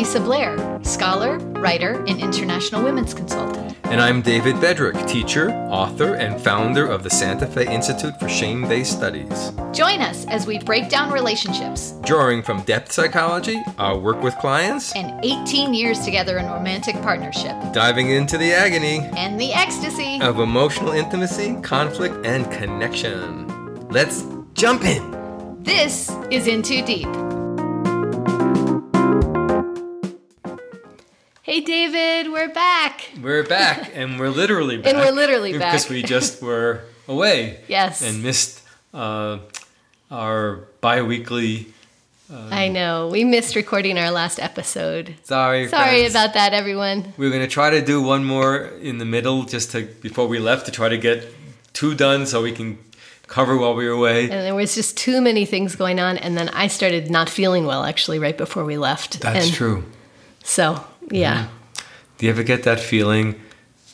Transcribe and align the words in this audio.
Lisa 0.00 0.18
Blair, 0.18 0.80
scholar, 0.82 1.36
writer, 1.60 2.02
and 2.08 2.18
international 2.18 2.82
women's 2.82 3.12
consultant. 3.12 3.76
And 3.84 4.00
I'm 4.00 4.22
David 4.22 4.56
Bedrick, 4.56 5.06
teacher, 5.06 5.50
author, 5.68 6.14
and 6.14 6.40
founder 6.40 6.86
of 6.86 7.02
the 7.02 7.10
Santa 7.10 7.46
Fe 7.46 7.66
Institute 7.70 8.18
for 8.18 8.26
Shame 8.26 8.66
Based 8.66 8.92
Studies. 8.92 9.52
Join 9.72 10.00
us 10.00 10.24
as 10.28 10.46
we 10.46 10.58
break 10.58 10.88
down 10.88 11.12
relationships, 11.12 11.92
Drawing 12.02 12.42
from 12.42 12.62
depth 12.62 12.92
psychology, 12.92 13.62
our 13.76 13.98
work 13.98 14.22
with 14.22 14.34
clients, 14.36 14.96
and 14.96 15.22
18 15.22 15.74
years 15.74 16.00
together 16.00 16.38
in 16.38 16.46
romantic 16.46 16.94
partnership, 17.02 17.54
diving 17.74 18.08
into 18.08 18.38
the 18.38 18.54
agony 18.54 19.00
and 19.18 19.38
the 19.38 19.52
ecstasy. 19.52 20.18
of 20.22 20.40
emotional 20.40 20.92
intimacy, 20.92 21.60
conflict, 21.60 22.24
and 22.24 22.50
connection. 22.50 23.46
Let's 23.90 24.24
jump 24.54 24.82
in. 24.82 25.62
This 25.62 26.10
is 26.30 26.46
In 26.46 26.62
Too 26.62 26.82
Deep. 26.86 27.29
Hey, 31.50 31.62
David, 31.62 32.30
we're 32.30 32.54
back. 32.54 33.10
We're 33.20 33.42
back, 33.42 33.90
and 33.96 34.20
we're 34.20 34.28
literally 34.28 34.76
back. 34.76 34.86
And 34.86 34.98
we're 34.98 35.10
literally 35.10 35.58
back. 35.58 35.72
Because 35.72 35.88
we 35.88 36.04
just 36.04 36.40
were 36.40 36.82
away. 37.08 37.58
Yes. 37.66 38.02
And 38.02 38.22
missed 38.22 38.62
uh, 38.94 39.38
our 40.12 40.68
bi 40.80 41.02
weekly. 41.02 41.66
I 42.30 42.68
know. 42.68 43.08
We 43.08 43.24
missed 43.24 43.56
recording 43.56 43.98
our 43.98 44.12
last 44.12 44.38
episode. 44.38 45.16
Sorry. 45.24 45.66
Sorry 45.66 45.98
friends. 46.02 46.12
about 46.12 46.34
that, 46.34 46.52
everyone. 46.52 47.14
We 47.16 47.26
are 47.26 47.30
going 47.30 47.42
to 47.42 47.48
try 47.48 47.70
to 47.70 47.84
do 47.84 48.00
one 48.00 48.24
more 48.24 48.66
in 48.80 48.98
the 48.98 49.04
middle 49.04 49.42
just 49.42 49.72
to 49.72 49.86
before 50.02 50.28
we 50.28 50.38
left 50.38 50.66
to 50.66 50.70
try 50.70 50.88
to 50.88 50.98
get 50.98 51.26
two 51.72 51.96
done 51.96 52.26
so 52.26 52.44
we 52.44 52.52
can 52.52 52.78
cover 53.26 53.56
while 53.56 53.74
we 53.74 53.86
were 53.88 53.94
away. 53.94 54.22
And 54.30 54.46
there 54.46 54.54
was 54.54 54.76
just 54.76 54.96
too 54.96 55.20
many 55.20 55.46
things 55.46 55.74
going 55.74 55.98
on. 55.98 56.16
And 56.16 56.38
then 56.38 56.48
I 56.50 56.68
started 56.68 57.10
not 57.10 57.28
feeling 57.28 57.66
well, 57.66 57.82
actually, 57.82 58.20
right 58.20 58.38
before 58.38 58.64
we 58.64 58.78
left. 58.78 59.18
That's 59.20 59.46
and 59.46 59.52
true. 59.52 59.84
So, 60.44 60.84
yeah. 61.10 61.44
Mm-hmm. 61.44 61.54
Do 62.18 62.26
you 62.26 62.32
ever 62.32 62.42
get 62.42 62.64
that 62.64 62.80
feeling 62.80 63.40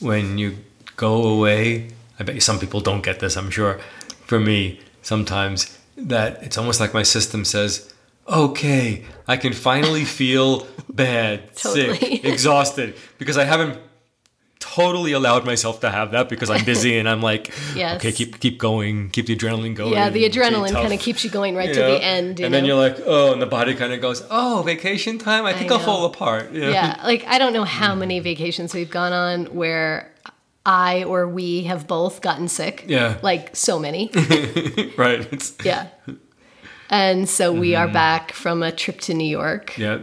when 0.00 0.39
you 0.39 0.56
go 0.97 1.22
away? 1.25 1.89
I 2.19 2.25
bet 2.25 2.34
you 2.34 2.41
some 2.41 2.59
people 2.59 2.81
don't 2.81 3.03
get 3.03 3.20
this, 3.20 3.36
I'm 3.36 3.50
sure. 3.50 3.78
For 4.27 4.41
me, 4.41 4.81
sometimes 5.03 5.78
that 5.97 6.42
it's 6.42 6.59
almost 6.59 6.81
like 6.81 6.92
my 6.92 7.03
system 7.05 7.44
says, 7.44 7.92
okay, 8.28 9.05
I 9.28 9.37
can 9.37 9.53
finally 9.53 10.05
feel 10.05 10.67
bad, 10.89 11.55
Totally. 11.56 11.97
sick, 11.97 12.25
exhausted, 12.25 12.97
because 13.19 13.39
I 13.39 13.44
haven't 13.44 13.78
totally 14.75 15.12
allowed 15.12 15.45
myself 15.45 15.81
to 15.81 15.91
have 15.91 16.11
that 16.12 16.28
because 16.28 16.50
I'm 16.50 16.64
busy 16.64 16.98
and 16.98 17.09
I'm 17.09 17.22
like, 17.22 17.53
Yes. 17.77 17.97
okay, 17.97 18.12
keep 18.12 18.41
keep 18.41 18.59
going, 18.59 19.11
keep 19.11 19.27
the 19.27 19.36
adrenaline 19.36 19.75
going. 19.75 19.92
Yeah, 19.92 20.11
the 20.11 20.28
adrenaline 20.28 20.72
kind 20.72 20.92
of 20.92 21.00
keeps 21.00 21.25
you 21.25 21.31
going 21.31 21.55
right 21.56 21.69
You 21.69 21.75
to 21.75 21.81
know? 21.81 21.92
the 21.98 22.05
end. 22.05 22.41
And 22.41 22.41
know? 22.41 22.48
then 22.50 22.64
you're 22.64 22.77
like, 22.77 22.97
oh, 23.06 23.33
and 23.33 23.41
the 23.41 23.47
body 23.47 23.75
kind 23.75 23.92
of 23.92 24.00
goes, 24.00 24.22
oh, 24.31 24.62
vacation 24.67 25.19
time. 25.19 25.44
I 25.47 25.53
think 25.53 25.70
I 25.70 25.77
will 25.77 25.83
fall 25.84 26.05
apart. 26.06 26.53
you 26.53 26.61
know? 26.62 26.70
yeah, 26.70 27.00
like 27.05 27.25
I 27.27 27.39
don't 27.39 27.53
know 27.53 27.64
how 27.64 27.94
many 27.94 28.20
vacations 28.20 28.75
we've 28.75 28.91
gone 28.91 29.12
on 29.12 29.47
where 29.55 30.12
I 30.64 31.05
or 31.05 31.28
we 31.28 31.62
have 31.64 31.87
both 31.87 32.20
gotten 32.22 32.48
sick. 32.48 32.84
Yeah. 32.89 33.19
Like 33.22 33.55
so 33.55 33.78
many. 33.78 34.11
right. 34.97 35.27
It's, 35.33 35.55
yeah. 35.64 35.89
And 36.91 37.28
so 37.28 37.53
we 37.53 37.70
Mm-hmm. 37.72 37.83
are 37.89 37.92
back 37.92 38.33
from 38.33 38.62
a 38.62 38.70
trip 38.72 39.00
to 39.03 39.14
New 39.14 39.28
York. 39.28 39.77
yeah. 39.78 39.98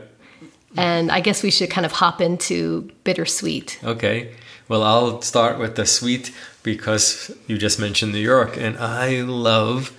And 0.75 1.11
I 1.11 1.19
guess 1.19 1.43
we 1.43 1.51
should 1.51 1.69
kind 1.69 1.85
of 1.85 1.91
hop 1.91 2.19
into 2.19 2.89
bittersweet. 3.03 3.79
Okay. 3.83 4.33
Well, 4.73 4.81
I'll 4.81 5.21
start 5.21 5.59
with 5.59 5.75
the 5.75 5.85
sweet 5.85 6.33
because 6.63 7.29
you 7.45 7.59
just 7.59 7.79
mentioned 7.79 8.11
New 8.11 8.17
York, 8.17 8.57
and 8.57 8.75
I 8.79 9.21
love 9.21 9.91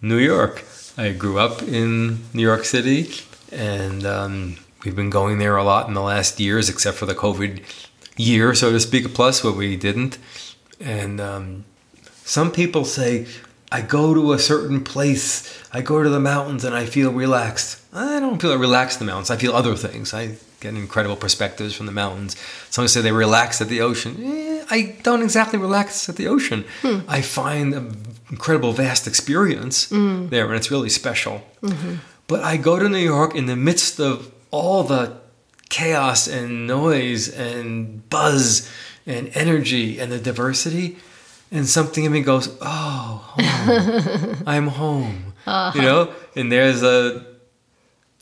New 0.00 0.18
York. 0.18 0.64
I 0.96 1.10
grew 1.10 1.40
up 1.40 1.64
in 1.64 2.20
New 2.32 2.42
York 2.42 2.64
City, 2.64 3.10
and 3.50 4.06
um, 4.06 4.58
we've 4.84 4.94
been 4.94 5.10
going 5.10 5.38
there 5.38 5.56
a 5.56 5.64
lot 5.64 5.88
in 5.88 5.94
the 5.94 6.00
last 6.00 6.38
years, 6.38 6.68
except 6.68 6.96
for 6.96 7.06
the 7.06 7.14
COVID 7.16 7.60
year, 8.16 8.54
so 8.54 8.70
to 8.70 8.78
speak, 8.78 9.12
plus 9.14 9.42
what 9.42 9.56
we 9.56 9.76
didn't. 9.76 10.18
And 10.78 11.20
um, 11.20 11.64
some 12.22 12.52
people 12.52 12.84
say, 12.84 13.26
I 13.72 13.80
go 13.80 14.14
to 14.14 14.32
a 14.32 14.38
certain 14.38 14.84
place, 14.84 15.60
I 15.72 15.80
go 15.80 16.04
to 16.04 16.08
the 16.08 16.20
mountains 16.20 16.64
and 16.64 16.76
I 16.76 16.86
feel 16.86 17.10
relaxed. 17.12 17.82
I 17.92 18.20
don't 18.20 18.40
feel 18.40 18.56
relaxed 18.56 19.00
in 19.00 19.08
the 19.08 19.12
mountains. 19.12 19.32
I 19.32 19.36
feel 19.38 19.54
other 19.54 19.74
things. 19.74 20.14
I 20.14 20.36
get 20.64 20.74
incredible 20.74 21.16
perspectives 21.16 21.74
from 21.74 21.86
the 21.86 21.92
mountains. 21.92 22.36
Some 22.70 22.88
say 22.88 23.00
they 23.00 23.12
relax 23.12 23.60
at 23.60 23.68
the 23.68 23.80
ocean. 23.80 24.16
Eh, 24.22 24.64
I 24.70 24.96
don't 25.02 25.22
exactly 25.22 25.58
relax 25.58 26.08
at 26.08 26.16
the 26.16 26.26
ocean. 26.26 26.64
Hmm. 26.82 27.00
I 27.06 27.20
find 27.20 27.74
an 27.74 27.96
incredible 28.30 28.72
vast 28.72 29.06
experience 29.06 29.88
hmm. 29.90 30.28
there, 30.28 30.46
and 30.46 30.54
it's 30.54 30.70
really 30.70 30.88
special. 30.88 31.42
Mm-hmm. 31.62 31.96
But 32.26 32.42
I 32.42 32.56
go 32.56 32.78
to 32.78 32.88
New 32.88 33.06
York 33.14 33.34
in 33.34 33.46
the 33.46 33.56
midst 33.56 34.00
of 34.00 34.32
all 34.50 34.82
the 34.82 35.18
chaos 35.68 36.26
and 36.26 36.66
noise 36.66 37.28
and 37.28 38.08
buzz 38.08 38.70
and 39.06 39.30
energy 39.34 39.98
and 39.98 40.10
the 40.10 40.18
diversity 40.18 40.96
and 41.50 41.66
something 41.66 42.04
in 42.04 42.12
me 42.12 42.22
goes 42.22 42.48
oh 42.60 43.34
home. 43.36 44.42
i'm 44.46 44.68
home 44.68 45.32
uh-huh. 45.46 45.72
you 45.74 45.82
know 45.82 46.12
and 46.36 46.52
there's 46.52 46.82
a 46.82 47.33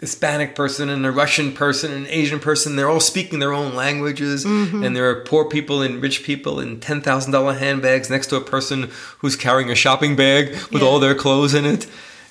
hispanic 0.02 0.56
person 0.56 0.88
and 0.88 1.06
a 1.06 1.12
russian 1.12 1.52
person 1.52 1.92
and 1.92 2.06
an 2.06 2.12
asian 2.12 2.40
person 2.40 2.74
they're 2.74 2.90
all 2.90 2.98
speaking 2.98 3.38
their 3.38 3.52
own 3.52 3.72
languages 3.76 4.44
mm-hmm. 4.44 4.82
and 4.82 4.96
there 4.96 5.08
are 5.08 5.20
poor 5.24 5.44
people 5.44 5.80
and 5.80 6.02
rich 6.02 6.24
people 6.24 6.58
in 6.58 6.80
$10000 6.80 7.58
handbags 7.58 8.10
next 8.10 8.26
to 8.26 8.34
a 8.34 8.40
person 8.40 8.90
who's 9.18 9.36
carrying 9.36 9.70
a 9.70 9.76
shopping 9.76 10.16
bag 10.16 10.50
with 10.72 10.82
Yeah. 10.82 10.88
all 10.88 10.98
their 10.98 11.14
clothes 11.14 11.54
in 11.54 11.64
it. 11.64 11.86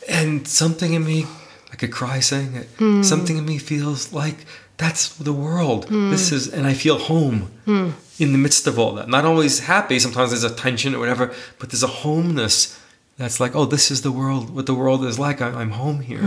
And 0.10 0.46
something 0.48 0.94
in 0.94 1.06
me 1.06 1.26
i 1.72 1.78
could 1.78 1.94
cry 1.94 2.20
saying 2.20 2.56
it. 2.56 2.68
Mm. 2.78 3.06
Something 3.06 3.38
in 3.38 3.46
me 3.46 3.58
feels 3.58 4.12
like 4.12 4.46
that's 4.76 5.16
the 5.16 5.32
world. 5.32 5.88
Mm. 5.88 6.12
This 6.12 6.34
is 6.34 6.50
and 6.54 6.68
i 6.68 6.74
feel 6.74 6.98
home 6.98 7.52
mm. 7.66 7.94
in 8.20 8.34
the 8.34 8.38
midst 8.38 8.68
of 8.68 8.78
all 8.78 8.94
that. 8.96 9.08
Not 9.08 9.24
always 9.24 9.62
happy. 9.62 9.98
Sometimes 9.98 10.32
there's 10.32 10.44
a 10.44 10.54
tension 10.54 10.94
or 10.94 11.00
whatever 11.00 11.34
but 11.58 11.70
there's 11.70 11.84
a 11.84 11.88
homeness 12.04 12.78
that's 13.22 13.40
like 13.44 13.54
oh 13.60 13.66
this 13.76 13.92
is 13.92 14.00
the 14.02 14.12
world 14.22 14.44
what 14.56 14.66
the 14.66 14.74
world 14.84 15.02
is 15.12 15.18
like 15.28 15.38
I- 15.46 15.56
i'm 15.62 15.72
home 15.84 16.00
here 16.10 16.22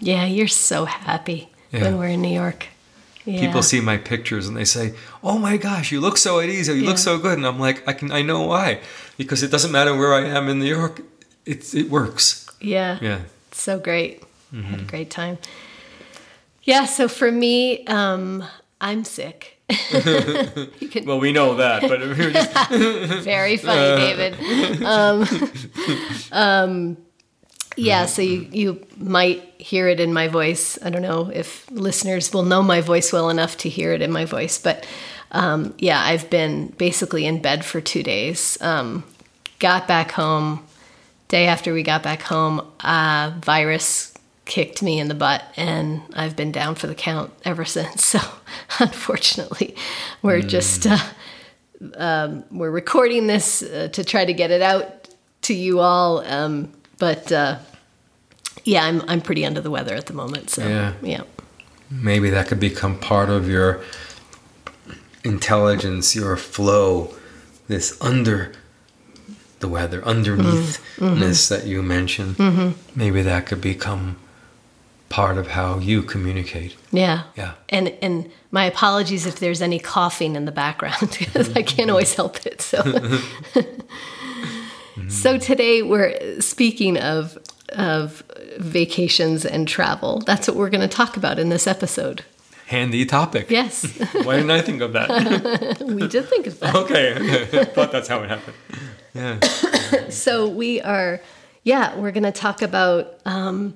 Yeah, 0.00 0.24
you're 0.36 0.48
so 0.70 0.78
happy 0.86 1.40
Yeah. 1.72 1.82
when 1.84 1.94
we're 1.98 2.12
in 2.16 2.22
New 2.22 2.36
York. 2.44 2.60
Yeah. 3.24 3.40
people 3.44 3.62
see 3.62 3.80
my 3.92 3.98
pictures 4.12 4.44
and 4.48 4.56
they 4.56 4.64
say 4.64 4.86
oh 5.22 5.38
my 5.48 5.56
gosh 5.58 5.92
you 5.92 6.00
look 6.00 6.16
so 6.16 6.40
at 6.40 6.48
ease 6.48 6.68
or 6.70 6.74
you 6.80 6.86
look 6.90 6.96
so 7.10 7.18
good 7.18 7.36
and 7.38 7.46
i'm 7.46 7.60
like 7.60 7.78
i 7.90 7.92
can 7.98 8.08
i 8.10 8.22
know 8.22 8.40
why 8.52 8.80
because 9.18 9.42
it 9.46 9.50
doesn't 9.54 9.72
matter 9.78 9.92
where 10.00 10.14
i 10.20 10.24
am 10.38 10.48
in 10.48 10.58
new 10.58 10.74
york 10.80 11.02
it's 11.44 11.74
it 11.74 11.86
works 11.90 12.46
Yeah. 12.60 12.98
yeah 13.08 13.20
So 13.52 13.78
great. 13.78 14.12
Had 14.20 14.26
Mm-hmm. 14.64 14.74
a 14.80 14.84
great 14.92 15.10
time. 15.10 15.36
Yeah, 16.64 16.86
so 16.86 17.06
for 17.08 17.30
me, 17.30 17.84
um, 17.86 18.44
I'm 18.80 19.04
sick. 19.04 19.57
can, 20.90 21.04
well 21.04 21.20
we 21.20 21.30
know 21.30 21.56
that 21.56 21.82
but 21.82 22.00
we're 22.00 22.30
just 22.30 23.22
very 23.24 23.58
funny, 23.58 24.00
David. 24.00 24.82
Um, 24.82 25.28
um, 26.32 26.96
yeah, 27.76 28.06
so 28.06 28.22
you, 28.22 28.48
you 28.50 28.86
might 28.96 29.42
hear 29.58 29.86
it 29.88 30.00
in 30.00 30.12
my 30.12 30.26
voice. 30.26 30.78
I 30.82 30.90
don't 30.90 31.02
know 31.02 31.30
if 31.32 31.70
listeners 31.70 32.32
will 32.32 32.44
know 32.44 32.62
my 32.62 32.80
voice 32.80 33.12
well 33.12 33.28
enough 33.28 33.56
to 33.58 33.68
hear 33.68 33.92
it 33.92 34.02
in 34.02 34.10
my 34.10 34.24
voice, 34.24 34.58
but 34.58 34.86
um, 35.32 35.74
yeah, 35.78 36.00
I've 36.00 36.30
been 36.30 36.68
basically 36.78 37.26
in 37.26 37.40
bed 37.42 37.64
for 37.64 37.80
two 37.80 38.02
days. 38.02 38.56
Um, 38.62 39.04
got 39.58 39.86
back 39.86 40.12
home, 40.12 40.66
day 41.28 41.46
after 41.46 41.72
we 41.72 41.82
got 41.82 42.02
back 42.02 42.22
home, 42.22 42.66
uh, 42.80 43.32
virus 43.40 44.14
kicked 44.48 44.82
me 44.82 44.98
in 44.98 45.06
the 45.06 45.14
butt, 45.14 45.44
and 45.56 46.02
I've 46.14 46.34
been 46.34 46.50
down 46.50 46.74
for 46.74 46.88
the 46.88 46.94
count 46.96 47.32
ever 47.44 47.64
since. 47.76 48.04
So, 48.04 48.18
unfortunately, 48.80 49.76
we're 50.22 50.42
just 50.42 50.86
uh, 50.86 50.98
um, 51.96 52.42
we're 52.50 52.72
recording 52.72 53.28
this 53.28 53.62
uh, 53.62 53.88
to 53.92 54.02
try 54.02 54.24
to 54.24 54.32
get 54.32 54.50
it 54.50 54.62
out 54.62 55.08
to 55.42 55.54
you 55.54 55.78
all. 55.78 56.18
Um, 56.26 56.72
but 56.98 57.30
uh, 57.30 57.58
yeah, 58.64 58.84
I'm 58.84 59.02
I'm 59.08 59.20
pretty 59.20 59.46
under 59.46 59.60
the 59.60 59.70
weather 59.70 59.94
at 59.94 60.06
the 60.06 60.14
moment. 60.14 60.50
So 60.50 60.66
Yeah. 60.66 60.94
yeah. 61.02 61.22
maybe 61.90 62.30
that 62.30 62.48
could 62.48 62.58
become 62.60 62.98
part 62.98 63.30
of 63.30 63.48
your 63.48 63.80
intelligence, 65.24 66.16
your 66.16 66.36
flow, 66.36 67.14
this 67.68 67.96
under 68.00 68.52
the 69.60 69.68
weather, 69.68 70.00
underneathness 70.02 71.48
that 71.48 71.66
you 71.66 71.82
mentioned. 71.82 72.74
Maybe 72.94 73.22
that 73.22 73.46
could 73.46 73.60
become 73.60 74.16
part 75.08 75.38
of 75.38 75.48
how 75.48 75.78
you 75.78 76.02
communicate. 76.02 76.76
Yeah. 76.92 77.22
Yeah. 77.36 77.54
And 77.68 77.88
and 78.02 78.30
my 78.50 78.64
apologies 78.64 79.26
if 79.26 79.38
there's 79.40 79.62
any 79.62 79.78
coughing 79.78 80.36
in 80.36 80.44
the 80.44 80.52
background 80.52 81.16
because 81.18 81.54
I 81.56 81.62
can't 81.62 81.90
always 81.90 82.14
help 82.14 82.44
it. 82.46 82.60
So 82.60 82.82
So 85.08 85.38
today 85.38 85.82
we're 85.82 86.40
speaking 86.40 86.98
of 86.98 87.38
of 87.70 88.22
vacations 88.58 89.44
and 89.44 89.68
travel. 89.68 90.20
That's 90.20 90.48
what 90.48 90.56
we're 90.56 90.70
going 90.70 90.80
to 90.88 90.88
talk 90.88 91.16
about 91.16 91.38
in 91.38 91.50
this 91.50 91.66
episode. 91.66 92.24
Handy 92.66 93.04
topic. 93.06 93.50
Yes. 93.50 93.84
Why 94.24 94.36
didn't 94.36 94.50
I 94.50 94.60
think 94.60 94.82
of 94.82 94.92
that? 94.94 95.80
we 95.86 96.06
did 96.08 96.28
think 96.28 96.46
of 96.46 96.58
that. 96.60 96.74
okay. 96.74 97.14
I 97.60 97.64
thought 97.64 97.92
that's 97.92 98.08
how 98.08 98.22
it 98.22 98.28
happened. 98.30 98.56
Yeah. 99.14 99.40
So 100.10 100.48
we 100.48 100.80
are 100.82 101.20
yeah, 101.64 101.96
we're 101.96 102.12
going 102.12 102.24
to 102.24 102.32
talk 102.32 102.60
about 102.62 103.18
um 103.24 103.74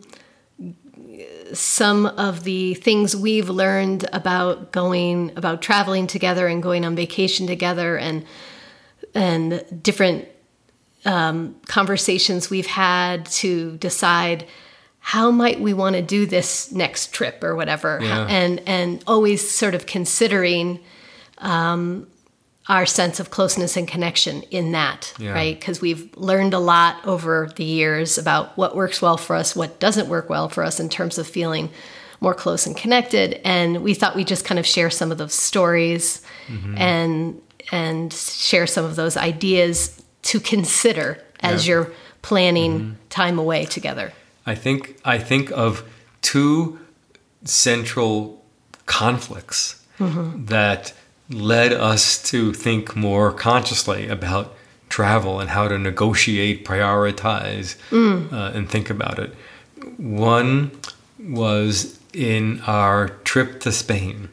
some 1.53 2.07
of 2.07 2.45
the 2.45 2.75
things 2.75 3.15
we've 3.17 3.49
learned 3.49 4.09
about 4.13 4.73
going 4.73 5.33
about 5.37 5.63
traveling 5.63 6.07
together 6.07 6.47
and 6.47 6.63
going 6.63 6.85
on 6.85 6.97
vacation 6.97 7.47
together 7.47 7.97
and 7.99 8.25
and 9.15 9.65
different 9.83 10.27
um, 11.05 11.57
conversations 11.67 12.49
we've 12.49 12.67
had 12.67 13.27
to 13.27 13.77
decide 13.79 14.47
how 15.01 15.31
might 15.33 15.61
we 15.61 15.75
want 15.75 15.97
to 15.97 16.03
do 16.03 16.27
this 16.27 16.71
next 16.71 17.13
trip 17.13 17.43
or 17.43 17.57
whatever 17.57 17.99
Yeah. 18.01 18.27
and 18.29 18.63
and 18.67 19.03
always 19.07 19.49
sort 19.51 19.75
of 19.75 19.87
considering 19.87 20.79
um, 21.39 22.07
our 22.69 22.87
sense 22.87 23.19
of 23.19 23.31
closeness 23.31 23.77
and 23.77 23.89
connection 23.89 24.43
in 24.51 24.73
that 24.73 25.13
Yeah. 25.19 25.33
right? 25.33 25.59
Because 25.59 25.81
we've 25.81 26.09
learned 26.17 26.55
a 26.55 26.59
lot 26.61 26.97
over 27.05 27.51
the 27.57 27.65
years 27.65 28.19
about 28.19 28.57
what 28.57 28.77
works 28.77 29.03
well 29.03 29.17
for 29.17 29.35
us 29.37 29.57
what 29.57 29.81
doesn't 29.81 30.09
work 30.09 30.31
well 30.31 30.49
for 30.49 30.63
us 30.63 30.79
in 30.79 30.89
terms 30.89 31.19
of 31.19 31.27
feeling 31.27 31.71
more 32.21 32.35
close 32.35 32.67
and 32.67 32.77
connected. 32.77 33.41
And 33.45 33.83
we 33.83 33.95
thought 33.95 34.15
we'd 34.15 34.29
just 34.29 34.45
kind 34.45 34.61
of 34.61 34.67
share 34.67 34.91
some 34.91 35.11
of 35.11 35.19
those 35.19 35.35
stories 35.35 36.23
mm-hmm. 36.47 36.79
and 36.79 37.43
and 37.73 38.13
share 38.13 38.67
some 38.67 38.85
of 38.85 38.97
those 38.97 39.17
ideas 39.17 40.01
to 40.23 40.39
consider 40.41 41.19
as 41.41 41.67
Yeah. 41.67 41.75
you're 41.75 41.93
planning 42.23 42.79
mm-hmm. 42.81 42.93
time 43.09 43.39
away 43.39 43.65
together. 43.65 44.13
I 44.47 44.55
think 44.55 45.01
I 45.05 45.19
think 45.19 45.51
of 45.51 45.83
two 46.21 46.79
central 47.45 48.45
conflicts 48.87 49.85
mm-hmm. 49.99 50.45
that 50.47 50.93
led 51.33 51.73
us 51.73 52.23
to 52.31 52.53
think 52.53 52.95
more 52.95 53.33
consciously 53.33 54.09
about 54.09 54.55
travel 54.89 55.41
and 55.41 55.51
how 55.51 55.69
to 55.69 55.79
negotiate, 55.79 56.65
prioritize, 56.65 57.77
uh, 57.93 58.53
and 58.55 58.69
think 58.69 58.91
about 58.91 59.19
it. 59.19 59.35
One 59.97 60.71
was 61.19 61.99
in 62.13 62.61
our 62.67 63.09
trip 63.25 63.61
to 63.61 63.73
Spain, 63.73 64.29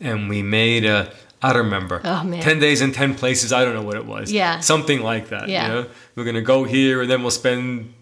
and 0.00 0.28
we 0.28 0.42
made 0.42 0.84
a. 0.84 1.12
I 1.42 1.54
don't 1.54 1.64
remember. 1.64 2.02
Oh, 2.04 2.22
man. 2.22 2.42
Ten 2.42 2.58
days 2.58 2.82
in 2.82 2.92
ten 2.92 3.14
places. 3.14 3.50
I 3.52 3.64
don't 3.64 3.74
know 3.74 3.82
what 3.82 3.96
it 3.96 4.04
was. 4.04 4.30
Yeah. 4.30 4.60
something 4.60 5.00
like 5.02 5.28
that. 5.30 5.48
Yeah. 5.48 5.66
You 5.66 5.72
know? 5.72 5.88
We're 6.14 6.24
gonna 6.24 6.42
go 6.42 6.64
here, 6.64 7.02
and 7.02 7.10
then 7.10 7.22
we'll 7.22 7.30
spend 7.30 7.94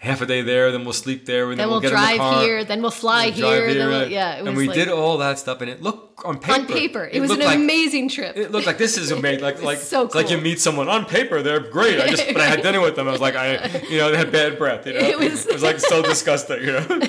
half 0.00 0.22
a 0.22 0.26
day 0.26 0.42
there. 0.42 0.72
Then 0.72 0.84
we'll 0.84 0.92
sleep 0.94 1.26
there, 1.26 1.50
and 1.50 1.52
then, 1.52 1.58
then 1.58 1.68
we'll, 1.68 1.80
get 1.80 1.88
in 1.88 1.94
the 1.94 2.00
drive 2.00 2.18
car. 2.18 2.42
here 2.42 2.64
then 2.64 2.82
we'll 2.82 2.90
fly 2.90 3.26
We'll 3.26 3.36
drive 3.36 3.52
here, 3.52 3.74
then 3.74 3.88
we'll, 3.88 4.10
yeah 4.10 4.36
it 4.36 4.42
was 4.42 4.48
and 4.48 4.56
we 4.56 4.66
like, 4.66 4.74
did 4.74 4.88
all 4.88 5.18
that 5.18 5.38
stuff, 5.38 5.60
and 5.60 5.70
it 5.70 5.82
looked 5.82 6.24
on 6.24 6.38
paper. 6.38 6.60
on 6.60 6.66
paper 6.66 7.08
it, 7.10 7.20
was 7.20 7.30
an 7.30 7.40
like, 7.40 7.56
amazing 7.56 8.08
trip 8.08 8.36
It 8.36 8.50
looked 8.50 8.66
like 8.66 8.78
this 8.78 8.98
is 8.98 9.10
amazing. 9.10 9.42
Like 9.42 9.62
like 9.70 9.78
so 9.78 10.06
it's 10.06 10.14
like 10.14 10.30
you 10.30 10.38
meet 10.38 10.60
someone 10.60 10.88
on 10.88 11.04
paper, 11.04 11.42
they're 11.42 11.60
great. 11.60 12.00
I 12.00 12.08
just 12.08 12.26
but 12.28 12.40
I 12.40 12.46
had 12.46 12.62
dinner 12.66 12.80
with 12.80 12.96
them. 12.96 13.08
I 13.08 13.12
was 13.12 13.20
like 13.20 13.36
I 13.36 13.82
you 13.88 13.98
know 13.98 14.10
they 14.10 14.16
had 14.16 14.32
bad 14.32 14.58
breath. 14.58 14.86
You 14.86 14.94
know 14.94 15.00
It 15.00 15.18
was- 15.18 15.62
like 15.62 15.78
so 15.78 16.02
disgusting. 16.02 16.62
You 16.62 16.72
know 16.72 16.86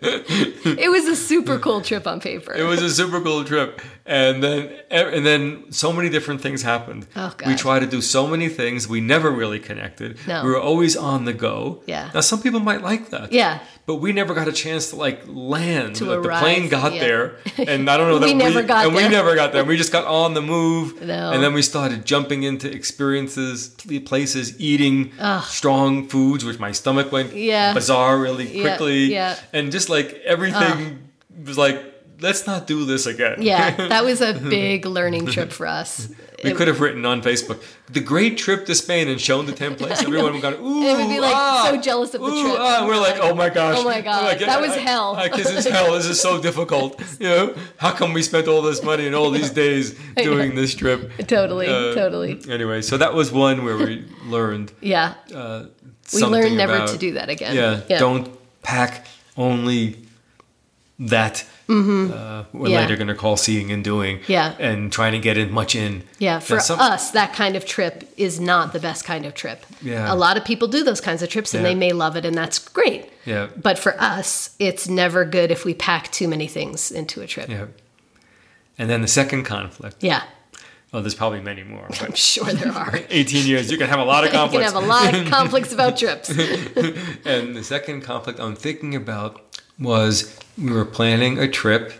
it 0.00 0.90
was 0.90 1.06
a 1.06 1.16
super 1.16 1.58
cool 1.58 1.80
trip 1.80 2.06
on 2.06 2.20
paper 2.20 2.52
it 2.52 2.62
was 2.62 2.82
a 2.82 2.90
super 2.90 3.20
cool 3.20 3.44
trip, 3.44 3.80
and 4.08 4.42
then 4.42 4.70
and 4.90 5.24
then 5.26 5.70
so 5.70 5.92
many 5.92 6.08
different 6.08 6.40
things 6.40 6.62
happened. 6.62 7.06
Oh, 7.14 7.32
We 7.46 7.54
tried 7.54 7.80
to 7.80 7.86
do 7.86 8.00
so 8.00 8.26
many 8.26 8.48
things. 8.48 8.88
We 8.88 9.00
never 9.00 9.30
really 9.30 9.60
connected. 9.60 10.18
No. 10.26 10.42
We 10.44 10.48
were 10.50 10.60
always 10.60 10.96
on 10.96 11.24
the 11.26 11.34
go. 11.34 11.82
Yeah. 11.86 12.10
Now 12.14 12.20
some 12.22 12.40
people 12.40 12.60
might 12.60 12.82
like 12.82 13.10
that. 13.10 13.32
yeah 13.32 13.58
But 13.86 13.96
we 13.96 14.12
never 14.12 14.32
got 14.34 14.48
a 14.48 14.52
chance 14.64 14.90
to 14.90 14.96
like 14.96 15.20
land. 15.26 15.96
To 15.96 16.04
Like, 16.06 16.22
the 16.22 16.28
plane 16.44 16.68
got 16.68 16.94
yeah. 16.94 17.00
there, 17.06 17.24
and 17.72 17.88
I 17.90 17.96
don't 17.98 18.08
know 18.10 18.18
that 18.22 18.26
We 18.26 18.32
we 18.32 18.38
never 18.48 18.62
got 18.62 18.86
and 18.86 18.96
there. 18.96 19.04
we 19.08 19.08
never 19.18 19.34
got 19.34 19.52
there. 19.52 19.64
We 19.64 19.76
just 19.84 19.92
got 19.92 20.04
on 20.06 20.32
the 20.34 20.42
move, 20.42 20.86
No. 21.02 21.30
and 21.32 21.42
then 21.42 21.52
we 21.52 21.62
started 21.62 22.04
jumping 22.12 22.42
into 22.44 22.66
experiences, 22.80 23.68
places, 24.06 24.58
eating 24.60 25.12
strong 25.44 26.08
foods, 26.08 26.44
which 26.44 26.58
my 26.58 26.72
stomach 26.72 27.12
went 27.12 27.34
Yeah. 27.34 27.74
bizarre 27.74 28.18
really 28.18 28.46
quickly, 28.60 29.12
yeah. 29.12 29.36
and 29.52 29.70
just 29.72 29.88
like 29.90 30.08
everything 30.24 31.08
was 31.46 31.58
like, 31.58 31.78
let's 32.20 32.46
not 32.46 32.66
do 32.66 32.84
this 32.84 33.06
again. 33.06 33.36
yeah 33.42 33.70
that 33.88 34.04
was 34.04 34.20
a 34.20 34.32
big 34.34 34.84
learning 34.86 35.26
trip 35.26 35.50
for 35.52 35.66
us 35.66 36.08
we 36.44 36.50
It- 36.50 36.56
could 36.56 36.68
have 36.68 36.80
written 36.80 37.04
on 37.04 37.20
Facebook 37.22 37.62
the 37.90 38.00
great 38.00 38.36
trip 38.38 38.66
to 38.66 38.74
Spain 38.74 39.08
and 39.08 39.18
shown 39.20 39.46
the 39.46 39.52
ten 39.52 39.74
places. 39.74 40.04
Everyone 40.04 40.32
would 40.34 40.42
gone, 40.42 40.54
ooh, 40.60 40.82
It 40.90 40.96
would 40.98 41.08
be 41.08 41.20
like 41.20 41.34
ah, 41.34 41.68
so 41.70 41.80
jealous 41.80 42.12
of 42.14 42.20
the 42.20 42.26
ooh, 42.28 42.42
trip. 42.42 42.56
ah. 42.60 42.84
We're 42.86 42.98
like, 43.00 43.18
oh 43.20 43.34
my 43.34 43.48
gosh, 43.48 43.76
Oh 43.78 43.84
my 43.84 44.00
God, 44.02 44.38
that 44.38 44.60
was 44.60 44.74
hell. 44.76 45.16
Because 45.20 45.50
it's 45.50 45.66
hell. 45.66 45.94
This 45.94 46.04
is 46.06 46.20
so 46.20 46.40
difficult. 46.40 47.00
You 47.18 47.28
know, 47.28 47.54
how 47.78 47.92
come 47.92 48.12
we 48.12 48.22
spent 48.22 48.46
all 48.46 48.60
this 48.62 48.82
money 48.84 49.06
and 49.06 49.16
all 49.16 49.30
these 49.30 49.50
days 49.50 49.98
doing 50.16 50.54
this 50.54 50.74
trip? 50.74 51.10
totally 51.26 51.66
Uh, 51.66 51.94
totally 51.94 52.40
Anyway, 52.48 52.82
so 52.82 52.98
that 52.98 53.14
was 53.14 53.32
one 53.32 53.64
where 53.64 53.76
we 53.78 54.04
learned. 54.26 54.70
yeah 54.80 55.14
Uh, 55.34 55.64
we 56.14 56.22
learned 56.22 56.56
never 56.56 56.74
about- 56.76 56.88
to 56.90 56.98
do 56.98 57.14
that 57.14 57.30
again 57.30 57.56
Yeah, 57.56 57.98
don't 57.98 58.28
pack 58.62 59.06
only 59.36 59.96
that. 60.98 61.42
Uh, 61.42 61.44
we're 61.68 61.74
Mm-hmm. 61.76 62.66
Yeah. 62.66 62.80
later 62.80 62.96
going 62.96 63.08
to 63.08 63.14
call 63.14 63.36
seeing 63.36 63.70
and 63.70 63.84
doing. 63.84 64.20
Yeah. 64.26 64.54
and 64.58 64.90
trying 64.90 65.12
to 65.12 65.18
get 65.18 65.36
in 65.36 65.52
much 65.52 65.74
in. 65.74 66.02
Yeah, 66.18 66.38
for 66.38 66.60
some- 66.60 66.80
us, 66.80 67.10
that 67.10 67.34
kind 67.34 67.56
of 67.56 67.64
trip 67.66 68.10
is 68.16 68.40
not 68.40 68.72
the 68.72 68.80
best 68.80 69.04
kind 69.04 69.26
of 69.26 69.34
trip. 69.34 69.64
Yeah. 69.82 70.12
A 70.12 70.16
lot 70.16 70.36
of 70.36 70.44
people 70.44 70.66
do 70.68 70.82
those 70.82 71.00
kinds 71.00 71.22
of 71.22 71.28
trips 71.28 71.52
and 71.54 71.62
Yeah. 71.62 71.68
they 71.70 71.74
may 71.74 71.92
love 71.92 72.16
it, 72.16 72.24
and 72.24 72.34
that's 72.36 72.58
great. 72.58 73.10
Yeah. 73.26 73.48
But 73.56 73.78
for 73.78 74.00
us, 74.00 74.56
it's 74.58 74.88
never 74.88 75.24
good 75.24 75.50
if 75.50 75.64
we 75.64 75.74
pack 75.74 76.10
too 76.10 76.26
many 76.26 76.46
things 76.48 76.90
into 76.90 77.20
a 77.20 77.26
trip. 77.26 77.48
Yeah. 77.50 77.66
And 78.78 78.88
then 78.88 79.02
the 79.02 79.08
second 79.08 79.44
conflict. 79.44 80.02
Yeah, 80.02 80.22
Oh, 80.90 81.02
there's 81.02 81.14
probably 81.14 81.40
many 81.42 81.62
more. 81.64 81.86
I'm 82.00 82.14
sure 82.14 82.46
there 82.46 82.72
are. 82.72 82.98
18 83.10 83.46
years, 83.46 83.70
you 83.70 83.76
can 83.76 83.88
have 83.88 83.98
a 84.00 84.04
lot 84.04 84.24
of 84.24 84.32
conflicts. 84.32 84.64
you 84.72 84.72
can 84.72 84.74
have 84.74 84.82
a 84.82 84.86
lot 84.86 85.14
of 85.14 85.30
conflicts 85.30 85.70
about 85.70 85.98
trips. 85.98 86.30
and 86.30 87.54
the 87.54 87.62
second 87.62 88.00
conflict 88.00 88.40
I'm 88.40 88.56
thinking 88.56 88.94
about 88.94 89.42
was 89.78 90.36
we 90.56 90.70
were 90.72 90.84
planning 90.84 91.38
a 91.38 91.48
trip, 91.48 91.92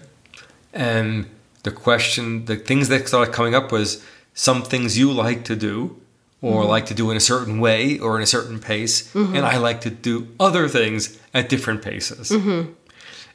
and 0.73 1.27
the 1.63 1.71
question, 1.71 2.45
the 2.47 2.57
things 2.57 2.89
that 2.89 3.09
started 3.09 3.33
coming 3.35 3.55
up 3.55 3.71
was 3.73 4.05
some 4.35 4.63
things 4.63 4.97
you 4.99 5.13
like 5.13 5.45
to 5.45 5.57
do, 5.57 5.97
or 6.41 6.61
Mm-hmm. 6.63 6.71
like 6.71 6.87
to 6.87 6.95
do 6.95 7.11
in 7.11 7.17
a 7.17 7.21
certain 7.21 7.59
way 7.61 7.99
or 7.99 8.17
in 8.17 8.23
a 8.23 8.27
certain 8.27 8.59
pace, 8.61 9.13
and 9.15 9.39
I 9.39 9.57
like 9.59 9.81
to 9.83 9.91
do 9.91 10.29
other 10.39 10.69
things 10.69 11.19
at 11.35 11.49
different 11.49 11.83
paces. 11.83 12.31
Mm-hmm. 12.31 12.73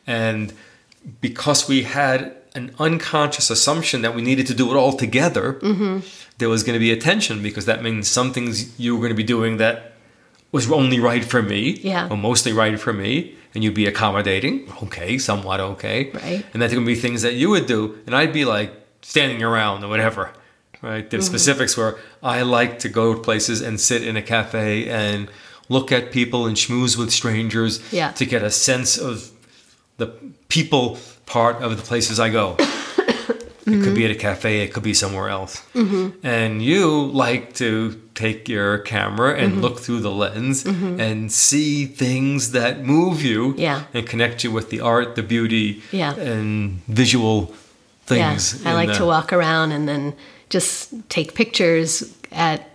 And 0.07 0.53
because 1.21 1.67
we 1.67 1.83
had 1.83 2.33
an 2.55 2.73
unconscious 2.79 3.50
assumption 3.50 4.03
that 4.03 4.15
we 4.15 4.21
needed 4.21 4.47
to 4.47 4.53
do 4.53 4.71
it 4.71 4.77
all 4.77 4.93
together, 4.93 5.53
Mm-hmm. 5.62 6.00
there 6.38 6.50
was 6.50 6.63
going 6.63 6.75
to 6.75 6.79
be 6.79 6.91
a 6.91 6.97
tension 6.97 7.41
because 7.43 7.65
that 7.65 7.83
means 7.83 8.07
some 8.07 8.31
things 8.31 8.79
you 8.79 8.93
were 8.95 9.00
going 9.01 9.09
to 9.09 9.15
be 9.15 9.23
doing 9.23 9.57
that 9.57 9.93
was 10.53 10.71
only 10.71 11.00
right 11.00 11.25
for 11.25 11.41
me, 11.41 11.62
Yeah. 11.83 12.07
or 12.09 12.15
mostly 12.17 12.53
right 12.53 12.79
for 12.79 12.93
me, 12.93 13.35
and 13.53 13.63
you'd 13.63 13.74
be 13.74 13.86
accommodating, 13.86 14.72
okay, 14.83 15.17
somewhat 15.17 15.60
okay, 15.60 16.10
Right. 16.12 16.45
And 16.53 16.62
that 16.62 16.69
there 16.69 16.79
would 16.79 16.86
be 16.88 16.95
things 16.95 17.22
that 17.22 17.33
you 17.36 17.50
would 17.50 17.65
do, 17.67 17.98
and 18.05 18.15
I'd 18.15 18.33
be 18.33 18.45
like 18.45 18.72
standing 19.01 19.43
around 19.43 19.83
or 19.83 19.89
whatever, 19.89 20.31
right? 20.81 21.03
Mm-hmm. 21.07 21.17
The 21.17 21.22
specifics 21.24 21.77
were 21.77 22.00
I 22.22 22.41
like 22.41 22.79
to 22.79 22.89
go 22.89 23.13
to 23.13 23.19
places 23.22 23.62
and 23.62 23.79
sit 23.79 24.01
in 24.03 24.15
a 24.17 24.22
cafe 24.22 24.89
and 24.89 25.27
look 25.69 25.91
at 25.91 26.12
people 26.12 26.45
and 26.48 26.55
schmooze 26.57 26.98
with 26.98 27.12
strangers 27.12 27.79
Yeah. 27.91 28.12
to 28.13 28.25
get 28.25 28.43
a 28.43 28.50
sense 28.51 28.98
of 28.98 29.29
the 29.98 30.07
people 30.50 30.98
part 31.25 31.62
of 31.62 31.77
the 31.77 31.83
places 31.83 32.19
I 32.19 32.29
go. 32.29 32.57
It 33.65 33.81
could 33.81 33.95
be 33.95 34.03
at 34.03 34.12
a 34.12 34.15
cafe, 34.15 34.60
it 34.62 34.74
could 34.74 34.83
be 34.83 34.93
somewhere 34.93 35.29
else. 35.29 35.63
And 36.22 36.62
you 36.62 37.05
like 37.05 37.53
to 37.53 37.98
take 38.15 38.48
your 38.48 38.77
camera 38.79 39.36
and 39.38 39.62
look 39.62 39.79
through 39.79 40.00
the 40.00 40.12
lens 40.12 40.65
and 40.65 41.32
see 41.32 41.86
things 41.86 42.51
that 42.51 42.84
move 42.86 43.22
you 43.24 43.55
Yeah. 43.58 43.84
and 43.93 44.05
connect 44.08 44.43
you 44.43 44.51
with 44.51 44.70
the 44.70 44.82
art, 44.82 45.15
the 45.15 45.24
beauty, 45.24 45.82
Yeah. 45.91 46.13
and 46.15 46.82
visual 46.88 47.51
Yeah, 48.12 48.29
things. 48.36 48.65
I 48.65 48.74
like 48.74 48.89
the- 48.89 48.96
to 49.00 49.05
walk 49.05 49.34
around 49.34 49.72
and 49.72 49.88
then 49.88 50.13
just 50.50 50.93
take 51.10 51.34
pictures 51.34 52.03
at 52.32 52.70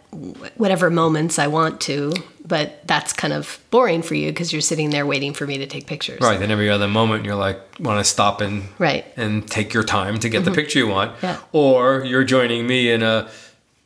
whatever 0.56 0.90
moments 0.90 1.38
I 1.38 1.46
want 1.46 1.80
to. 1.82 2.12
But 2.46 2.80
that's 2.86 3.12
kind 3.12 3.34
of 3.34 3.58
boring 3.70 4.00
for 4.02 4.14
you 4.14 4.28
because 4.30 4.54
you're 4.54 4.62
sitting 4.62 4.88
there 4.88 5.04
waiting 5.04 5.34
for 5.34 5.46
me 5.46 5.58
to 5.58 5.66
take 5.66 5.86
pictures. 5.86 6.18
Right, 6.22 6.40
then 6.40 6.50
every 6.50 6.70
other 6.70 6.88
moment 6.88 7.26
you're 7.26 7.34
like, 7.34 7.60
want 7.78 8.02
to 8.02 8.10
stop 8.10 8.40
and 8.40 8.62
Right. 8.78 9.04
and 9.18 9.46
take 9.46 9.74
your 9.74 9.84
time 9.84 10.18
to 10.20 10.28
get 10.30 10.44
the 10.46 10.50
picture 10.50 10.78
you 10.78 10.88
want. 10.88 11.12
Mm-hmm. 11.16 11.26
Yeah. 11.26 11.36
Or 11.52 12.02
you're 12.06 12.24
joining 12.24 12.66
me 12.66 12.90
in 12.90 13.02
a 13.02 13.28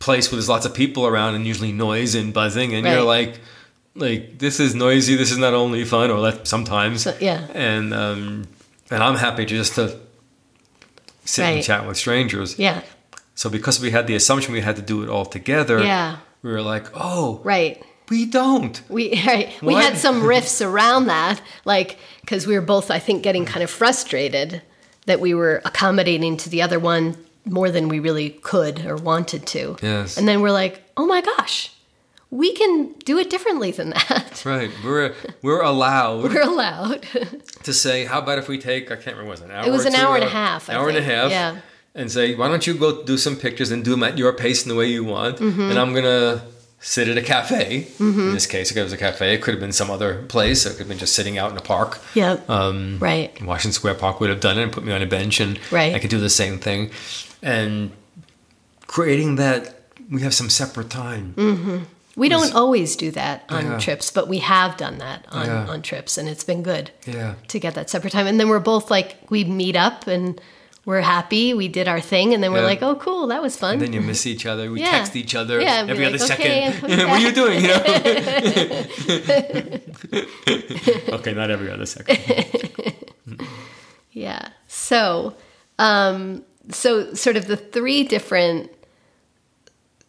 place 0.02 0.30
where 0.30 0.36
there's 0.36 0.48
lots 0.48 0.66
of 0.66 0.74
people 0.74 1.06
around 1.06 1.34
and 1.36 1.46
usually 1.46 1.72
noise 1.72 2.14
and 2.14 2.34
buzzing, 2.34 2.74
and 2.74 2.86
you're 2.86 3.02
like, 3.18 3.38
like 3.94 4.38
this 4.38 4.58
is 4.60 4.74
noisy. 4.74 5.14
This 5.16 5.30
is 5.30 5.38
not 5.38 5.54
only 5.54 5.84
fun, 5.84 6.10
or 6.10 6.20
that 6.30 6.46
sometimes. 6.46 7.02
So- 7.04 7.16
yeah. 7.20 7.46
And 7.54 7.94
um, 7.94 8.46
and 8.90 9.02
I'm 9.02 9.16
happy 9.16 9.44
to 9.46 9.54
just 9.56 9.74
to 9.76 9.98
sit 11.24 11.44
and 11.44 11.62
chat 11.62 11.86
with 11.86 11.96
strangers. 11.96 12.58
Yeah. 12.58 12.82
So 13.34 13.48
because 13.48 13.80
we 13.80 13.90
had 13.90 14.06
the 14.06 14.14
assumption 14.14 14.52
we 14.52 14.60
had 14.60 14.76
to 14.76 14.82
do 14.82 15.02
it 15.02 15.08
all 15.08 15.24
together, 15.24 15.82
Yeah. 15.82 16.16
we 16.42 16.50
were 16.52 16.62
like, 16.62 16.86
oh, 16.94 17.40
Right. 17.44 17.82
we 18.10 18.26
don't. 18.26 18.82
We 18.88 19.22
right. 19.26 19.48
we 19.62 19.74
had 19.74 19.96
some 19.96 20.22
riffs 20.32 20.60
around 20.64 21.06
that, 21.06 21.40
like 21.64 21.98
because 22.20 22.46
we 22.46 22.54
were 22.54 22.66
both, 22.66 22.90
I 22.90 22.98
think, 22.98 23.22
getting 23.22 23.44
kind 23.46 23.62
of 23.62 23.70
frustrated 23.70 24.62
that 25.06 25.18
we 25.20 25.32
were 25.34 25.62
accommodating 25.64 26.36
to 26.38 26.48
the 26.50 26.62
other 26.62 26.78
one 26.78 27.16
more 27.44 27.70
than 27.70 27.88
we 27.88 27.98
really 27.98 28.30
could 28.30 28.84
or 28.86 28.96
wanted 28.96 29.46
to. 29.48 29.76
Yes. 29.82 30.16
And 30.16 30.26
then 30.28 30.40
we're 30.40 30.52
like, 30.52 30.82
oh 30.96 31.06
my 31.06 31.20
gosh, 31.20 31.72
we 32.30 32.52
can 32.54 32.92
do 33.04 33.18
it 33.18 33.28
differently 33.30 33.72
than 33.72 33.90
that. 33.90 34.42
Right. 34.44 34.70
We're 34.84 35.14
we're 35.42 35.62
allowed 35.62 36.22
We're 36.32 36.42
allowed. 36.42 37.02
to 37.62 37.72
say, 37.72 38.04
how 38.06 38.18
about 38.20 38.38
if 38.38 38.48
we 38.48 38.58
take 38.58 38.90
I 38.90 38.96
can't 38.96 39.16
remember 39.16 39.30
was 39.30 39.40
it 39.40 39.44
an 39.46 39.50
hour. 39.52 39.66
It 39.66 39.70
was 39.70 39.84
an 39.84 39.94
hour 39.94 40.16
and 40.16 40.24
a 40.24 40.28
half, 40.28 40.68
I 40.68 40.74
hour 40.74 40.88
and 40.88 40.98
a 40.98 41.02
half. 41.02 41.30
Yeah. 41.30 41.56
And 41.94 42.10
say, 42.10 42.34
why 42.34 42.48
don't 42.48 42.66
you 42.66 42.74
go 42.74 43.04
do 43.04 43.18
some 43.18 43.36
pictures 43.36 43.70
and 43.70 43.84
do 43.84 43.90
them 43.92 44.02
at 44.02 44.16
your 44.18 44.32
pace 44.32 44.62
and 44.62 44.70
the 44.70 44.74
way 44.74 44.86
you 44.86 45.04
want, 45.04 45.36
Mm-hmm. 45.38 45.60
and 45.70 45.78
I'm 45.78 45.92
gonna 45.94 46.42
sit 46.80 47.06
at 47.06 47.16
a 47.18 47.22
cafe. 47.22 47.86
In 48.00 48.32
this 48.32 48.46
case, 48.46 48.74
it 48.74 48.82
was 48.82 48.92
a 48.94 48.96
cafe. 48.96 49.34
It 49.34 49.42
could 49.42 49.52
have 49.54 49.60
been 49.60 49.72
some 49.72 49.90
other 49.90 50.22
place. 50.24 50.64
It 50.66 50.70
could 50.70 50.78
have 50.78 50.88
been 50.88 50.98
just 50.98 51.14
sitting 51.14 51.36
out 51.38 51.50
in 51.52 51.56
a 51.58 51.60
park. 51.60 52.00
yep. 52.14 52.48
Um, 52.50 52.98
right. 52.98 53.30
Washington 53.42 53.72
Square 53.72 53.94
Park 53.96 54.18
would 54.20 54.30
have 54.30 54.40
done 54.40 54.58
it 54.58 54.62
and 54.64 54.72
put 54.72 54.82
me 54.84 54.92
on 54.92 55.02
a 55.02 55.06
bench, 55.06 55.38
and 55.38 55.60
Right. 55.70 55.94
I 55.94 55.98
could 56.00 56.10
do 56.10 56.18
the 56.18 56.30
same 56.30 56.58
thing. 56.58 56.90
And 57.42 57.90
creating 58.86 59.36
that, 59.36 59.80
we 60.10 60.20
have 60.22 60.34
some 60.34 60.48
separate 60.50 60.90
time. 60.90 61.86
We 62.14 62.28
don't 62.28 62.54
always 62.54 62.94
do 62.96 63.10
that 63.12 63.44
on 63.48 63.64
Yeah. 63.64 63.78
trips, 63.78 64.10
but 64.10 64.28
we 64.28 64.38
have 64.38 64.76
done 64.76 64.98
that 64.98 65.24
on, 65.32 65.46
Yeah. 65.46 65.66
on 65.66 65.80
trips, 65.82 66.18
and 66.18 66.28
it's 66.28 66.44
been 66.44 66.62
good 66.62 66.90
Yeah. 67.06 67.34
to 67.48 67.58
get 67.58 67.74
that 67.74 67.88
separate 67.88 68.12
time. 68.12 68.26
And 68.26 68.38
then 68.38 68.48
we're 68.50 68.60
both 68.60 68.90
like, 68.90 69.16
we 69.30 69.44
meet 69.44 69.76
up 69.76 70.06
and 70.06 70.38
we're 70.84 71.00
happy. 71.00 71.54
We 71.54 71.68
did 71.68 71.88
our 71.88 72.00
thing, 72.00 72.34
and 72.34 72.42
then 72.42 72.52
we're 72.52 72.58
Yeah. 72.58 72.66
like, 72.66 72.82
oh, 72.82 72.96
cool, 72.96 73.28
that 73.28 73.40
was 73.40 73.56
fun. 73.56 73.74
And 73.74 73.82
then 73.82 73.92
you 73.94 74.00
miss 74.02 74.26
each 74.26 74.44
other. 74.44 74.70
We 74.70 74.80
Yeah. 74.80 74.90
text 74.90 75.16
each 75.16 75.34
other 75.34 75.58
Yeah, 75.60 75.86
every 75.88 76.04
other 76.04 76.18
like, 76.18 76.26
second. 76.26 76.46
"Okay, 76.46 76.66
I'm 76.66 76.80
what 77.08 77.20
are 77.20 77.26
you 77.26 77.32
doing? 77.32 77.62
You 77.62 77.68
know? 77.68 77.82
okay, 81.16 81.32
not 81.32 81.50
every 81.50 81.70
other 81.70 81.86
second. 81.86 82.18
Yeah. 84.14 84.48
So, 84.68 85.34
um, 85.78 86.44
so 86.70 87.14
sort 87.14 87.36
of 87.36 87.46
the 87.46 87.56
three 87.56 88.04
different 88.04 88.70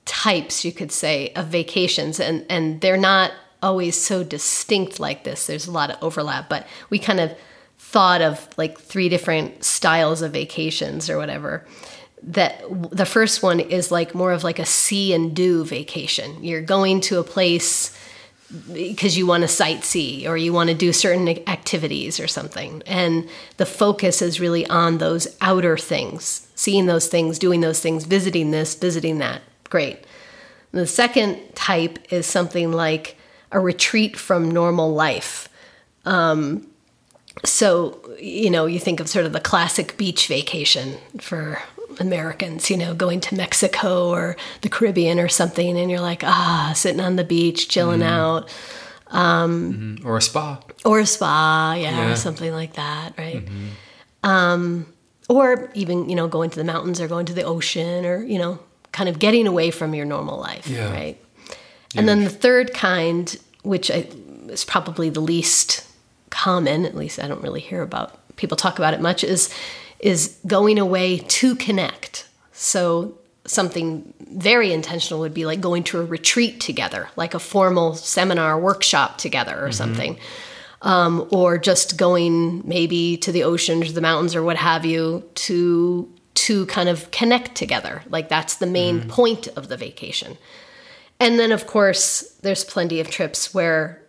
types 0.05 0.65
you 0.65 0.71
could 0.71 0.91
say 0.91 1.31
of 1.35 1.47
vacations, 1.47 2.19
and 2.19 2.45
and 2.49 2.81
they're 2.81 2.97
not 2.97 3.31
always 3.61 3.99
so 3.99 4.23
distinct 4.23 4.99
like 4.99 5.23
this. 5.23 5.47
There's 5.47 5.67
a 5.67 5.71
lot 5.71 5.89
of 5.89 5.97
overlap, 6.03 6.49
but 6.49 6.67
we 6.89 6.99
kind 6.99 7.19
of 7.19 7.31
thought 7.77 8.21
of 8.21 8.47
like 8.57 8.79
three 8.79 9.09
different 9.09 9.63
styles 9.63 10.21
of 10.21 10.33
vacations 10.33 11.09
or 11.09 11.17
whatever. 11.17 11.65
That 12.23 12.63
the 12.91 13.05
first 13.05 13.43
one 13.43 13.59
is 13.59 13.91
like 13.91 14.15
more 14.15 14.31
of 14.31 14.43
like 14.43 14.59
a 14.59 14.65
see 14.65 15.13
and 15.13 15.35
do 15.35 15.63
vacation. 15.65 16.43
You're 16.43 16.61
going 16.61 17.01
to 17.01 17.19
a 17.19 17.23
place 17.23 17.97
because 18.71 19.17
you 19.17 19.25
want 19.25 19.41
to 19.41 19.47
sightsee 19.47 20.27
or 20.27 20.37
you 20.37 20.53
want 20.53 20.69
to 20.69 20.75
do 20.75 20.93
certain 20.93 21.27
activities 21.47 22.19
or 22.19 22.27
something. 22.27 22.83
And 22.85 23.27
the 23.57 23.65
focus 23.65 24.21
is 24.21 24.39
really 24.39 24.67
on 24.67 24.99
those 24.99 25.35
outer 25.41 25.77
things, 25.77 26.47
seeing 26.55 26.85
those 26.85 27.07
things, 27.07 27.39
doing 27.39 27.61
those 27.61 27.79
things, 27.79 28.05
visiting 28.05 28.51
this, 28.51 28.75
visiting 28.75 29.17
that. 29.19 29.41
Great. 29.69 30.05
The 30.71 30.85
second 30.87 31.39
type 31.55 31.99
is 32.11 32.25
something 32.25 32.71
like 32.71 33.17
a 33.51 33.59
retreat 33.59 34.17
from 34.17 34.51
normal 34.51 34.93
life. 34.93 35.49
Um, 36.05 36.67
so, 37.45 37.99
you 38.19 38.49
know, 38.49 38.65
you 38.65 38.79
think 38.79 38.99
of 38.99 39.09
sort 39.09 39.25
of 39.25 39.33
the 39.33 39.39
classic 39.39 39.97
beach 39.97 40.27
vacation 40.27 40.97
for 41.19 41.61
Americans, 41.99 42.69
you 42.69 42.77
know, 42.77 42.93
going 42.93 43.19
to 43.21 43.35
Mexico 43.35 44.09
or 44.09 44.35
the 44.61 44.69
Caribbean 44.69 45.19
or 45.19 45.27
something, 45.29 45.77
and 45.77 45.89
you're 45.91 45.99
like, 46.01 46.23
ah, 46.23 46.73
sitting 46.75 46.99
on 47.01 47.15
the 47.15 47.23
beach, 47.23 47.67
chilling 47.69 48.03
out, 48.03 48.49
or 49.11 50.17
a 50.17 50.21
spa. 50.21 50.59
or 50.85 50.99
a 50.99 51.05
spa, 51.05 51.75
yeah, 51.77 51.91
Yeah. 51.91 52.11
or 52.11 52.15
something 52.15 52.51
like 52.51 52.73
that, 52.73 53.13
right? 53.17 53.47
Um, 54.23 54.87
or 55.29 55.69
even, 55.73 56.09
you 56.09 56.15
know, 56.15 56.27
going 56.27 56.49
to 56.49 56.55
the 56.57 56.63
mountains 56.63 56.99
or 57.01 57.07
going 57.07 57.25
to 57.27 57.33
the 57.33 57.43
ocean 57.43 58.05
or, 58.05 58.23
you 58.23 58.37
know, 58.37 58.59
kind 58.91 59.09
of 59.09 59.19
getting 59.19 59.47
away 59.47 59.71
from 59.71 59.93
your 59.93 60.05
normal 60.05 60.39
life, 60.39 60.67
Yeah. 60.67 60.91
right? 60.91 61.17
And 61.95 62.07
then 62.09 62.23
the 62.23 62.29
third 62.29 62.73
kind, 62.73 63.35
which 63.63 63.91
I, 63.91 64.07
is 64.49 64.65
probably 64.65 65.09
the 65.09 65.19
least 65.19 65.85
common, 66.31 66.85
at 66.85 66.95
least 66.95 67.19
I 67.19 67.27
don't 67.27 67.41
really 67.43 67.61
hear 67.61 67.81
about 67.83 68.19
people 68.35 68.57
talk 68.57 68.79
about 68.79 68.93
it 68.95 69.01
much, 69.01 69.23
is 69.23 69.49
is 70.03 70.37
going 70.45 70.77
away 70.77 71.17
to 71.17 71.55
connect. 71.55 72.27
So 72.51 73.17
something 73.45 74.13
very 74.19 74.73
intentional 74.73 75.21
would 75.21 75.33
be 75.33 75.45
like 75.45 75.61
going 75.61 75.83
to 75.85 76.01
a 76.01 76.05
retreat 76.05 76.59
together, 76.59 77.09
like 77.15 77.33
a 77.33 77.39
formal 77.39 77.95
seminar 77.95 78.59
workshop 78.59 79.17
together 79.17 79.65
or 79.65 79.71
something. 79.71 80.17
Um, 80.81 81.29
or 81.31 81.57
just 81.57 81.97
going 81.97 82.61
maybe 82.67 83.15
to 83.17 83.31
the 83.31 83.43
ocean 83.43 83.81
or 83.81 83.85
the 83.85 84.01
mountains 84.01 84.35
or 84.35 84.43
what 84.43 84.57
have 84.57 84.83
you 84.83 85.23
to 85.35 86.11
to 86.33 86.65
kind 86.65 86.89
of 86.89 87.09
connect 87.11 87.55
together. 87.55 88.03
Like 88.09 88.27
that's 88.27 88.57
the 88.57 88.65
main 88.65 89.07
point 89.07 89.47
of 89.55 89.69
the 89.69 89.77
vacation. 89.77 90.37
And 91.21 91.39
then, 91.39 91.53
of 91.53 91.65
course, 91.65 92.37
there's 92.41 92.65
plenty 92.65 92.99
of 92.99 93.09
trips 93.09 93.53
where 93.53 94.02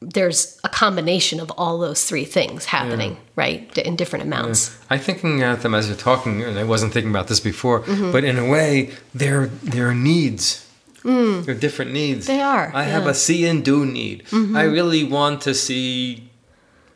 there's 0.00 0.60
a 0.62 0.68
combination 0.68 1.40
of 1.40 1.50
all 1.56 1.78
those 1.78 2.04
three 2.04 2.24
things 2.24 2.66
happening, 2.66 3.16
right, 3.34 3.72
d- 3.74 3.80
in 3.82 3.96
different 3.96 4.24
amounts. 4.24 4.76
I'm 4.90 5.00
thinking 5.00 5.42
at 5.42 5.62
them 5.62 5.74
as 5.74 5.88
you're 5.88 5.96
talking, 5.96 6.42
and 6.42 6.58
I 6.58 6.64
wasn't 6.64 6.92
thinking 6.92 7.10
about 7.10 7.28
this 7.28 7.40
before, 7.40 7.80
Mm-hmm. 7.80 8.12
but 8.12 8.22
in 8.24 8.38
a 8.38 8.46
way, 8.48 8.90
they're, 9.14 9.46
they're 9.46 9.94
needs. 9.94 10.62
They're 11.02 11.54
different 11.54 11.92
needs. 11.92 12.24
Mm. 12.24 12.26
They 12.28 12.40
are, 12.40 12.70
I 12.74 12.82
have 12.82 12.92
yeah. 12.92 12.98
Mm-hmm. 13.00 13.08
a 13.10 13.14
see 13.14 13.46
and 13.46 13.64
do 13.64 13.86
need. 13.86 14.24
I 14.32 14.62
really 14.64 15.04
want 15.04 15.42
to 15.42 15.54
see 15.54 16.28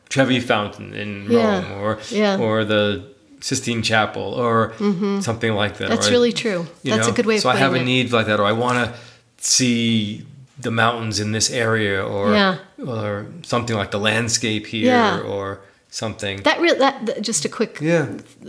Trevi 0.08 0.40
Fountain 0.40 0.92
in 0.94 1.30
Yeah, 1.30 1.62
Rome 1.70 1.80
or, 1.80 1.98
yeah. 2.10 2.34
Mm-hmm. 2.34 2.42
or 2.42 2.64
the 2.64 3.04
Sistine 3.40 3.82
Chapel 3.82 4.34
or 4.34 4.74
something 5.22 5.54
like 5.54 5.78
that. 5.78 5.88
That's 5.90 6.08
or 6.08 6.10
really 6.10 6.32
true. 6.32 6.66
That's 6.84 7.06
a 7.08 7.12
good 7.12 7.24
way 7.24 7.36
of 7.36 7.40
So 7.42 7.48
I 7.50 7.56
have 7.56 7.74
a 7.74 7.82
need 7.82 8.12
like 8.12 8.26
that, 8.26 8.40
or 8.40 8.44
I 8.46 8.52
want 8.52 8.78
to 8.92 8.98
see 9.38 10.26
the 10.62 10.70
mountains 10.70 11.20
in 11.20 11.32
this 11.32 11.50
area, 11.50 12.02
or 12.02 12.32
Yeah. 12.32 12.56
or 12.86 13.26
something 13.42 13.76
like 13.76 13.90
the 13.90 13.98
landscape 13.98 14.66
here, 14.66 14.86
Yeah. 14.86 15.20
or 15.20 15.60
something. 15.90 16.42
That 16.42 16.60
real 16.60 16.76
that, 16.76 17.06
that 17.06 17.22
just 17.22 17.44
a 17.44 17.48
quick 17.48 17.80
yeah. 17.80 18.06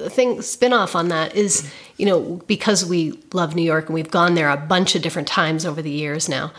thing 0.10 0.42
spin 0.42 0.74
off 0.74 0.96
on 0.96 1.10
that 1.10 1.36
is 1.36 1.70
you 1.98 2.06
know 2.06 2.42
because 2.48 2.86
we 2.86 3.20
love 3.34 3.56
New 3.56 3.64
York 3.64 3.88
and 3.88 3.96
we've 3.96 4.12
gone 4.12 4.36
there 4.36 4.50
a 4.50 4.58
bunch 4.58 4.96
of 4.96 5.02
different 5.02 5.28
times 5.28 5.66
over 5.66 5.82
the 5.82 5.92
years 5.92 6.30
now. 6.30 6.52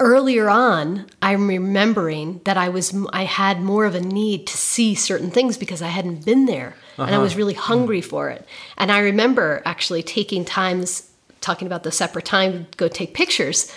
Earlier 0.00 0.48
on, 0.48 1.06
I'm 1.20 1.46
remembering 1.46 2.40
that 2.44 2.56
I 2.56 2.70
was 2.70 2.96
I 3.12 3.24
had 3.24 3.60
more 3.60 3.84
of 3.84 3.94
a 3.94 4.00
need 4.00 4.46
to 4.46 4.56
see 4.56 4.94
certain 4.94 5.30
things 5.30 5.58
because 5.58 5.82
I 5.82 5.88
hadn't 5.88 6.24
been 6.24 6.46
there 6.46 6.74
and 6.96 7.10
I 7.10 7.14
uh-huh. 7.14 7.22
was 7.22 7.36
really 7.36 7.52
mm-hmm. 7.52 7.72
hungry 7.72 8.00
for 8.00 8.30
it. 8.30 8.46
And 8.78 8.90
I 8.90 9.00
remember 9.00 9.60
actually 9.66 10.02
taking 10.02 10.44
times 10.44 11.10
talking 11.42 11.66
about 11.66 11.82
the 11.82 11.92
separate 11.92 12.24
time 12.24 12.66
to 12.70 12.76
go 12.78 12.88
take 12.88 13.12
pictures 13.12 13.70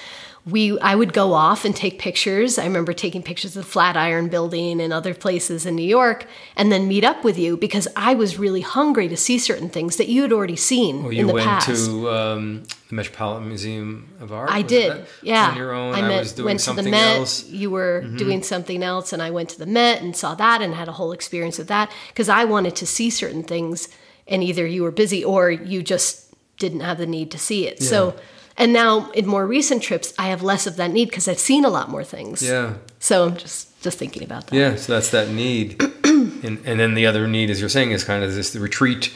we 0.48 0.80
I 0.80 0.96
would 0.96 1.12
go 1.12 1.34
off 1.34 1.66
and 1.66 1.76
take 1.76 2.00
pictures. 2.00 2.58
I 2.58 2.64
remember 2.64 2.94
taking 2.94 3.22
pictures 3.22 3.56
of 3.58 3.66
the 3.66 3.70
Flatiron 3.70 4.30
Building 4.30 4.80
and 4.80 4.94
other 4.94 5.14
places 5.14 5.66
in 5.66 5.76
New 5.76 5.86
York, 5.86 6.26
and 6.56 6.72
then 6.72 6.88
meet 6.88 7.04
up 7.04 7.24
with 7.24 7.38
you 7.38 7.58
because 7.58 7.88
I 7.98 8.14
was 8.14 8.40
really 8.40 8.62
hungry 8.62 9.10
to 9.10 9.18
see 9.18 9.38
certain 9.40 9.68
things 9.68 9.98
that 9.98 10.08
you 10.08 10.22
had 10.22 10.32
already 10.32 10.56
seen 10.56 11.04
Or 11.04 11.12
in 11.12 11.18
you 11.18 11.28
the 11.28 11.34
went 11.34 11.48
past. 11.48 11.68
to 11.68 12.10
um, 12.10 12.64
the 12.88 12.96
Metropolitan 12.96 13.50
Museum 13.50 14.10
of 14.22 14.32
Art. 14.32 14.50
I 14.50 14.62
did, 14.62 15.06
yeah. 15.22 15.50
On 15.50 15.58
your 15.58 15.74
own, 15.74 15.96
I, 15.96 16.00
I, 16.00 16.20
was 16.20 16.32
doing 16.32 16.46
went 16.46 16.60
to 16.62 16.74
the 16.74 16.84
Met. 16.84 17.18
else. 17.18 17.44
Mm-hmm. 17.44 17.56
You 17.56 17.72
were 17.72 18.02
doing 18.02 18.42
something 18.42 18.84
else, 18.84 19.12
and 19.12 19.22
I 19.22 19.32
went 19.32 19.50
to 19.50 19.60
the 19.60 19.66
Met 19.66 20.02
and 20.02 20.16
saw 20.16 20.34
that 20.36 20.62
and 20.62 20.74
had 20.74 20.88
a 20.88 20.94
whole 20.94 21.12
experience 21.12 21.58
with 21.58 21.68
that 21.68 21.92
because 22.08 22.30
I 22.30 22.46
wanted 22.46 22.76
to 22.78 22.88
see 22.88 23.10
certain 23.10 23.44
things, 23.44 23.90
and 24.28 24.42
either 24.44 24.66
you 24.66 24.84
were 24.84 24.92
busy 24.92 25.26
or 25.26 25.52
you 25.52 25.84
just 25.84 26.34
didn't 26.58 26.80
have 26.80 26.98
the 27.00 27.06
need 27.06 27.32
to 27.32 27.38
see 27.38 27.68
it. 27.68 27.84
So, 27.84 28.16
and 28.58 28.74
now 28.74 29.10
in 29.12 29.26
more 29.28 29.46
recent 29.46 29.84
trips, 29.84 30.14
I 30.18 30.28
have 30.28 30.42
less 30.42 30.68
of 30.68 30.76
that 30.78 30.92
need 30.92 31.10
because 31.10 31.28
I've 31.28 31.40
seen 31.40 31.64
a 31.66 31.70
lot 31.70 31.90
more 31.90 32.04
things. 32.04 32.42
Yeah, 32.42 32.74
So 33.00 33.26
I'm 33.28 33.38
just 33.38 33.82
just 33.82 33.98
thinking 34.00 34.24
about 34.24 34.48
that. 34.48 34.56
yeah. 34.56 34.76
So 34.76 34.94
that's 34.94 35.12
that 35.12 35.30
need, 35.30 35.82
and 36.04 36.60
and 36.66 36.80
then 36.80 36.94
the 36.96 37.06
other 37.06 37.28
need, 37.28 37.50
as 37.50 37.60
you're 37.60 37.70
saying, 37.70 37.92
is 37.92 38.04
kind 38.04 38.24
of 38.24 38.34
this 38.34 38.52
the 38.52 38.60
retreat 38.60 39.14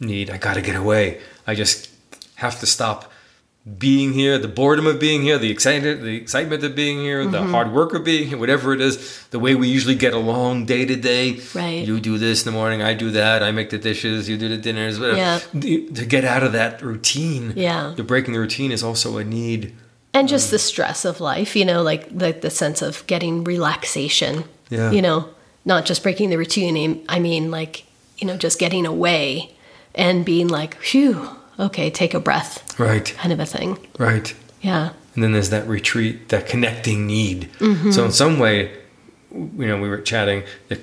need. 0.00 0.30
I 0.30 0.36
got 0.38 0.54
to 0.54 0.62
get 0.62 0.76
away. 0.76 1.20
I 1.46 1.54
just 1.54 1.88
have 2.36 2.60
to 2.60 2.66
stop 2.66 3.10
being 3.78 4.12
here, 4.12 4.38
the 4.38 4.46
boredom 4.48 4.86
of 4.86 5.00
being 5.00 5.22
here, 5.22 5.38
the 5.38 5.50
excitement, 5.50 6.00
the 6.02 6.14
excitement 6.16 6.62
of 6.62 6.74
being 6.76 6.98
here, 6.98 7.26
the 7.26 7.38
Mm-hmm. 7.38 7.50
hard 7.50 7.72
work 7.72 7.94
of 7.94 8.04
being 8.04 8.28
here, 8.28 8.38
whatever 8.38 8.72
it 8.72 8.80
is, 8.80 9.26
the 9.30 9.38
way 9.40 9.54
we 9.56 9.66
usually 9.68 9.96
get 9.96 10.14
along 10.14 10.66
day 10.66 10.84
to 10.84 10.94
day. 10.94 11.40
Right. 11.54 11.84
You 11.86 11.98
do 11.98 12.16
this 12.16 12.46
in 12.46 12.52
the 12.52 12.56
morning, 12.56 12.80
I 12.82 12.94
do 12.94 13.10
that. 13.10 13.42
I 13.42 13.50
make 13.50 13.70
the 13.70 13.78
dishes, 13.78 14.28
you 14.28 14.36
do 14.36 14.48
the 14.48 14.56
dinners. 14.56 15.00
Whatever. 15.00 15.18
Yeah. 15.18 15.38
To 15.60 16.06
get 16.06 16.24
out 16.24 16.44
of 16.44 16.52
that 16.52 16.80
routine. 16.80 17.54
Yeah. 17.56 17.92
The 17.96 18.04
breaking 18.04 18.34
the 18.34 18.40
routine 18.40 18.70
is 18.70 18.82
also 18.84 19.18
a 19.18 19.24
need. 19.24 19.74
and 20.14 20.28
just 20.28 20.50
the 20.50 20.58
stress 20.58 21.04
of 21.04 21.20
life 21.20 21.54
you 21.56 21.64
know 21.64 21.82
like 21.82 22.08
the, 22.16 22.32
the 22.32 22.48
sense 22.50 22.80
of 22.80 23.06
getting 23.06 23.44
relaxation 23.44 24.44
Yeah. 24.70 24.90
you 24.90 25.02
know 25.02 25.28
not 25.66 25.84
just 25.84 26.02
breaking 26.02 26.30
the 26.30 26.38
routine 26.38 27.04
i 27.08 27.18
mean 27.18 27.50
like 27.50 27.84
you 28.16 28.26
know 28.26 28.36
just 28.38 28.58
getting 28.58 28.86
away 28.86 29.52
and 29.94 30.24
being 30.24 30.48
like 30.48 30.72
phew 30.80 31.28
okay 31.58 31.90
take 31.90 32.14
a 32.14 32.20
breath 32.20 32.78
Right. 32.78 33.14
kind 33.18 33.32
of 33.32 33.40
a 33.40 33.46
thing 33.46 33.78
Right. 33.98 34.34
yeah 34.60 34.90
And 35.14 35.22
then 35.24 35.32
there's 35.32 35.50
that 35.50 35.66
retreat, 35.66 36.28
that 36.28 36.46
connecting 36.46 37.06
need. 37.06 37.48
Mm-hmm. 37.58 37.90
So 37.90 38.04
in 38.04 38.12
some 38.12 38.38
way, 38.38 38.70
you 39.32 39.66
know, 39.66 39.80
we 39.80 39.88
were 39.88 40.02
chatting. 40.02 40.42
That 40.68 40.80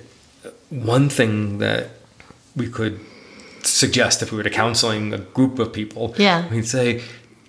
one 0.70 1.08
thing 1.10 1.60
that 1.60 1.90
we 2.56 2.68
could 2.68 3.00
suggest 3.64 4.22
if 4.24 4.32
we 4.32 4.38
were 4.38 4.44
to 4.44 4.50
counseling 4.50 5.14
a 5.14 5.20
group 5.20 5.60
of 5.60 5.72
people, 5.72 6.16
Yeah. 6.18 6.48
we'd 6.50 6.68
say 6.68 7.02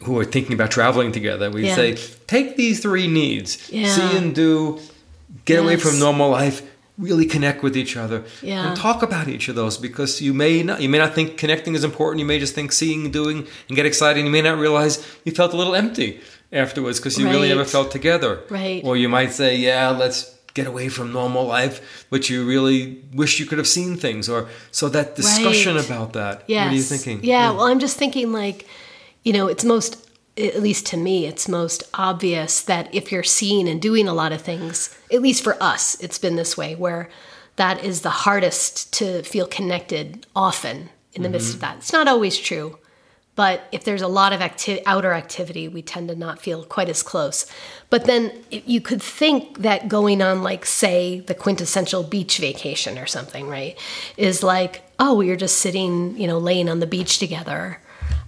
who 0.04 0.18
are 0.18 0.26
thinking 0.26 0.52
about 0.52 0.70
traveling 0.70 1.10
together, 1.12 1.50
we 1.50 1.64
Yeah. 1.66 1.74
say, 1.74 1.96
take 2.26 2.56
these 2.56 2.80
three 2.80 3.06
needs: 3.06 3.56
Yeah. 3.70 3.88
see 3.96 4.16
and 4.18 4.34
do, 4.34 4.78
get 5.46 5.58
away 5.60 5.76
from 5.76 5.98
normal 5.98 6.28
life, 6.30 6.60
really 6.96 7.26
connect 7.26 7.62
with 7.62 7.76
each 7.76 7.96
other, 7.96 8.22
Yeah. 8.42 8.68
and 8.68 8.76
talk 8.76 9.02
about 9.02 9.26
each 9.28 9.48
of 9.48 9.54
those. 9.56 9.76
Because 9.78 10.20
you 10.22 10.32
may 10.32 10.62
not, 10.62 10.80
you 10.80 10.88
may 10.88 10.98
not 10.98 11.14
think 11.14 11.36
connecting 11.36 11.74
is 11.74 11.82
important. 11.84 12.20
You 12.20 12.26
may 12.26 12.38
just 12.38 12.54
think 12.54 12.70
seeing, 12.72 13.10
doing, 13.10 13.46
and 13.68 13.76
get 13.76 13.84
excited. 13.86 14.24
You 14.24 14.30
may 14.30 14.42
not 14.42 14.58
realize 14.58 15.04
you 15.24 15.32
felt 15.32 15.52
a 15.52 15.56
little 15.56 15.74
empty 15.74 16.20
afterwards 16.52 17.00
because 17.00 17.18
you 17.18 17.28
really 17.28 17.48
never 17.48 17.64
felt 17.64 17.90
together. 17.90 18.40
Right. 18.48 18.80
Or 18.84 18.96
you 18.96 19.08
might 19.08 19.32
say, 19.32 19.56
yeah, 19.56 19.90
let's 19.90 20.30
get 20.54 20.68
away 20.68 20.88
from 20.88 21.12
normal 21.12 21.44
life, 21.46 22.06
but 22.10 22.30
you 22.30 22.44
really 22.46 23.02
wish 23.12 23.40
you 23.40 23.46
could 23.46 23.58
have 23.58 23.66
seen 23.66 23.96
things. 23.96 24.28
Or 24.28 24.46
so 24.70 24.88
that 24.90 25.16
discussion 25.16 25.74
Right. 25.74 25.84
about 25.84 26.12
that. 26.12 26.44
Yes. 26.46 26.66
What 26.66 26.72
are 26.72 26.76
you 26.76 26.82
thinking? 26.82 27.24
Yeah, 27.24 27.50
well, 27.50 27.62
I'm 27.64 27.80
just 27.80 27.96
thinking 27.96 28.32
like, 28.32 28.66
you 29.24 29.32
know, 29.32 29.48
it's 29.48 29.64
most, 29.64 29.96
at 30.36 30.62
least 30.62 30.86
to 30.86 30.96
me, 30.96 31.26
it's 31.26 31.48
most 31.48 31.84
obvious 31.94 32.60
that 32.62 32.92
if 32.94 33.12
you're 33.12 33.22
seeing 33.22 33.68
and 33.68 33.80
doing 33.80 34.08
a 34.08 34.14
lot 34.14 34.32
of 34.32 34.40
things, 34.40 34.96
at 35.12 35.22
least 35.22 35.44
for 35.44 35.62
us, 35.62 36.00
it's 36.00 36.18
been 36.18 36.36
this 36.36 36.56
way 36.56 36.74
where 36.74 37.08
that 37.56 37.84
is 37.84 38.00
the 38.00 38.10
hardest 38.10 38.92
to 38.94 39.22
feel 39.22 39.46
connected 39.46 40.26
often 40.34 40.90
in 41.12 41.22
the 41.22 41.28
midst 41.28 41.54
of 41.54 41.60
mm-hmm. 41.60 41.72
that. 41.72 41.78
It's 41.78 41.92
not 41.92 42.08
always 42.08 42.36
true. 42.36 42.78
But 43.36 43.66
if 43.72 43.82
there's 43.82 44.02
a 44.02 44.08
lot 44.08 44.32
of 44.32 44.40
acti- 44.40 44.84
outer 44.86 45.12
activity, 45.12 45.66
we 45.66 45.82
tend 45.82 46.08
to 46.08 46.14
not 46.14 46.40
feel 46.40 46.64
quite 46.64 46.88
as 46.88 47.02
close. 47.02 47.46
But 47.90 48.04
then 48.04 48.32
you 48.50 48.80
could 48.80 49.02
think 49.02 49.58
that 49.58 49.88
going 49.88 50.22
on, 50.22 50.42
like, 50.42 50.64
say, 50.64 51.18
the 51.20 51.34
quintessential 51.34 52.04
beach 52.04 52.38
vacation 52.38 52.96
or 52.96 53.06
something, 53.06 53.48
right, 53.48 53.76
is 54.16 54.44
like, 54.44 54.82
oh, 55.00 55.20
you're 55.20 55.34
just 55.34 55.58
sitting, 55.58 56.16
you 56.16 56.28
know, 56.28 56.38
laying 56.38 56.68
on 56.68 56.78
the 56.78 56.86
beach 56.86 57.18
together. 57.18 57.80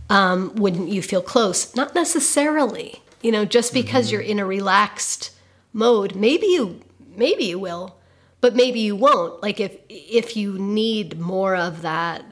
Um, 0.08 0.54
wouldn't 0.54 0.88
you 0.88 1.02
feel 1.02 1.22
close? 1.22 1.75
Not 1.75 1.94
necessarily. 1.94 3.02
You 3.22 3.32
know, 3.32 3.44
just 3.44 3.72
because 3.72 4.12
you're 4.12 4.20
in 4.20 4.38
a 4.38 4.46
relaxed 4.46 5.32
mode, 5.72 6.14
maybe 6.14 6.46
you, 6.46 6.80
maybe 7.16 7.44
you 7.44 7.58
will, 7.58 7.96
but 8.40 8.54
maybe 8.54 8.80
you 8.80 8.94
won't. 8.94 9.42
Like 9.42 9.58
if 9.58 9.76
if 9.88 10.36
you 10.36 10.58
need 10.58 11.18
more 11.18 11.56
of 11.56 11.82
that 11.82 12.25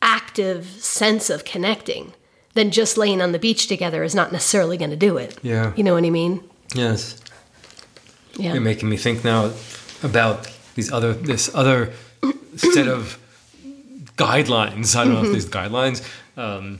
active 0.00 0.66
sense 0.66 1.30
of 1.30 1.44
connecting, 1.44 2.12
then 2.54 2.70
just 2.70 2.96
laying 2.96 3.20
on 3.20 3.32
the 3.32 3.38
beach 3.38 3.66
together 3.66 4.02
is 4.02 4.14
not 4.14 4.32
necessarily 4.32 4.76
going 4.76 4.90
to 4.90 4.96
do 4.96 5.16
it. 5.16 5.38
Yeah. 5.42 5.72
You 5.76 5.84
know 5.84 5.94
what 5.94 6.04
I 6.04 6.10
mean? 6.10 6.48
Yes. 6.74 7.20
Yeah. 8.36 8.52
You're 8.52 8.62
making 8.62 8.88
me 8.88 8.96
think 8.96 9.24
now 9.24 9.52
about 10.02 10.50
these 10.74 10.92
other 10.92 11.12
this 11.12 11.52
other 11.54 11.92
set 12.56 12.86
of 12.86 13.18
guidelines. 14.16 14.94
I 14.94 15.04
don't 15.04 15.14
know 15.14 15.24
if 15.24 15.32
these 15.32 15.48
guidelines. 15.48 16.02
Um, 16.36 16.78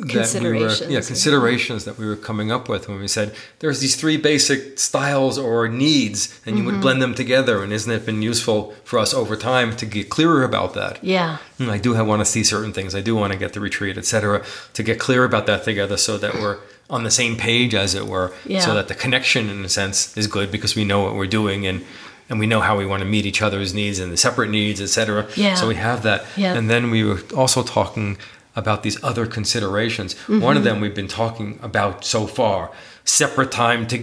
that 0.00 0.08
we 0.08 0.14
were, 0.14 0.20
Considerations. 0.22 0.90
yeah, 0.90 1.00
considerations 1.00 1.84
that 1.84 1.98
we 1.98 2.06
were 2.06 2.16
coming 2.16 2.50
up 2.50 2.68
with 2.68 2.88
when 2.88 2.98
we 2.98 3.08
said 3.08 3.34
there's 3.60 3.80
these 3.80 3.96
three 3.96 4.16
basic 4.16 4.78
styles 4.78 5.38
or 5.38 5.68
needs, 5.68 6.40
and 6.46 6.58
you 6.58 6.64
would 6.64 6.80
blend 6.80 7.00
them 7.02 7.14
together. 7.14 7.62
And 7.62 7.72
isn't 7.72 7.92
it 7.92 8.06
been 8.06 8.22
useful 8.22 8.72
for 8.84 8.98
us 8.98 9.12
over 9.14 9.36
time 9.36 9.76
to 9.76 9.86
get 9.86 10.10
clearer 10.10 10.42
about 10.44 10.74
that? 10.74 11.02
Yeah. 11.04 11.38
Mm, 11.58 11.68
I 11.68 11.78
do 11.78 11.94
have, 11.94 12.06
want 12.06 12.20
to 12.20 12.26
see 12.26 12.42
certain 12.44 12.72
things. 12.72 12.94
I 12.94 13.00
do 13.00 13.14
want 13.14 13.32
to 13.32 13.38
get 13.38 13.52
the 13.52 13.60
retreat, 13.60 13.98
etc. 13.98 14.44
To 14.74 14.82
get 14.82 14.98
clear 14.98 15.24
about 15.24 15.46
that 15.46 15.64
together, 15.64 15.96
so 15.96 16.18
that 16.18 16.34
we're 16.34 16.58
on 16.88 17.04
the 17.04 17.10
same 17.10 17.36
page, 17.36 17.74
as 17.74 17.94
it 17.94 18.06
were. 18.06 18.32
Yeah. 18.44 18.60
So 18.60 18.74
that 18.74 18.88
the 18.88 18.94
connection, 18.94 19.48
in 19.48 19.64
a 19.64 19.68
sense, 19.68 20.16
is 20.16 20.26
good 20.26 20.50
because 20.50 20.74
we 20.74 20.84
know 20.84 21.02
what 21.02 21.14
we're 21.14 21.26
doing 21.26 21.66
and 21.66 21.84
and 22.28 22.38
we 22.38 22.46
know 22.46 22.60
how 22.60 22.78
we 22.78 22.86
want 22.86 23.00
to 23.00 23.08
meet 23.08 23.26
each 23.26 23.42
other's 23.42 23.74
needs 23.74 23.98
and 23.98 24.12
the 24.12 24.16
separate 24.16 24.50
needs, 24.50 24.80
etc. 24.80 25.26
Yeah. 25.34 25.56
So 25.56 25.66
we 25.66 25.74
have 25.74 26.04
that. 26.04 26.24
Yeah. 26.36 26.54
And 26.54 26.70
then 26.70 26.90
we 26.90 27.02
were 27.02 27.20
also 27.36 27.64
talking 27.64 28.18
about 28.56 28.82
these 28.82 29.02
other 29.04 29.26
considerations. 29.26 30.14
One 30.28 30.40
Mm-hmm. 30.40 30.56
of 30.58 30.64
them 30.64 30.80
we've 30.80 30.94
been 30.94 31.08
talking 31.08 31.58
about 31.62 32.04
so 32.04 32.26
far: 32.26 32.70
separate 33.04 33.50
time 33.52 33.86
to 33.88 34.02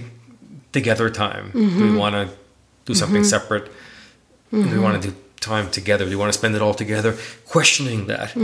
together 0.72 1.10
time. 1.10 1.52
Mm-hmm. 1.52 1.82
we 1.82 1.98
want 1.98 2.16
to 2.16 2.30
do 2.86 2.94
something 2.94 3.24
separate? 3.24 3.72
Do 4.52 4.70
we 4.70 4.80
want 4.80 5.02
to 5.02 5.10
do 5.10 5.16
time 5.40 5.70
together? 5.72 6.06
Do 6.06 6.10
we 6.12 6.16
want 6.16 6.32
to 6.32 6.38
spend 6.38 6.56
it 6.56 6.62
all 6.62 6.74
together? 6.74 7.18
Questioning 7.46 8.08
that 8.08 8.36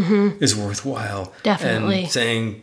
is 0.41 0.55
worthwhile. 0.55 1.25
Mm-hmm. 1.27 1.43
Definitely. 1.43 2.01
And 2.03 2.11
saying, 2.11 2.61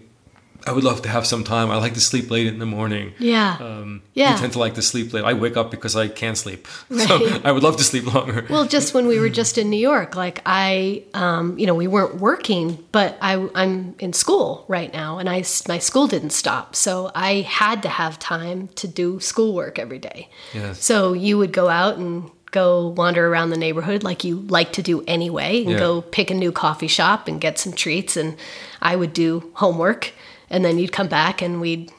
I 0.66 0.72
would 0.72 0.84
love 0.84 1.02
to 1.02 1.08
have 1.08 1.26
some 1.26 1.44
time. 1.44 1.70
I 1.70 1.76
like 1.76 1.94
to 1.94 2.00
sleep 2.00 2.30
late 2.30 2.46
in 2.46 2.58
the 2.58 2.66
morning. 2.66 3.12
Yeah. 3.18 3.56
Um, 3.60 4.02
Yeah. 4.14 4.32
You 4.32 4.38
tend 4.38 4.52
to 4.52 4.58
like 4.58 4.74
to 4.74 4.82
sleep 4.82 5.12
late. 5.12 5.24
I 5.24 5.32
wake 5.34 5.56
up 5.56 5.70
because 5.70 5.96
I 5.96 6.08
can't 6.08 6.36
sleep. 6.36 6.66
So 6.90 7.18
Right. 7.26 7.44
I 7.48 7.52
would 7.52 7.62
love 7.62 7.76
to 7.78 7.84
sleep 7.84 8.12
longer. 8.14 8.46
Well, 8.50 8.66
just 8.66 8.94
when 8.94 9.06
we 9.06 9.18
were 9.18 9.28
just 9.30 9.58
in 9.58 9.70
New 9.70 9.78
York, 9.80 10.16
like 10.16 10.40
I, 10.46 11.04
um, 11.14 11.58
you 11.58 11.66
know, 11.66 11.74
we 11.74 11.86
weren't 11.88 12.16
working, 12.20 12.84
but 12.92 13.16
I, 13.20 13.48
I'm 13.54 13.94
in 13.98 14.12
school 14.12 14.64
right 14.68 14.92
now, 14.92 15.18
and 15.18 15.28
I, 15.28 15.44
my 15.68 15.78
school 15.78 16.06
didn't 16.06 16.30
stop, 16.30 16.74
so 16.76 17.10
I 17.14 17.40
had 17.42 17.82
to 17.82 17.88
have 17.88 18.18
time 18.18 18.68
to 18.76 18.86
do 18.88 19.20
schoolwork 19.20 19.78
every 19.78 19.98
day. 19.98 20.28
Yes. 20.54 20.84
So 20.84 21.12
you 21.14 21.38
would 21.38 21.52
go 21.52 21.68
out 21.68 21.96
and 21.98 22.30
go 22.50 22.88
wander 22.96 23.28
around 23.28 23.50
the 23.50 23.56
neighborhood 23.56 24.02
like 24.02 24.24
you 24.24 24.40
like 24.48 24.72
to 24.72 24.82
do 24.82 25.04
anyway, 25.06 25.62
and 25.62 25.70
Yeah. 25.70 25.78
go 25.78 26.02
pick 26.02 26.30
a 26.30 26.34
new 26.34 26.52
coffee 26.52 26.88
shop 26.88 27.28
and 27.28 27.40
get 27.40 27.58
some 27.58 27.72
treats, 27.72 28.16
and 28.16 28.36
I 28.82 28.96
would 28.96 29.12
do 29.12 29.50
homework, 29.54 30.12
and 30.50 30.64
then 30.64 30.78
you'd 30.78 30.92
come 30.92 31.08
back 31.08 31.40
and 31.40 31.60
we'd 31.60 31.92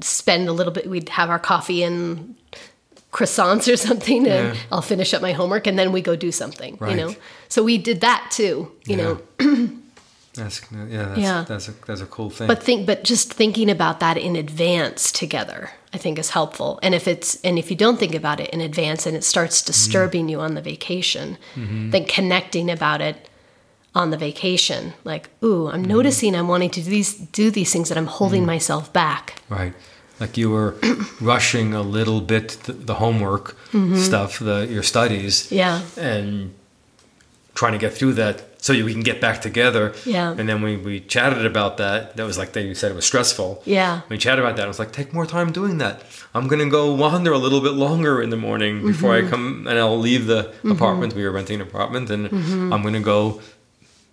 spend 0.00 0.48
a 0.48 0.52
little 0.52 0.72
bit. 0.72 0.88
We'd 0.88 1.08
have 1.10 1.30
our 1.30 1.38
coffee 1.38 1.82
and 1.82 2.36
croissants 3.12 3.72
or 3.72 3.76
something 3.76 4.26
and 4.26 4.54
Yeah. 4.54 4.60
I'll 4.70 4.82
finish 4.82 5.12
up 5.14 5.22
my 5.22 5.32
homework 5.32 5.66
and 5.66 5.78
then 5.78 5.92
we 5.92 6.00
go 6.00 6.14
do 6.16 6.30
something, 6.30 6.76
Right. 6.78 6.92
you 6.92 6.96
know. 6.96 7.14
So 7.48 7.62
we 7.62 7.78
did 7.78 8.00
that 8.02 8.28
too, 8.30 8.70
you 8.86 8.96
know. 8.96 9.20
That's 10.34 10.60
yeah. 10.70 11.04
That's, 11.06 11.18
Yeah. 11.18 11.44
That's 11.48 11.68
a 11.68 11.72
that's 11.86 12.00
a 12.00 12.06
cool 12.06 12.30
thing. 12.30 12.46
But 12.46 12.62
think 12.62 12.86
but 12.86 13.02
just 13.02 13.32
thinking 13.32 13.68
about 13.68 13.98
that 14.00 14.16
in 14.16 14.36
advance 14.36 15.10
together, 15.10 15.70
I 15.92 15.98
think 15.98 16.18
is 16.18 16.30
helpful. 16.30 16.78
And 16.82 16.94
if 16.94 17.08
it's 17.08 17.40
and 17.42 17.58
if 17.58 17.70
you 17.70 17.76
don't 17.76 17.98
think 17.98 18.14
about 18.14 18.38
it 18.38 18.50
in 18.50 18.60
advance 18.60 19.06
and 19.06 19.16
it 19.16 19.24
starts 19.24 19.60
mm-hmm. 19.60 19.66
disturbing 19.66 20.28
you 20.28 20.40
on 20.40 20.54
the 20.54 20.62
vacation, 20.62 21.36
mm-hmm. 21.54 21.90
then 21.90 22.04
connecting 22.04 22.70
about 22.70 23.00
it 23.00 23.28
on 23.94 24.10
the 24.10 24.16
vacation, 24.16 24.92
like, 25.04 25.28
ooh, 25.42 25.68
I'm 25.68 25.84
noticing 25.84 26.34
I'm 26.36 26.46
wanting 26.48 26.70
to 26.70 26.82
do 26.82 26.90
these 26.90 27.14
do 27.14 27.50
these 27.50 27.72
things 27.72 27.88
that 27.88 27.98
I'm 27.98 28.06
holding 28.06 28.46
myself 28.46 28.92
back. 28.92 29.42
Right. 29.48 29.74
Like 30.20 30.36
you 30.36 30.50
were 30.50 30.76
rushing 31.20 31.74
a 31.74 31.82
little 31.82 32.20
bit 32.20 32.50
the, 32.64 32.72
the 32.74 32.94
homework 32.94 33.56
stuff, 33.96 34.38
the 34.38 34.66
your 34.70 34.82
studies. 34.82 35.44
Mm-hmm. 35.44 35.54
Yeah. 35.54 35.80
And 35.96 36.54
trying 37.54 37.72
to 37.72 37.78
get 37.78 37.92
through 37.92 38.12
that 38.14 38.44
so 38.62 38.72
we 38.72 38.92
can 38.92 39.02
get 39.02 39.20
back 39.20 39.40
together. 39.42 39.92
Yeah. 40.06 40.30
And 40.38 40.48
then 40.48 40.62
we, 40.62 40.76
we 40.76 41.00
chatted 41.00 41.44
about 41.44 41.78
that. 41.78 42.16
That 42.16 42.24
was 42.24 42.38
like 42.38 42.54
you 42.54 42.74
said 42.74 42.92
it 42.92 42.94
was 42.94 43.06
stressful. 43.06 43.62
Yeah. 43.64 44.02
We 44.08 44.18
chatted 44.18 44.44
about 44.44 44.56
that. 44.56 44.64
I 44.64 44.68
was 44.68 44.78
like, 44.78 44.92
take 44.92 45.12
more 45.12 45.26
time 45.26 45.50
doing 45.50 45.78
that. 45.78 46.02
I'm 46.34 46.46
gonna 46.46 46.68
go 46.70 46.94
wander 46.94 47.32
a 47.32 47.38
little 47.38 47.60
bit 47.60 47.72
longer 47.72 48.22
in 48.22 48.30
the 48.30 48.36
morning 48.36 48.86
before 48.86 49.14
Mm-hmm. 49.14 49.26
I 49.26 49.30
come 49.30 49.66
and 49.66 49.78
I'll 49.78 49.98
leave 49.98 50.26
the 50.26 50.54
apartment. 50.70 51.14
We 51.14 51.24
were 51.24 51.32
renting 51.32 51.60
an 51.60 51.66
apartment 51.66 52.08
and 52.10 52.28
Mm-hmm. 52.30 52.72
I'm 52.72 52.82
gonna 52.82 53.00
go 53.00 53.40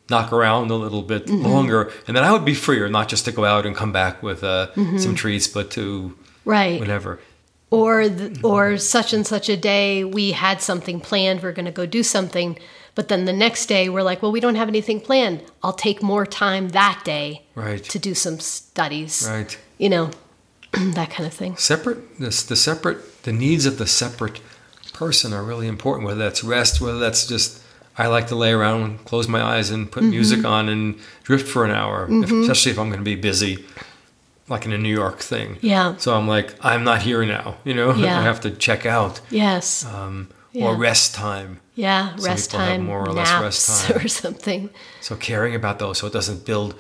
knock 0.10 0.32
around 0.34 0.72
a 0.72 0.76
little 0.76 1.02
bit 1.02 1.26
Mm-hmm. 1.28 1.46
longer 1.46 1.91
and 2.08 2.15
then 2.15 2.24
I 2.24 2.32
would 2.32 2.46
be 2.46 2.54
freer, 2.54 2.88
not 2.89 3.10
just 3.10 3.26
to 3.26 3.32
go 3.32 3.43
out 3.46 3.65
and 3.65 3.76
come 3.76 3.91
back 3.91 4.24
with 4.24 4.43
uh, 4.43 4.67
Mm-hmm. 4.76 4.98
some 4.98 5.15
treats, 5.15 5.48
but 5.48 5.70
to 5.72 6.15
Right. 6.46 6.80
whatever. 6.80 7.20
or 7.70 8.08
th- 8.08 8.41
or 8.43 8.78
such 8.78 9.12
and 9.13 9.28
such 9.28 9.50
a 9.50 9.58
day 9.58 10.04
we 10.06 10.32
had 10.32 10.62
something 10.62 11.02
planned 11.02 11.43
we're 11.43 11.52
going 11.52 11.65
to 11.65 11.72
go 11.82 11.86
do 11.86 12.02
something 12.02 12.58
but 12.96 13.10
then 13.10 13.26
the 13.26 13.34
next 13.34 13.65
day 13.65 13.89
we're 13.89 14.02
like 14.12 14.22
well 14.22 14.32
we 14.32 14.39
don't 14.39 14.56
have 14.56 14.70
anything 14.70 15.02
planned 15.02 15.41
i'll 15.62 15.74
take 15.88 16.02
more 16.02 16.26
time 16.26 16.70
that 16.70 17.02
day 17.04 17.41
Right. 17.56 17.84
to 17.93 18.00
do 18.00 18.13
some 18.15 18.39
studies 18.39 19.28
Right. 19.30 19.58
you 19.78 19.89
know 19.89 20.12
that 20.72 21.10
kind 21.10 21.28
of 21.28 21.34
thing 21.34 21.58
Separate 21.58 22.17
this 22.20 22.41
the 22.41 22.56
separate 22.56 23.00
the 23.24 23.34
needs 23.34 23.65
of 23.65 23.78
the 23.78 23.88
separate 23.88 24.39
person 24.93 25.34
are 25.34 25.43
really 25.43 25.67
important, 25.67 26.08
whether 26.08 26.17
that's 26.20 26.43
rest, 26.43 26.80
whether 26.82 26.98
that's 27.00 27.28
just 27.28 27.62
I 27.98 28.08
like 28.08 28.28
to 28.28 28.36
lay 28.36 28.52
around 28.52 28.82
and 28.84 29.06
close 29.06 29.28
my 29.28 29.42
eyes 29.42 29.72
and 29.72 29.92
put 29.92 30.04
music 30.04 30.46
on 30.46 30.70
and 30.70 31.00
drift 31.24 31.48
for 31.48 31.66
an 31.66 31.72
hour, 31.72 32.08
if, 32.10 32.32
especially 32.32 32.72
if 32.72 32.78
I'm 32.80 32.90
going 32.90 33.00
to 33.00 33.04
be 33.06 33.16
busy, 33.16 33.66
like 34.48 34.66
in 34.66 34.72
a 34.74 34.78
New 34.78 34.94
York 34.94 35.20
thing. 35.20 35.58
yeah 35.62 35.96
So 35.98 36.14
I'm 36.16 36.28
like, 36.28 36.54
I'm 36.62 36.84
not 36.84 37.02
here 37.02 37.26
now, 37.26 37.58
you 37.64 37.74
know. 37.74 37.94
Yeah. 38.06 38.20
I 38.20 38.24
have 38.24 38.40
to 38.42 38.52
check 38.52 38.86
out, 38.86 39.20
yes 39.32 39.84
um, 39.86 40.30
Yeah. 40.52 40.66
or 40.68 40.76
rest 40.76 41.16
time. 41.16 41.60
yeah 41.76 42.16
some 42.16 42.26
rest 42.26 42.52
people 42.52 42.66
have 42.66 42.70
time 42.78 42.86
more 42.86 43.02
or 43.08 43.14
less 43.14 43.32
rest 43.42 43.88
time. 43.88 43.98
or 43.98 44.08
something 44.08 44.70
So 45.02 45.16
caring 45.16 45.56
about 45.56 45.80
those, 45.80 45.98
so 46.00 46.08
it 46.08 46.14
doesn't 46.14 46.46
build 46.46 46.76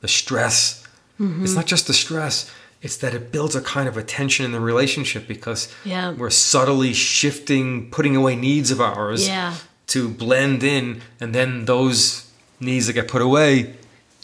the 0.00 0.08
stress. 0.08 0.82
Mm-hmm. 1.20 1.44
It's 1.44 1.54
not 1.54 1.66
just 1.66 1.86
the 1.86 1.92
stress; 1.94 2.50
it's 2.80 2.96
that 2.96 3.12
it 3.14 3.30
builds 3.30 3.54
a 3.54 3.60
kind 3.60 3.86
of 3.88 3.96
a 3.96 4.02
tension 4.02 4.44
in 4.46 4.52
the 4.52 4.60
relationship 4.72 5.28
because 5.28 5.68
Yeah. 5.84 6.12
we're 6.18 6.30
subtly 6.30 6.92
shifting, 6.94 7.90
putting 7.90 8.16
away 8.16 8.34
needs 8.36 8.70
of 8.72 8.80
ours 8.80 9.28
Yeah. 9.28 9.54
To 9.88 10.08
blend 10.08 10.62
in, 10.62 11.00
and 11.20 11.34
then 11.34 11.64
those 11.66 12.30
needs 12.60 12.86
that 12.86 12.92
get 12.94 13.08
put 13.08 13.22
away 13.22 13.74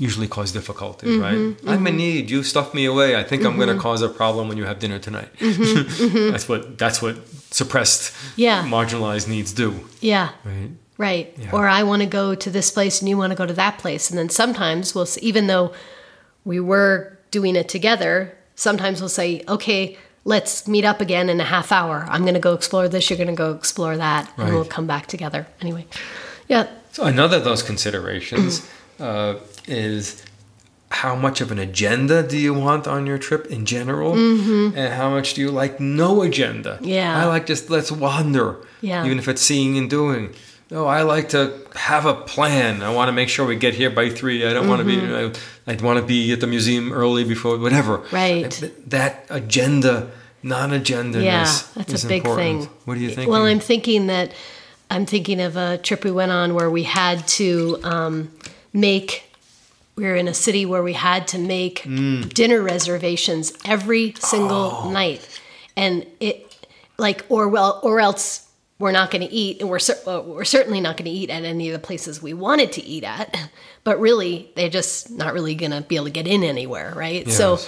usually 0.01 0.29
cause 0.29 0.53
difficulty, 0.53 1.09
Mm-hmm. 1.09 1.23
right? 1.67 1.75
I'm 1.75 1.85
in 1.89 1.97
need. 1.97 2.31
You 2.31 2.45
stuff 2.45 2.73
me 2.73 2.85
away. 2.85 3.17
I 3.17 3.25
think 3.25 3.45
I'm 3.45 3.57
going 3.57 3.69
to 3.75 3.83
cause 3.83 4.01
a 4.01 4.09
problem 4.09 4.47
when 4.49 4.57
you 4.57 4.65
have 4.65 4.79
dinner 4.79 5.01
tonight. 5.01 5.29
that's 5.41 6.49
what 6.49 6.79
that's 6.79 7.03
what 7.03 7.17
suppressed, 7.51 8.13
Mm-hmm. 8.13 8.41
Yeah. 8.41 8.63
marginalized 8.65 9.29
needs 9.29 9.53
do, 9.53 9.75
yeah 10.01 10.31
right? 10.45 10.71
Right. 10.99 11.35
Yeah. 11.39 11.51
Or 11.53 11.69
I 11.69 11.83
want 11.85 12.03
to 12.03 12.09
go 12.09 12.35
to 12.35 12.51
this 12.51 12.71
place 12.73 13.01
and 13.01 13.09
you 13.09 13.17
want 13.17 13.31
to 13.33 13.37
go 13.37 13.47
to 13.47 13.55
that 13.55 13.79
place. 13.79 14.11
And 14.11 14.19
then 14.19 14.29
sometimes 14.31 14.95
we'll, 14.97 15.07
even 15.23 15.47
though 15.47 15.73
we 16.45 16.59
were 16.59 17.17
doing 17.31 17.55
it 17.55 17.69
together, 17.69 18.37
sometimes 18.57 19.01
we'll 19.01 19.09
say, 19.09 19.43
okay, 19.49 19.97
let's 20.29 20.69
meet 20.69 20.85
up 20.85 21.01
again 21.01 21.29
in 21.31 21.41
a 21.41 21.45
half 21.45 21.73
hour. 21.73 22.07
I'm 22.09 22.23
going 22.23 22.35
to 22.35 22.41
go 22.41 22.53
explore 22.53 22.87
this. 22.89 23.09
You're 23.09 23.17
going 23.17 23.35
to 23.37 23.43
go 23.47 23.53
explore 23.53 23.97
that, 23.97 24.31
and 24.37 24.53
we'll 24.55 24.65
come 24.77 24.87
back 24.87 25.07
together. 25.07 25.47
Anyway, 25.63 25.87
yeah, 26.49 26.67
So 26.93 27.05
another 27.05 27.39
of 27.39 27.45
those 27.45 27.63
considerations 27.63 28.69
uh, 29.01 29.37
is 29.67 30.25
how 30.91 31.15
much 31.17 31.41
of 31.41 31.51
an 31.51 31.59
agenda 31.59 32.23
do 32.23 32.37
you 32.39 32.53
want 32.53 32.87
on 32.87 33.07
your 33.07 33.19
trip 33.19 33.47
in 33.47 33.65
general, 33.65 34.13
and 34.15 34.93
how 34.93 35.09
much 35.11 35.35
do 35.35 35.41
you 35.41 35.51
like 35.51 35.81
no 35.81 36.23
agenda? 36.23 36.75
Mm-hmm. 36.75 36.85
Yeah. 36.85 37.19
I 37.23 37.25
like 37.27 37.47
just 37.47 37.71
let's 37.71 37.91
wander, 37.91 38.57
Yeah. 38.83 39.07
even 39.07 39.19
if 39.19 39.29
it's 39.29 39.43
seeing 39.43 39.79
and 39.79 39.89
doing. 39.89 40.35
No, 40.71 40.85
I 40.87 41.01
like 41.01 41.31
to 41.31 41.41
have 41.75 42.05
a 42.05 42.13
plan. 42.15 42.83
I 42.83 42.91
want 42.93 43.09
to 43.09 43.13
make 43.13 43.31
sure 43.31 43.47
we 43.47 43.57
get 43.57 43.73
here 43.73 43.89
by 43.89 44.11
three. 44.11 44.47
I 44.47 44.53
don't 44.53 44.69
want 44.69 44.81
to 44.81 44.85
be. 44.85 44.99
I, 45.01 45.33
I 45.67 45.77
want 45.83 45.99
to 45.99 46.05
be 46.05 46.31
at 46.33 46.41
the 46.41 46.47
museum 46.47 46.93
early 46.93 47.25
before 47.25 47.57
whatever. 47.57 47.99
Mm-hmm. 47.99 48.15
Right. 48.15 48.73
That 48.91 49.25
agenda, 49.31 50.11
non-agenda. 50.43 51.23
yeah, 51.23 51.45
that's 51.75 51.93
is 51.93 52.05
a 52.05 52.09
big 52.09 52.25
important. 52.25 52.63
thing. 52.65 52.71
What 52.85 52.95
do 52.95 53.01
you 53.01 53.11
think? 53.11 53.31
Well, 53.31 53.45
I'm 53.45 53.61
thinking 53.61 54.07
that 54.09 54.33
I'm 54.91 55.05
thinking 55.07 55.41
of 55.41 55.57
a 55.57 55.79
trip 55.79 56.05
we 56.05 56.11
went 56.11 56.33
on 56.33 56.55
where 56.55 56.71
we 56.71 56.85
had 56.85 57.27
to 57.39 57.79
um, 57.83 58.31
make. 58.73 59.25
We 59.97 60.05
were 60.05 60.15
in 60.15 60.29
a 60.29 60.35
city 60.35 60.65
where 60.65 60.83
we 60.83 60.93
had 60.93 61.27
to 61.29 61.39
make 61.39 61.83
Mm. 61.83 62.33
dinner 62.33 62.63
reservations 62.63 63.53
every 63.65 64.15
single 64.21 64.71
Oh. 64.85 64.91
night, 64.91 65.27
and 65.77 66.07
it 66.21 66.45
like 66.99 67.25
or 67.29 67.49
well 67.49 67.81
or 67.83 68.01
else 68.01 68.48
we're 68.79 68.93
not 68.93 69.11
going 69.11 69.27
to 69.27 69.33
eat, 69.33 69.61
and 69.61 69.69
we're 69.69 69.79
cer- 69.79 69.99
well, 70.07 70.23
we're 70.23 70.45
certainly 70.45 70.81
not 70.81 70.97
going 70.97 71.07
to 71.07 71.11
eat 71.11 71.31
at 71.31 71.45
any 71.45 71.69
of 71.69 71.73
the 71.73 71.85
places 71.85 72.23
we 72.23 72.33
wanted 72.33 72.73
to 72.73 72.85
eat 72.85 73.05
at. 73.05 73.51
But 73.85 73.99
really, 73.99 74.51
they're 74.55 74.69
just 74.69 75.11
not 75.11 75.33
really 75.33 75.55
going 75.55 75.73
to 75.73 75.81
be 75.81 75.97
able 75.97 76.07
to 76.07 76.11
get 76.11 76.27
in 76.27 76.45
anywhere, 76.45 76.93
right? 76.95 77.29
So 77.31 77.59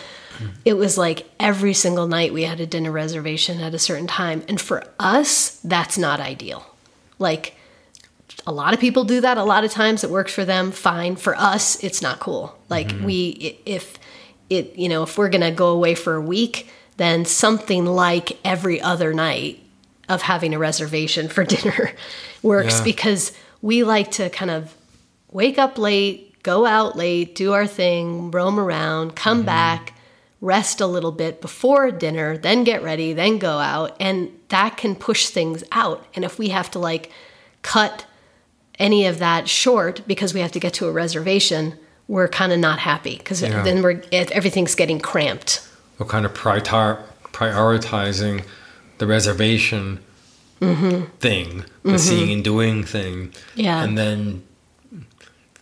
it 0.65 0.75
was 0.75 0.97
like 0.97 1.29
every 1.39 1.75
single 1.75 2.07
night 2.07 2.33
we 2.33 2.45
had 2.45 2.61
a 2.61 2.67
dinner 2.67 2.91
reservation 2.91 3.61
at 3.61 3.75
a 3.75 3.79
certain 3.79 4.07
time. 4.07 4.43
And 4.49 4.61
for 4.61 4.85
us, 4.99 5.61
that's 5.65 5.99
not 5.99 6.21
ideal. 6.21 6.65
Like 7.19 7.57
a 8.47 8.53
lot 8.53 8.75
of 8.75 8.81
people 8.81 9.05
do 9.05 9.21
that 9.21 9.39
a 9.39 9.45
lot 9.45 9.65
of 9.65 9.71
times. 9.71 10.05
It 10.05 10.11
works 10.11 10.33
for 10.33 10.45
them, 10.45 10.71
fine. 10.73 11.17
For 11.17 11.35
us, 11.37 11.83
it's 11.83 12.03
not 12.03 12.21
cool. 12.21 12.57
Like 12.69 12.89
mm-hmm. 12.89 13.05
we, 13.05 13.59
if 13.67 13.99
it, 14.49 14.77
you 14.77 14.89
know, 14.89 15.03
if 15.03 15.19
we're 15.19 15.29
going 15.29 15.41
to 15.43 15.51
go 15.51 15.69
away 15.69 15.95
for 15.95 16.15
a 16.15 16.21
week, 16.21 16.71
then 16.97 17.25
something 17.25 17.87
like 17.87 18.39
every 18.45 18.81
other 18.81 19.13
night 19.13 19.63
of 20.11 20.23
having 20.23 20.53
a 20.53 20.59
reservation 20.59 21.29
for 21.29 21.45
dinner 21.55 21.93
works 22.43 22.79
Yeah. 22.79 22.85
because 22.85 23.33
we 23.63 23.85
like 23.85 24.11
to 24.13 24.29
kind 24.31 24.51
of 24.51 24.75
wake 25.31 25.59
up 25.59 25.79
late, 25.79 26.43
go 26.43 26.67
out 26.67 26.97
late, 26.97 27.35
do 27.35 27.53
our 27.53 27.67
thing, 27.67 28.31
roam 28.31 28.59
around, 28.59 29.15
come 29.15 29.39
mm-hmm. 29.39 29.47
back, 29.47 29.95
rest 30.41 30.81
a 30.81 30.87
little 30.87 31.13
bit 31.13 31.41
before 31.41 31.91
dinner, 31.91 32.37
then 32.37 32.65
get 32.65 32.83
ready, 32.83 33.13
then 33.13 33.39
go 33.39 33.59
out. 33.59 33.97
And 34.01 34.31
that 34.49 34.77
can 34.77 34.97
push 34.97 35.29
things 35.29 35.63
out. 35.71 36.05
And 36.15 36.25
if 36.25 36.39
we 36.39 36.49
have 36.49 36.71
to 36.73 36.79
like 36.79 37.13
cut 37.63 38.07
any 38.79 39.07
of 39.07 39.19
that 39.19 39.49
short 39.49 40.03
because 40.07 40.35
we 40.35 40.41
have 40.41 40.53
to 40.53 40.61
get 40.61 40.73
to 40.75 40.89
a 40.89 40.93
reservation, 40.93 41.79
we're 42.09 42.29
kind 42.29 42.53
of 42.53 42.59
not 42.59 42.81
happy 42.81 43.19
because 43.19 43.43
Yeah. 43.43 43.63
then 43.63 43.83
we're 43.83 44.03
everything's 44.11 44.75
getting 44.75 44.99
cramped. 44.99 45.61
What 45.99 46.09
kind 46.09 46.25
of 46.25 46.35
prior- 46.35 47.05
prioritizing 47.25 48.43
the 49.01 49.07
reservation 49.07 49.99
thing, 51.21 51.65
the 51.83 51.99
seeing 51.99 52.31
and 52.33 52.45
doing 52.45 52.85
thing, 52.85 53.29
Mm-hmm. 53.29 53.61
Yeah. 53.61 53.83
and 53.83 53.97
then 53.99 54.43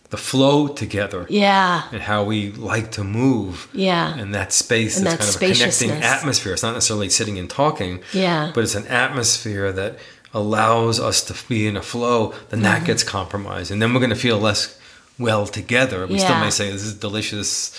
the 0.09 0.17
flow 0.17 0.67
together, 0.67 1.25
Yeah. 1.29 1.83
and 1.91 2.01
how 2.01 2.23
we 2.23 2.51
like 2.51 2.91
to 2.93 3.03
move, 3.03 3.67
Yeah. 3.73 4.17
and 4.17 4.33
that 4.35 4.51
space 4.51 4.97
And 4.97 5.07
is 5.07 5.13
that 5.13 5.19
kind 5.19 5.29
of 5.29 5.35
a 5.35 5.53
connecting 5.53 5.91
atmosphere. 6.03 6.53
It's 6.53 6.63
not 6.63 6.73
necessarily 6.73 7.09
sitting 7.09 7.37
and 7.39 7.49
talking, 7.49 8.01
Yeah. 8.11 8.51
but 8.53 8.63
it's 8.63 8.75
an 8.75 8.87
atmosphere 8.87 9.71
that 9.71 9.97
allows 10.33 10.99
us 10.99 11.21
to 11.23 11.33
be 11.47 11.65
in 11.67 11.77
a 11.77 11.81
flow. 11.81 12.33
Then 12.49 12.59
Mm-hmm. 12.59 12.63
that 12.63 12.85
gets 12.85 13.03
compromised, 13.03 13.71
and 13.71 13.81
then 13.81 13.93
we're 13.93 13.99
going 13.99 14.09
to 14.09 14.15
feel 14.27 14.37
less 14.39 14.75
well 15.17 15.45
together. 15.47 16.05
We 16.07 16.19
still 16.19 16.39
may 16.39 16.49
say 16.49 16.71
this 16.71 16.83
is 16.83 16.93
delicious 16.95 17.71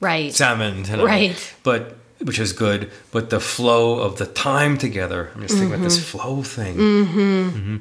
Right. 0.00 0.34
salmon 0.34 0.82
tonight. 0.82 1.04
Right. 1.04 1.54
But 1.62 1.96
which 2.22 2.38
is 2.38 2.52
good. 2.52 2.90
But 3.12 3.30
the 3.30 3.40
flow 3.40 3.98
of 4.00 4.16
the 4.18 4.26
time 4.26 4.76
together. 4.78 5.30
I'm 5.34 5.42
just 5.42 5.54
thinking 5.54 5.74
about 5.74 5.82
this 5.84 6.02
flow 6.10 6.42
thing. 6.42 6.76
Mm-hmm. 6.76 7.76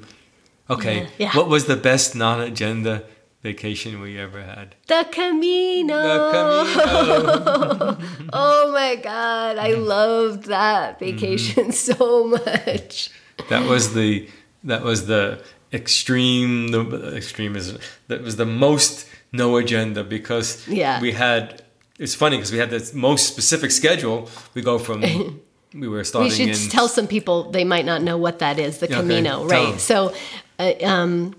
Okay. 0.69 1.01
Mm-hmm. 1.01 1.21
Yeah. 1.21 1.31
What 1.37 1.47
was 1.49 1.65
the 1.65 1.75
best 1.75 2.15
non-agenda 2.15 3.03
vacation 3.43 4.01
we 4.01 4.17
ever 4.19 4.41
had? 4.43 4.75
The 4.87 5.07
Camino. 5.11 5.97
The 6.11 6.19
Camino. 6.33 7.97
Oh 8.33 8.71
my 8.71 8.95
God. 8.95 9.57
I 9.57 9.71
loved 9.73 10.43
that 10.45 10.99
Mm-hmm. 10.99 11.05
vacation 11.17 11.71
so 11.89 12.27
much. 12.27 13.09
that 13.49 13.65
was 13.67 13.93
the 13.93 14.29
that 14.63 14.83
was 14.83 15.05
the 15.07 15.41
extreme. 15.73 16.67
The 16.69 17.15
extreme 17.15 17.55
is 17.55 17.77
that 18.07 18.21
was 18.21 18.35
the 18.35 18.45
most 18.45 19.07
no 19.31 19.57
agenda 19.57 20.03
because 20.03 20.67
Yeah. 20.67 20.99
we 21.01 21.11
had. 21.13 21.63
It's 21.99 22.15
funny 22.15 22.37
because 22.37 22.51
we 22.51 22.57
had 22.57 22.69
the 22.69 22.91
most 22.95 23.27
specific 23.27 23.71
schedule. 23.71 24.29
We 24.53 24.61
go 24.61 24.79
from. 24.79 25.03
We 25.71 25.87
were 25.87 26.03
starting. 26.03 26.31
We 26.31 26.35
should 26.35 26.63
in 26.63 26.71
tell 26.71 26.87
some 26.87 27.05
people 27.05 27.51
they 27.51 27.63
might 27.63 27.85
not 27.85 28.01
know 28.01 28.17
what 28.17 28.39
that 28.39 28.57
is, 28.57 28.79
the 28.79 28.87
Camino, 28.87 29.45
right? 29.45 29.79
So, 29.79 30.15
uh, 30.57 30.73
um, 30.83 31.35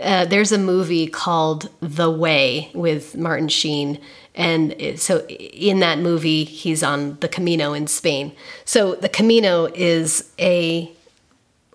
uh, 0.00 0.24
there's 0.24 0.52
a 0.52 0.58
movie 0.58 1.06
called 1.06 1.68
The 1.80 2.10
Way 2.10 2.70
with 2.72 3.14
Martin 3.14 3.48
Sheen, 3.48 4.00
and 4.34 4.74
so 4.98 5.26
in 5.28 5.80
that 5.80 5.98
movie 5.98 6.44
he's 6.44 6.82
on 6.82 7.18
the 7.20 7.28
Camino 7.28 7.74
in 7.74 7.88
Spain. 7.88 8.32
So 8.64 8.94
the 8.94 9.08
Camino 9.10 9.66
is 9.66 10.32
a 10.38 10.90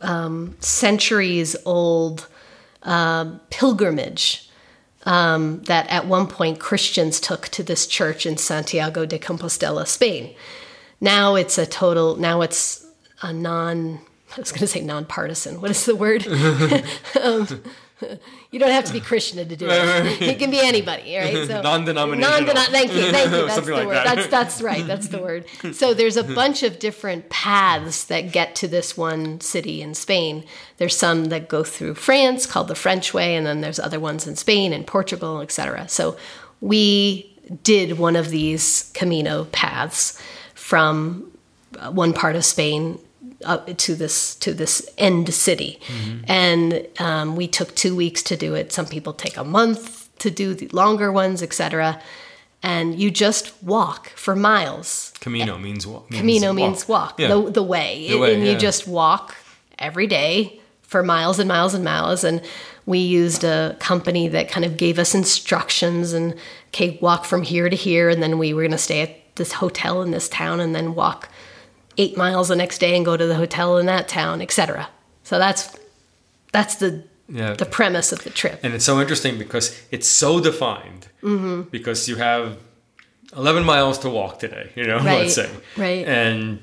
um, 0.02 0.56
centuries 0.62 1.56
old 1.66 2.28
um, 2.82 3.40
pilgrimage 3.52 4.43
um, 5.06 5.62
that 5.64 5.88
at 5.90 6.08
one 6.08 6.28
point 6.28 6.60
Christians 6.60 7.20
took 7.20 7.50
to 7.50 7.64
this 7.64 7.88
church 7.88 8.26
in 8.26 8.38
Santiago 8.38 9.06
de 9.06 9.20
Compostela, 9.20 9.88
Spain. 9.88 10.34
Now 11.02 11.36
it's 11.36 11.58
a 11.58 11.66
total, 11.66 12.16
now 12.16 12.42
it's 12.42 12.86
a 13.22 13.34
non, 13.34 14.00
I 14.36 14.40
was 14.40 14.52
going 14.52 14.62
to 14.62 14.68
say 14.68 14.82
nonpartisan. 14.82 15.62
What 15.62 15.72
is 15.72 15.86
the 15.86 15.96
word? 15.96 16.26
um, 17.22 17.64
you 18.52 18.60
don't 18.60 18.72
have 18.72 18.86
to 18.86 18.94
be 18.94 19.00
Christian 19.00 19.48
to 19.48 19.56
do 19.56 19.68
it. 19.70 20.22
it 20.22 20.40
can 20.40 20.52
be 20.52 20.60
anybody, 20.60 21.16
right? 21.16 21.48
So 21.48 21.62
Non-denominational. 21.64 22.46
Non-denom- 22.46 22.72
thank 22.72 22.94
you, 22.94 23.12
thank 23.12 23.32
you. 23.32 23.48
That's 23.48 23.66
the 23.66 23.74
like 23.74 23.88
word. 23.88 23.96
that. 23.96 24.16
That's 24.16 24.28
that's 24.28 24.62
right. 24.62 24.86
That's 24.86 25.08
the 25.08 25.20
word. 25.20 25.46
So 25.74 25.94
there's 25.94 26.18
a 26.18 26.24
bunch 26.24 26.64
of 26.64 26.80
different 26.80 27.30
paths 27.30 28.06
that 28.06 28.32
get 28.32 28.56
to 28.56 28.68
this 28.68 28.98
one 28.98 29.42
city 29.42 29.82
in 29.82 29.94
Spain. 29.94 30.46
There's 30.78 30.96
some 30.96 31.26
that 31.26 31.50
go 31.50 31.64
through 31.64 31.96
France 31.96 32.46
called 32.46 32.68
the 32.68 32.76
French 32.76 33.14
way, 33.14 33.36
and 33.36 33.46
then 33.46 33.62
there's 33.62 33.80
other 33.80 34.00
ones 34.00 34.28
in 34.28 34.36
Spain 34.36 34.74
and 34.74 34.86
Portugal, 34.86 35.42
etc. 35.42 35.88
So 35.88 36.18
we 36.62 37.30
did 37.64 37.98
one 37.98 38.16
of 38.16 38.30
these 38.30 38.92
Camino 38.94 39.46
paths 39.46 40.22
from 40.54 41.32
uh, 41.78 41.92
one 41.92 42.14
part 42.14 42.36
of 42.36 42.46
Spain 42.46 43.00
up 43.44 43.76
to 43.78 43.96
this 43.96 44.36
to 44.36 44.54
this 44.54 44.88
end 44.98 45.34
city, 45.34 45.80
and 46.28 46.88
um, 47.00 47.36
we 47.36 47.48
took 47.48 47.76
two 47.76 47.96
weeks 47.96 48.24
to 48.24 48.36
do 48.38 48.56
it. 48.56 48.72
Some 48.72 48.86
people 48.86 49.14
take 49.14 49.38
a 49.38 49.44
month 49.44 50.10
to 50.20 50.32
do 50.32 50.54
the 50.54 50.68
longer 50.70 51.12
ones, 51.12 51.42
etc. 51.44 52.02
And 52.66 52.98
you 52.98 53.12
just 53.12 53.52
walk 53.62 54.10
for 54.16 54.36
miles. 54.38 55.12
Camino 55.20 55.58
means 55.58 55.86
walk. 55.86 56.10
Camino 56.10 56.54
means 56.54 56.88
walk, 56.88 57.20
Yeah. 57.20 57.28
the, 57.28 57.52
the 57.52 57.64
way, 57.64 58.08
The 58.10 58.18
way, 58.18 58.34
and 58.36 58.44
yeah. 58.46 58.54
you 58.54 58.58
just 58.58 58.88
walk 58.88 59.36
every 59.78 60.08
day 60.08 60.62
for 60.82 61.04
miles 61.04 61.40
and 61.40 61.48
miles 61.50 61.74
and 61.74 61.84
miles. 61.84 62.24
And 62.24 62.42
we 62.86 63.00
used 63.00 63.44
a 63.44 63.76
company 63.80 64.30
that 64.30 64.50
kind 64.50 64.64
of 64.66 64.78
gave 64.78 64.98
us 64.98 65.14
instructions 65.14 66.14
and 66.14 66.36
okay, 66.70 66.98
walk 67.02 67.26
from 67.26 67.44
here 67.44 67.68
to 67.70 67.76
here, 67.76 68.08
and 68.10 68.24
then 68.24 68.38
we 68.38 68.54
were 68.54 68.62
going 68.62 68.72
to 68.72 68.78
stay 68.78 69.02
at 69.02 69.36
this 69.36 69.54
hotel 69.54 70.02
in 70.02 70.12
this 70.12 70.30
town, 70.30 70.62
and 70.62 70.74
then 70.74 70.96
walk 70.96 71.28
eight 71.98 72.18
miles 72.18 72.48
the 72.50 72.56
next 72.56 72.80
day 72.80 72.96
and 72.96 73.06
go 73.06 73.16
to 73.18 73.26
the 73.26 73.36
hotel 73.36 73.78
in 73.78 73.86
that 73.88 74.08
town, 74.08 74.42
etc. 74.42 74.90
So 75.24 75.38
that's 75.40 75.76
that's 76.52 76.76
the 76.76 77.04
Yeah. 77.30 77.54
the 77.54 77.66
premise 77.66 78.12
of 78.12 78.24
the 78.24 78.30
trip. 78.30 78.60
And 78.64 78.74
it's 78.74 78.86
so 78.86 79.00
interesting 79.00 79.38
because 79.38 79.72
it's 79.92 80.08
so 80.08 80.40
defined. 80.40 81.08
Mm-hmm. 81.22 81.62
Because 81.72 82.08
you 82.10 82.18
have 82.18 82.58
11 83.36 83.64
miles 83.64 83.98
to 84.00 84.10
walk 84.10 84.40
today, 84.40 84.72
you 84.76 84.84
know, 84.86 84.98
Right, 85.04 85.22
let's 85.22 85.36
say. 85.36 85.50
right. 85.78 86.06
And 86.08 86.60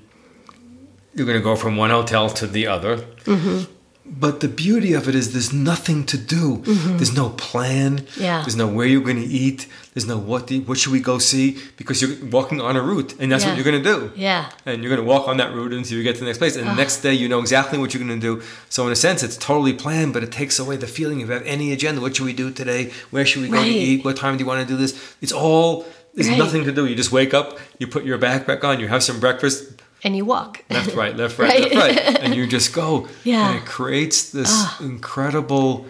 you're 1.15 1.27
going 1.27 1.39
to 1.39 1.43
go 1.45 1.57
from 1.57 1.77
one 1.77 1.91
hotel 1.91 2.29
to 2.31 2.47
the 2.47 2.67
other. 2.69 2.99
Mm-hmm. 3.25 3.65
But 4.13 4.41
the 4.41 4.49
beauty 4.49 4.93
of 4.93 5.09
it 5.09 5.15
is 5.15 5.33
there's 5.33 5.53
nothing 5.53 6.05
to 6.07 6.19
do. 6.19 6.63
There's 6.65 7.15
no 7.17 7.29
plan. 7.31 8.01
Mm-hmm. 8.01 8.23
Yeah. 8.23 8.41
There's 8.41 8.57
no 8.57 8.67
where 8.67 8.85
you're 8.87 9.03
going 9.03 9.23
to 9.23 9.27
eat. 9.27 9.69
There's 9.95 10.07
no 10.07 10.19
what 10.19 10.49
the, 10.49 10.61
what 10.61 10.79
should 10.79 10.93
we 10.93 10.99
go 10.99 11.19
see 11.19 11.59
because 11.77 12.03
you're 12.03 12.17
walking 12.29 12.61
on 12.61 12.75
a 12.77 12.83
route 12.83 13.15
and 13.21 13.31
that's 13.31 13.45
Yeah. 13.45 13.51
what 13.51 13.57
you're 13.57 13.65
going 13.73 13.83
to 13.83 13.89
do. 13.95 14.13
Yeah. 14.17 14.51
And 14.67 14.83
you're 14.83 14.91
going 14.95 15.01
to 15.07 15.09
walk 15.09 15.29
on 15.29 15.37
that 15.37 15.55
route 15.55 15.73
until 15.73 15.97
you 15.97 16.03
get 16.03 16.15
to 16.15 16.21
the 16.21 16.27
next 16.27 16.39
place. 16.39 16.57
And 16.57 16.67
the 16.67 16.75
next 16.75 17.03
day, 17.03 17.15
you 17.15 17.29
know 17.29 17.39
exactly 17.39 17.79
what 17.79 17.95
you're 17.95 18.05
going 18.05 18.21
to 18.21 18.27
do. 18.37 18.43
So, 18.69 18.85
in 18.87 18.93
a 18.93 18.97
sense, 18.97 19.23
it's 19.23 19.37
totally 19.37 19.73
planned, 19.75 20.13
but 20.13 20.25
it 20.25 20.33
takes 20.33 20.59
away 20.59 20.77
the 20.77 20.89
feeling 20.89 21.23
of 21.23 21.29
have 21.29 21.43
any 21.45 21.73
agenda. 21.73 22.01
What 22.01 22.17
should 22.17 22.27
we 22.27 22.33
do 22.33 22.51
today? 22.51 22.91
Where 23.11 23.25
should 23.25 23.43
we 23.43 23.49
go 23.49 23.55
Right. 23.59 23.65
to 23.73 23.79
eat? 23.79 24.05
What 24.05 24.17
time 24.17 24.37
do 24.37 24.43
you 24.43 24.49
want 24.49 24.61
to 24.61 24.67
do 24.67 24.77
this? 24.77 24.93
It's 25.21 25.33
all 25.33 25.87
there's 26.15 26.29
Right. 26.29 26.39
nothing 26.39 26.65
to 26.65 26.73
do. 26.73 26.87
You 26.87 26.97
just 26.97 27.13
wake 27.13 27.33
up, 27.33 27.59
you 27.79 27.87
put 27.87 28.05
your 28.05 28.19
backpack 28.19 28.65
on, 28.65 28.81
you 28.81 28.89
have 28.89 29.05
some 29.05 29.21
breakfast, 29.21 29.63
And 30.03 30.17
you 30.17 30.25
walk. 30.25 30.65
left, 30.71 30.95
right, 30.95 31.15
left, 31.17 31.39
right, 31.39 31.49
Right. 31.61 31.75
left, 31.75 31.97
right, 32.09 32.19
and 32.23 32.35
you 32.35 32.47
just 32.47 32.73
go. 32.73 33.09
Yeah. 33.25 33.41
Ah. 33.43 33.49
And 33.51 33.59
it 33.59 33.67
creates 33.67 34.31
this 34.31 34.81
incredible 34.81 35.87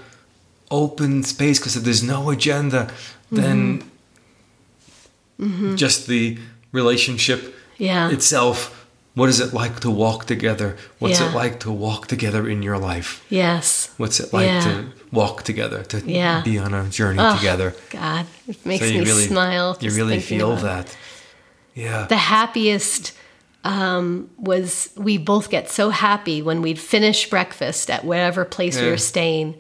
open 0.70 1.22
space 1.24 1.58
because 1.58 1.76
if 1.76 1.84
there's 1.84 2.02
no 2.02 2.30
agenda, 2.30 2.90
then 3.30 3.82
Mm-hmm. 5.40 5.74
just 5.76 6.06
the 6.06 6.38
relationship 6.72 7.54
Yeah. 7.78 8.10
itself. 8.10 8.76
What 9.14 9.28
is 9.28 9.40
it 9.40 9.52
like 9.54 9.80
to 9.80 9.90
walk 9.90 10.26
together? 10.26 10.76
What's 10.98 11.18
Yeah. 11.18 11.30
it 11.30 11.34
like 11.34 11.58
to 11.60 11.70
walk 11.72 12.06
together 12.08 12.46
in 12.48 12.62
your 12.62 12.78
life? 12.78 13.22
yes. 13.30 13.88
What's 13.96 14.20
it 14.20 14.32
like 14.32 14.46
Yeah. 14.46 14.60
to 14.64 14.84
walk 15.10 15.42
together, 15.44 15.82
to 15.84 15.98
Yeah. 16.06 16.42
be 16.44 16.58
on 16.58 16.74
a 16.74 16.84
journey 16.88 17.18
Oh, 17.20 17.36
together? 17.36 17.74
God, 17.90 18.26
it 18.46 18.64
makes 18.66 18.84
So 18.84 18.90
me 18.92 19.00
really, 19.00 19.26
smile. 19.26 19.76
You 19.80 19.90
really 19.92 20.20
feel 20.20 20.56
that. 20.56 20.94
Yeah. 21.74 22.06
the 22.08 22.16
happiest 22.16 23.12
um, 23.64 24.30
was 24.38 24.90
we 24.96 25.18
both 25.18 25.50
get 25.50 25.70
so 25.70 25.90
happy 25.90 26.40
when 26.42 26.62
we'd 26.62 26.78
finish 26.78 27.28
breakfast 27.28 27.90
at 27.90 28.04
whatever 28.04 28.44
place 28.44 28.80
we 28.80 28.88
were 28.88 28.96
staying 28.96 29.54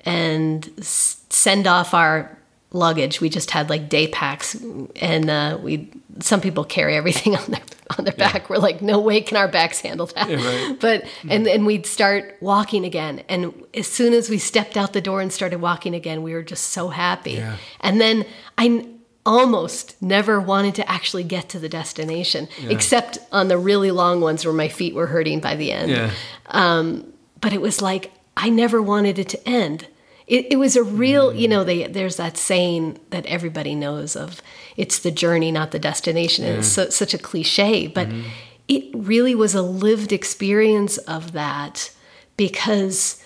and 0.00 0.68
s- 0.78 1.22
send 1.30 1.66
off 1.66 1.94
our 1.94 2.36
luggage. 2.72 3.20
We 3.20 3.28
just 3.28 3.50
had 3.50 3.68
like 3.70 3.88
day 3.88 4.08
packs, 4.08 4.54
and 4.96 5.28
uh, 5.30 5.58
we 5.62 5.90
some 6.20 6.40
people 6.40 6.64
carry 6.64 6.96
everything 6.96 7.36
on 7.40 7.50
their 7.50 7.60
on 7.98 8.04
their 8.04 8.14
back. 8.14 8.50
We're 8.50 8.58
like, 8.58 8.82
no 8.82 8.98
way 9.00 9.20
can 9.20 9.36
our 9.36 9.48
backs 9.48 9.80
handle 9.80 10.06
that. 10.06 10.28
Yeah, 10.28 10.44
right. 10.44 10.76
But 10.80 11.04
and 11.28 11.46
and 11.46 11.66
we'd 11.66 11.86
start 11.86 12.36
walking 12.40 12.84
again, 12.84 13.22
and 13.28 13.52
as 13.74 13.86
soon 13.86 14.12
as 14.12 14.28
we 14.30 14.38
stepped 14.38 14.76
out 14.76 14.92
the 14.92 15.00
door 15.00 15.20
and 15.20 15.32
started 15.32 15.60
walking 15.60 15.94
again, 15.94 16.22
we 16.22 16.32
were 16.32 16.42
just 16.42 16.70
so 16.70 16.88
happy. 16.88 17.32
Yeah. 17.32 17.56
And 17.80 18.00
then 18.00 18.24
I 18.58 18.86
almost 19.26 20.00
never 20.00 20.40
wanted 20.40 20.74
to 20.76 20.90
actually 20.90 21.24
get 21.24 21.48
to 21.50 21.58
the 21.58 21.68
destination, 21.68 22.48
except 22.68 23.18
on 23.30 23.48
the 23.48 23.58
really 23.58 23.90
long 23.90 24.20
ones 24.20 24.44
where 24.44 24.54
my 24.54 24.68
feet 24.68 24.94
were 24.94 25.08
hurting 25.08 25.40
by 25.40 25.56
the 25.56 25.72
end. 25.72 25.90
Yeah. 25.90 26.10
Um, 26.46 27.12
but 27.40 27.52
it 27.52 27.60
was 27.60 27.82
like 27.82 28.12
I 28.36 28.48
never 28.48 28.80
wanted 28.80 29.18
it 29.18 29.28
to 29.30 29.48
end. 29.48 29.86
It, 30.26 30.46
it 30.52 30.56
was 30.56 30.76
a 30.76 30.82
real, 30.82 31.34
you 31.34 31.48
know, 31.48 31.64
they, 31.64 31.86
there's 31.86 32.16
that 32.16 32.36
saying 32.36 33.00
that 33.10 33.26
everybody 33.26 33.74
knows 33.74 34.14
of 34.14 34.40
it's 34.76 35.00
the 35.00 35.10
journey, 35.10 35.50
not 35.50 35.72
the 35.72 35.78
destination. 35.78 36.44
And 36.44 36.58
it's 36.58 36.68
so, 36.68 36.88
such 36.88 37.12
a 37.12 37.18
cliche, 37.18 37.88
but 37.88 38.08
mm-hmm. 38.08 38.28
it 38.68 38.84
really 38.94 39.34
was 39.34 39.54
a 39.54 39.62
lived 39.62 40.12
experience 40.12 40.98
of 40.98 41.32
that 41.32 41.90
because 42.36 43.22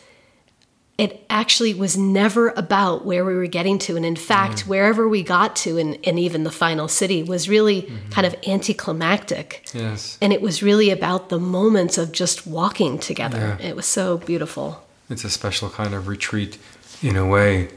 it 0.97 1.27
actually 1.29 1.75
was 1.75 1.97
never 1.97 2.51
about 2.51 3.05
where 3.05 3.25
we 3.25 3.35
were 3.35 3.49
getting 3.49 3.79
to. 3.81 3.97
And 3.97 4.07
in 4.07 4.15
fact, 4.15 4.61
wherever 4.69 5.09
we 5.09 5.23
got 5.25 5.57
to, 5.57 5.77
and, 5.77 5.99
and 6.07 6.19
even 6.19 6.45
the 6.45 6.53
final 6.53 6.87
city, 6.87 7.23
was 7.23 7.49
really 7.49 7.91
kind 8.11 8.27
of 8.27 8.37
anticlimactic. 8.47 9.67
Yes. 9.75 10.19
And 10.21 10.33
it 10.33 10.41
was 10.41 10.63
really 10.63 10.91
about 10.91 11.31
the 11.31 11.39
moments 11.39 11.99
of 11.99 12.13
just 12.13 12.47
walking 12.47 12.99
together. 12.99 13.59
It 13.61 13.75
was 13.75 13.87
so 13.87 14.19
beautiful. 14.19 14.85
It's 15.11 15.25
a 15.25 15.31
special 15.31 15.69
kind 15.69 15.95
of 15.95 16.07
retreat 16.07 16.59
in 17.03 17.17
a 17.17 17.27
way. 17.27 17.71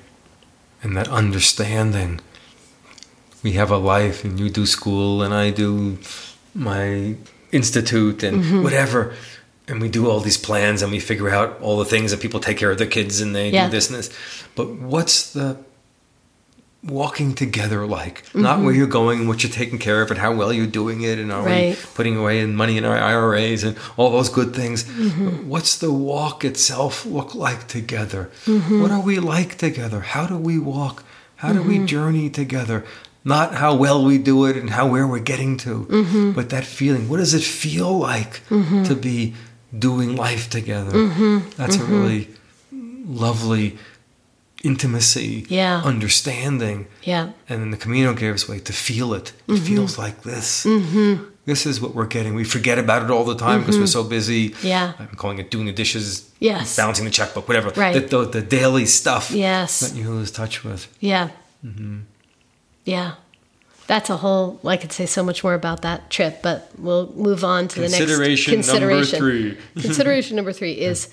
And 0.83 0.95
that 0.95 1.07
understanding. 1.07 2.21
We 3.43 3.53
have 3.53 3.71
a 3.71 3.77
life, 3.77 4.23
and 4.23 4.39
you 4.39 4.49
do 4.49 4.65
school, 4.65 5.21
and 5.23 5.33
I 5.33 5.49
do 5.51 5.97
my 6.53 7.15
institute, 7.51 8.23
and 8.23 8.43
Mm-hmm. 8.43 8.63
whatever. 8.63 9.13
And 9.69 9.81
we 9.81 9.89
do 9.89 10.09
all 10.09 10.19
these 10.21 10.37
plans, 10.37 10.81
and 10.81 10.91
we 10.91 10.99
figure 10.99 11.29
out 11.29 11.59
all 11.61 11.77
the 11.77 11.85
things, 11.85 12.11
that 12.11 12.21
people 12.21 12.39
take 12.39 12.57
care 12.57 12.71
of 12.71 12.77
their 12.77 12.87
kids, 12.87 13.19
and 13.21 13.35
they 13.35 13.49
Yeah. 13.49 13.65
do 13.65 13.71
this 13.71 13.89
and 13.89 13.97
this. 13.99 14.09
But 14.55 14.67
what's 14.75 15.33
the 15.33 15.57
walking 16.83 17.33
together 17.33 17.85
like? 17.85 18.23
Not 18.33 18.61
where 18.61 18.73
you're 18.73 18.87
going, 18.87 19.27
what 19.27 19.43
you're 19.43 19.51
taking 19.51 19.77
care 19.79 20.01
of, 20.01 20.09
and 20.11 20.19
how 20.19 20.31
well 20.33 20.53
you're 20.53 20.67
doing 20.67 21.01
it, 21.01 21.19
and 21.19 21.31
are 21.31 21.43
we 21.43 21.51
Mm-hmm. 21.51 21.93
Putting 21.95 22.15
away 22.17 22.39
in 22.39 22.55
money 22.55 22.77
in 22.77 22.85
our 22.85 22.97
IRAs 22.97 23.63
and 23.63 23.75
all 23.97 24.11
those 24.11 24.29
good 24.29 24.53
things. 24.55 24.83
Mm-hmm. 24.83 25.49
What's 25.49 25.77
the 25.77 25.91
walk 25.91 26.45
itself 26.45 27.05
look 27.05 27.33
like 27.35 27.67
together? 27.67 28.29
Mm-hmm. 28.45 28.81
What 28.81 28.91
are 28.91 29.01
we 29.01 29.19
like 29.19 29.57
together? 29.57 29.99
How 30.01 30.25
do 30.27 30.37
we 30.37 30.59
walk? 30.59 31.03
How 31.37 31.51
do 31.51 31.59
Mm-hmm. 31.59 31.67
we 31.69 31.85
journey 31.85 32.29
together? 32.29 32.85
Not 33.25 33.55
how 33.55 33.75
well 33.75 34.05
we 34.05 34.17
do 34.17 34.45
it 34.45 34.55
and 34.55 34.69
how 34.69 34.87
where 34.87 35.05
we're 35.05 35.19
getting 35.33 35.57
to, 35.57 35.85
Mm-hmm. 35.89 36.31
but 36.31 36.49
that 36.51 36.63
feeling. 36.63 37.09
What 37.09 37.17
does 37.17 37.33
it 37.33 37.43
feel 37.43 37.97
like 37.97 38.41
to 38.49 38.95
be 38.95 39.33
doing 39.77 40.15
life 40.15 40.49
together? 40.49 40.91
Mm-hmm. 40.91 41.49
That's 41.57 41.77
a 41.77 41.83
really 41.83 42.29
lovely 43.05 43.77
intimacy, 44.63 45.45
Yeah. 45.49 45.81
understanding. 45.83 46.87
Yeah. 47.03 47.31
And 47.47 47.61
then 47.61 47.71
the 47.71 47.77
Camino 47.77 48.13
gave 48.13 48.33
us 48.33 48.47
way 48.49 48.59
to 48.59 48.73
feel 48.73 49.13
it. 49.13 49.33
It 49.47 49.51
Mm-hmm. 49.53 49.65
feels 49.65 49.97
like 49.97 50.23
this. 50.23 50.65
This 51.45 51.65
is 51.65 51.79
what 51.79 51.95
we're 51.95 52.07
getting. 52.07 52.33
We 52.35 52.43
forget 52.43 52.77
about 52.77 53.03
it 53.03 53.09
all 53.11 53.23
the 53.23 53.35
time 53.37 53.59
because 53.61 53.77
we're 53.79 53.85
so 53.87 54.03
busy. 54.03 54.49
Mm-hmm. 54.49 54.67
Yeah. 54.67 54.93
I'm 54.99 55.15
calling 55.15 55.37
it 55.39 55.49
doing 55.49 55.65
the 55.65 55.71
dishes, 55.71 56.29
Yes. 56.39 56.75
balancing 56.75 57.05
the 57.05 57.11
checkbook, 57.11 57.47
whatever. 57.47 57.69
Right. 57.69 57.93
The, 58.09 58.17
the, 58.17 58.25
the 58.25 58.41
daily 58.41 58.85
stuff 58.85 59.31
Yes. 59.31 59.79
that 59.79 59.95
you 59.95 60.09
lose 60.09 60.31
touch 60.31 60.63
with. 60.65 60.87
Yeah. 60.99 61.29
Mm-hmm. 61.63 61.99
Yeah. 62.83 63.13
That's 63.87 64.09
a 64.09 64.17
whole, 64.17 64.59
I 64.65 64.75
could 64.77 64.91
say 64.91 65.05
so 65.05 65.23
much 65.23 65.43
more 65.43 65.53
about 65.53 65.81
that 65.81 66.09
trip, 66.09 66.41
but 66.41 66.69
we'll 66.77 67.11
move 67.13 67.43
on 67.43 67.69
to 67.69 67.75
the 67.75 67.87
next 67.87 67.97
Consideration 67.97 68.61
number 68.61 69.05
three. 69.05 69.57
consideration 69.81 70.35
number 70.35 70.51
three 70.51 70.73
is 70.73 71.09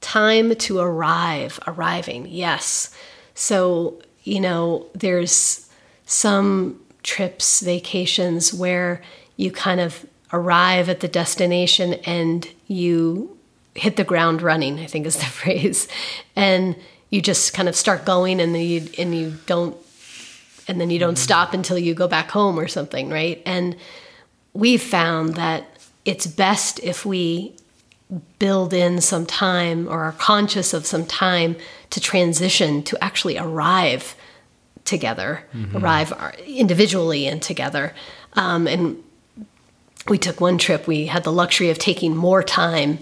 time 0.00 0.54
to 0.54 0.78
arrive, 0.78 1.58
arriving. 1.66 2.26
Yes. 2.28 2.94
So, 3.34 4.00
you 4.22 4.40
know, 4.40 4.86
there's 4.94 5.68
some 6.06 6.80
trips, 7.02 7.60
vacations 7.60 8.54
where 8.54 9.02
you 9.36 9.50
kind 9.50 9.80
of 9.80 10.06
arrive 10.32 10.88
at 10.88 11.00
the 11.00 11.08
destination 11.08 11.94
and 12.04 12.48
you 12.66 13.36
hit 13.74 13.96
the 13.96 14.04
ground 14.04 14.42
running, 14.42 14.78
I 14.78 14.86
think 14.86 15.06
is 15.06 15.16
the 15.16 15.24
phrase. 15.24 15.88
And 16.36 16.76
you 17.10 17.20
just 17.22 17.54
kind 17.54 17.68
of 17.68 17.76
start 17.76 18.04
going 18.04 18.40
and 18.40 18.54
then 18.54 18.62
you 18.62 18.88
and 18.98 19.14
you 19.14 19.34
don't 19.46 19.76
and 20.68 20.80
then 20.80 20.90
you 20.90 20.98
don't 20.98 21.16
stop 21.16 21.54
until 21.54 21.78
you 21.78 21.94
go 21.94 22.08
back 22.08 22.30
home 22.30 22.58
or 22.58 22.68
something, 22.68 23.10
right? 23.10 23.42
And 23.44 23.76
we've 24.52 24.82
found 24.82 25.34
that 25.34 25.64
it's 26.04 26.26
best 26.26 26.80
if 26.82 27.04
we 27.04 27.54
build 28.38 28.72
in 28.72 29.00
some 29.00 29.26
time 29.26 29.88
or 29.88 30.04
are 30.04 30.12
conscious 30.12 30.74
of 30.74 30.86
some 30.86 31.04
time 31.06 31.56
to 31.90 32.00
transition 32.00 32.82
to 32.84 33.02
actually 33.02 33.38
arrive 33.38 34.14
together, 34.84 35.42
arrive 35.74 36.12
individually 36.46 37.26
and 37.26 37.42
together. 37.42 37.94
Um, 38.34 38.66
and 38.66 39.02
we 40.08 40.18
took 40.18 40.40
one 40.40 40.58
trip, 40.58 40.86
we 40.86 41.06
had 41.06 41.24
the 41.24 41.32
luxury 41.32 41.70
of 41.70 41.78
taking 41.78 42.14
more 42.14 42.42
time, 42.42 42.98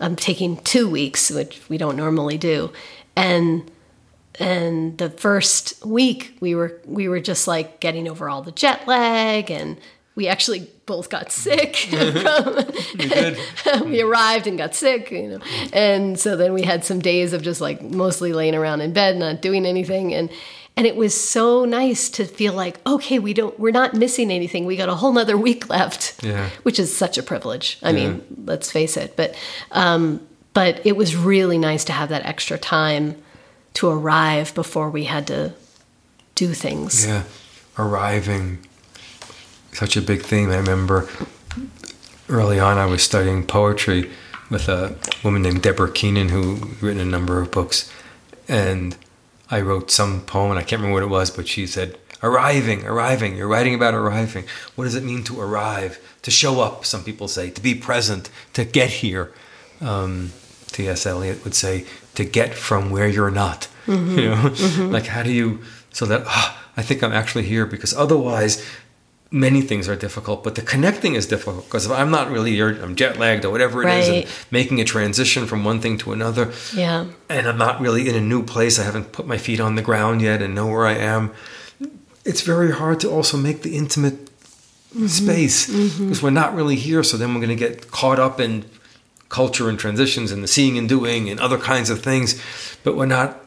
um, 0.00 0.16
taking 0.16 0.56
two 0.58 0.88
weeks, 0.88 1.30
which 1.30 1.60
we 1.68 1.76
don't 1.76 1.96
normally 1.96 2.38
do. 2.38 2.72
And 3.14 3.70
and 4.38 4.96
the 4.98 5.10
first 5.10 5.84
week 5.84 6.36
we 6.40 6.54
were 6.54 6.80
we 6.86 7.08
were 7.08 7.20
just 7.20 7.46
like 7.48 7.80
getting 7.80 8.06
over 8.08 8.28
all 8.28 8.42
the 8.42 8.52
jet 8.52 8.86
lag 8.86 9.50
and 9.50 9.78
we 10.14 10.28
actually 10.28 10.70
both 10.86 11.10
got 11.10 11.30
sick. 11.30 11.76
From 12.96 13.90
we 13.90 14.00
arrived 14.00 14.46
and 14.46 14.56
got 14.58 14.74
sick 14.74 15.10
you 15.10 15.28
know. 15.28 15.38
And 15.72 16.18
so 16.18 16.36
then 16.36 16.52
we 16.52 16.62
had 16.62 16.84
some 16.84 17.00
days 17.00 17.32
of 17.32 17.42
just 17.42 17.60
like 17.60 17.82
mostly 17.82 18.32
laying 18.32 18.54
around 18.54 18.80
in 18.80 18.92
bed 18.92 19.16
not 19.16 19.42
doing 19.42 19.66
anything. 19.66 20.14
And 20.14 20.30
and 20.78 20.86
it 20.86 20.94
was 20.96 21.18
so 21.18 21.64
nice 21.64 22.10
to 22.10 22.24
feel 22.24 22.52
like 22.52 22.78
okay 22.86 23.18
we 23.18 23.34
don't 23.34 23.58
we're 23.58 23.72
not 23.72 23.94
missing 23.94 24.30
anything. 24.30 24.64
We 24.66 24.76
got 24.76 24.88
a 24.88 24.94
whole 24.94 25.12
nother 25.12 25.36
week 25.36 25.68
left 25.68 26.22
Yeah. 26.22 26.48
which 26.62 26.78
is 26.78 26.96
such 26.96 27.18
a 27.18 27.22
privilege. 27.22 27.78
I 27.82 27.92
mean 27.92 28.24
let's 28.44 28.70
face 28.70 28.96
it. 28.96 29.16
But 29.16 29.34
um 29.72 30.26
but 30.54 30.80
it 30.86 30.96
was 30.96 31.14
really 31.16 31.58
nice 31.58 31.84
to 31.84 31.92
have 31.92 32.08
that 32.08 32.24
extra 32.24 32.56
time 32.58 33.16
to 33.76 33.88
arrive 33.88 34.54
before 34.54 34.90
we 34.90 35.04
had 35.04 35.26
to 35.26 35.52
do 36.34 36.52
things 36.54 37.06
Yeah. 37.06 37.22
Arriving. 37.78 38.58
Such 39.72 39.96
a 39.96 40.02
big 40.02 40.22
theme. 40.22 40.50
I 40.50 40.56
remember 40.56 41.08
early 42.28 42.58
on 42.58 42.78
I 42.78 42.86
was 42.86 43.02
studying 43.02 43.44
poetry 43.44 44.10
with 44.50 44.68
a 44.68 44.96
woman 45.22 45.42
named 45.42 45.62
Deborah 45.62 45.90
Keenan 45.92 46.30
who 46.30 46.70
written 46.80 47.00
a 47.00 47.04
number 47.04 47.40
of 47.40 47.50
books. 47.50 47.90
And 48.48 48.96
I 49.50 49.60
wrote 49.60 49.90
some 49.90 50.22
poem 50.22 50.52
I 50.52 50.62
can't 50.62 50.80
remember 50.80 50.94
what 50.94 51.02
it 51.02 51.10
was, 51.10 51.30
but 51.30 51.46
she 51.46 51.66
said, 51.66 51.98
Arriving, 52.22 52.86
arriving, 52.86 53.36
you're 53.36 53.46
writing 53.46 53.74
about 53.74 53.92
arriving. 53.92 54.44
What 54.74 54.84
does 54.84 54.94
it 54.94 55.04
mean 55.04 55.22
to 55.24 55.38
arrive? 55.38 56.00
To 56.22 56.30
show 56.30 56.60
up, 56.60 56.86
some 56.86 57.04
people 57.04 57.28
say, 57.28 57.50
to 57.50 57.60
be 57.60 57.74
present, 57.74 58.30
to 58.54 58.64
get 58.64 58.88
here. 58.88 59.32
Um, 59.82 60.32
T.S. 60.76 61.06
Eliot 61.06 61.38
would 61.44 61.54
say, 61.54 61.84
to 62.14 62.24
get 62.24 62.50
from 62.54 62.90
where 62.94 63.08
you're 63.16 63.30
not. 63.44 63.68
You 63.86 64.30
know, 64.30 64.54
like 64.96 65.06
how 65.14 65.22
do 65.22 65.32
you, 65.32 65.60
so 65.92 66.06
that 66.06 66.22
ah, 66.26 66.48
I 66.76 66.82
think 66.82 67.02
I'm 67.04 67.12
actually 67.12 67.44
here 67.54 67.64
because 67.66 67.94
otherwise, 67.94 68.54
many 69.30 69.60
things 69.62 69.88
are 69.88 69.94
difficult, 70.06 70.42
but 70.42 70.54
the 70.56 70.62
connecting 70.62 71.14
is 71.14 71.26
difficult 71.26 71.64
because 71.68 71.86
if 71.86 71.92
I'm 71.92 72.10
not 72.10 72.26
really 72.34 72.52
here, 72.58 72.70
I'm 72.82 72.94
jet 72.96 73.16
lagged 73.18 73.44
or 73.44 73.50
whatever 73.52 73.82
it 73.84 73.88
is, 73.98 74.08
Right. 74.08 74.24
and 74.24 74.34
making 74.50 74.80
a 74.80 74.84
transition 74.84 75.46
from 75.46 75.64
one 75.64 75.80
thing 75.80 75.98
to 75.98 76.12
another, 76.12 76.44
yeah 76.74 77.06
and 77.28 77.46
I'm 77.48 77.58
not 77.66 77.80
really 77.80 78.08
in 78.08 78.16
a 78.16 78.20
new 78.20 78.42
place. 78.42 78.74
I 78.80 78.84
haven't 78.90 79.12
put 79.12 79.24
my 79.26 79.38
feet 79.38 79.60
on 79.60 79.76
the 79.76 79.82
ground 79.82 80.20
yet 80.20 80.42
and 80.42 80.52
know 80.54 80.66
where 80.66 80.86
I 80.94 80.96
am. 81.14 81.30
it's 82.24 82.42
very 82.54 82.72
hard 82.72 82.98
to 83.00 83.08
also 83.16 83.36
make 83.36 83.58
the 83.62 83.76
intimate 83.76 84.18
Mm-hmm. 84.96 85.08
space 85.24 85.66
because 85.98 86.22
we're 86.22 86.30
not 86.42 86.54
really 86.54 86.76
here. 86.76 87.02
So 87.02 87.16
then 87.18 87.28
we're 87.34 87.44
going 87.46 87.58
to 87.58 87.64
get 87.68 87.90
caught 87.90 88.18
up 88.18 88.40
in 88.40 88.64
culture 89.28 89.68
and 89.68 89.78
transitions 89.78 90.30
and 90.30 90.42
the 90.42 90.48
seeing 90.48 90.78
and 90.78 90.88
doing 90.88 91.28
and 91.28 91.40
other 91.40 91.58
kinds 91.58 91.90
of 91.90 92.02
things, 92.02 92.40
but 92.84 92.96
we're 92.96 93.06
not. 93.06 93.40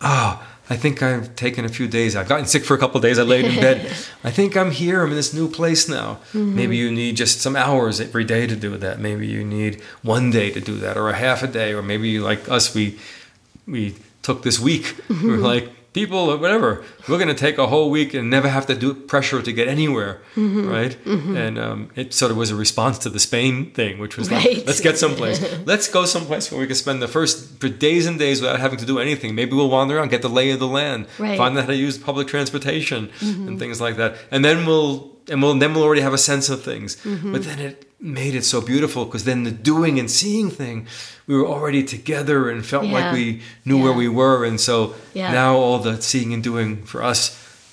Ah, 0.00 0.46
I 0.70 0.76
think 0.76 1.02
I've 1.02 1.36
taken 1.36 1.64
a 1.64 1.68
few 1.68 1.86
days. 1.86 2.16
I've 2.16 2.28
gotten 2.28 2.46
sick 2.46 2.64
for 2.64 2.74
a 2.74 2.78
couple 2.78 2.96
of 2.96 3.02
days. 3.02 3.18
I 3.18 3.22
laid 3.22 3.44
in 3.44 3.56
bed. 3.56 3.86
I 4.24 4.30
think 4.30 4.56
I'm 4.56 4.70
here. 4.70 5.02
I'm 5.02 5.10
in 5.10 5.16
this 5.16 5.34
new 5.34 5.48
place 5.48 5.88
now. 5.88 6.14
Mm-hmm. 6.32 6.56
Maybe 6.56 6.76
you 6.78 6.90
need 6.90 7.16
just 7.16 7.42
some 7.42 7.54
hours 7.54 8.00
every 8.00 8.24
day 8.24 8.46
to 8.46 8.56
do 8.56 8.76
that. 8.78 8.98
Maybe 8.98 9.26
you 9.26 9.44
need 9.44 9.82
one 10.02 10.30
day 10.30 10.50
to 10.50 10.60
do 10.60 10.76
that, 10.78 10.96
or 10.96 11.10
a 11.10 11.14
half 11.14 11.42
a 11.42 11.46
day, 11.46 11.74
or 11.74 11.82
maybe 11.82 12.18
like 12.18 12.48
us. 12.48 12.74
We 12.74 12.98
we 13.66 13.96
took 14.22 14.42
this 14.42 14.58
week. 14.58 14.84
Mm-hmm. 15.08 15.28
We're 15.28 15.36
like 15.54 15.70
people, 15.94 16.18
or 16.30 16.36
whatever. 16.36 16.84
We're 17.08 17.16
going 17.22 17.28
to 17.34 17.42
take 17.46 17.56
a 17.56 17.66
whole 17.68 17.88
week 17.90 18.12
and 18.12 18.28
never 18.28 18.48
have 18.48 18.66
to 18.66 18.74
do 18.74 18.92
pressure 18.92 19.40
to 19.40 19.52
get 19.52 19.66
anywhere, 19.68 20.20
Mm-hmm. 20.34 20.68
right? 20.68 20.94
And 21.06 21.58
um, 21.58 21.90
it 21.96 22.12
sort 22.12 22.30
of 22.32 22.36
was 22.36 22.50
a 22.50 22.56
response 22.56 22.98
to 22.98 23.08
the 23.08 23.18
Spain 23.20 23.70
thing, 23.70 23.98
which 23.98 24.16
was 24.18 24.30
Right. 24.30 24.56
like, 24.58 24.66
let's 24.66 24.80
get 24.80 24.98
someplace. 24.98 25.38
let's 25.72 25.88
go 25.88 26.04
someplace 26.04 26.50
where 26.50 26.60
we 26.60 26.66
can 26.66 26.76
spend 26.76 27.00
the 27.00 27.08
first 27.08 27.58
for 27.60 27.68
days 27.68 28.04
and 28.06 28.18
days 28.18 28.40
without 28.42 28.60
having 28.60 28.78
to 28.78 28.86
do 28.92 28.98
anything. 28.98 29.34
Maybe 29.34 29.52
we'll 29.56 29.70
wander 29.70 29.96
around, 29.96 30.10
get 30.10 30.22
the 30.22 30.28
lay 30.40 30.50
of 30.50 30.58
the 30.58 30.68
land, 30.68 31.06
Right. 31.18 31.28
Mm-hmm. 31.30 31.38
find 31.38 31.56
out 31.58 31.64
how 31.64 31.70
to 31.70 31.76
use 31.76 31.96
public 31.96 32.26
transportation 32.28 33.10
and 33.20 33.58
things 33.58 33.80
like 33.80 33.96
that, 33.96 34.16
and 34.30 34.44
then 34.44 34.66
we'll 34.66 35.12
and 35.30 35.40
we'll 35.42 35.54
then 35.58 35.72
we'll 35.72 35.84
already 35.84 36.02
have 36.02 36.12
a 36.12 36.18
sense 36.18 36.50
of 36.50 36.62
things. 36.62 36.96
Mm-hmm. 36.96 37.32
But 37.32 37.44
then 37.44 37.58
it 37.58 37.88
made 38.04 38.34
it 38.34 38.44
so 38.44 38.60
beautiful 38.60 39.04
because 39.06 39.24
then 39.24 39.44
the 39.44 39.50
doing 39.50 39.98
and 39.98 40.10
seeing 40.10 40.50
thing, 40.50 40.86
we 41.26 41.34
were 41.34 41.46
already 41.46 41.82
together 41.82 42.50
and 42.50 42.64
felt 42.64 42.84
like 42.84 43.12
we 43.14 43.40
knew 43.64 43.82
where 43.82 43.92
we 43.94 44.08
were, 44.08 44.44
and 44.44 44.60
so 44.60 44.94
Yeah. 45.14 45.32
now 45.32 45.56
all 45.56 45.78
the 45.78 46.00
seeing 46.02 46.34
and 46.34 46.42
doing 46.42 46.84
for 46.84 47.02
us 47.02 47.20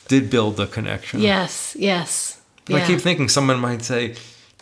did 0.07 0.29
build 0.29 0.55
the 0.57 0.67
connection. 0.67 1.19
Yes, 1.21 1.75
yes. 1.77 2.37
But 2.65 2.81
I 2.83 2.87
keep 2.87 3.01
thinking 3.01 3.27
someone 3.29 3.59
might 3.59 3.83
say, 3.83 4.15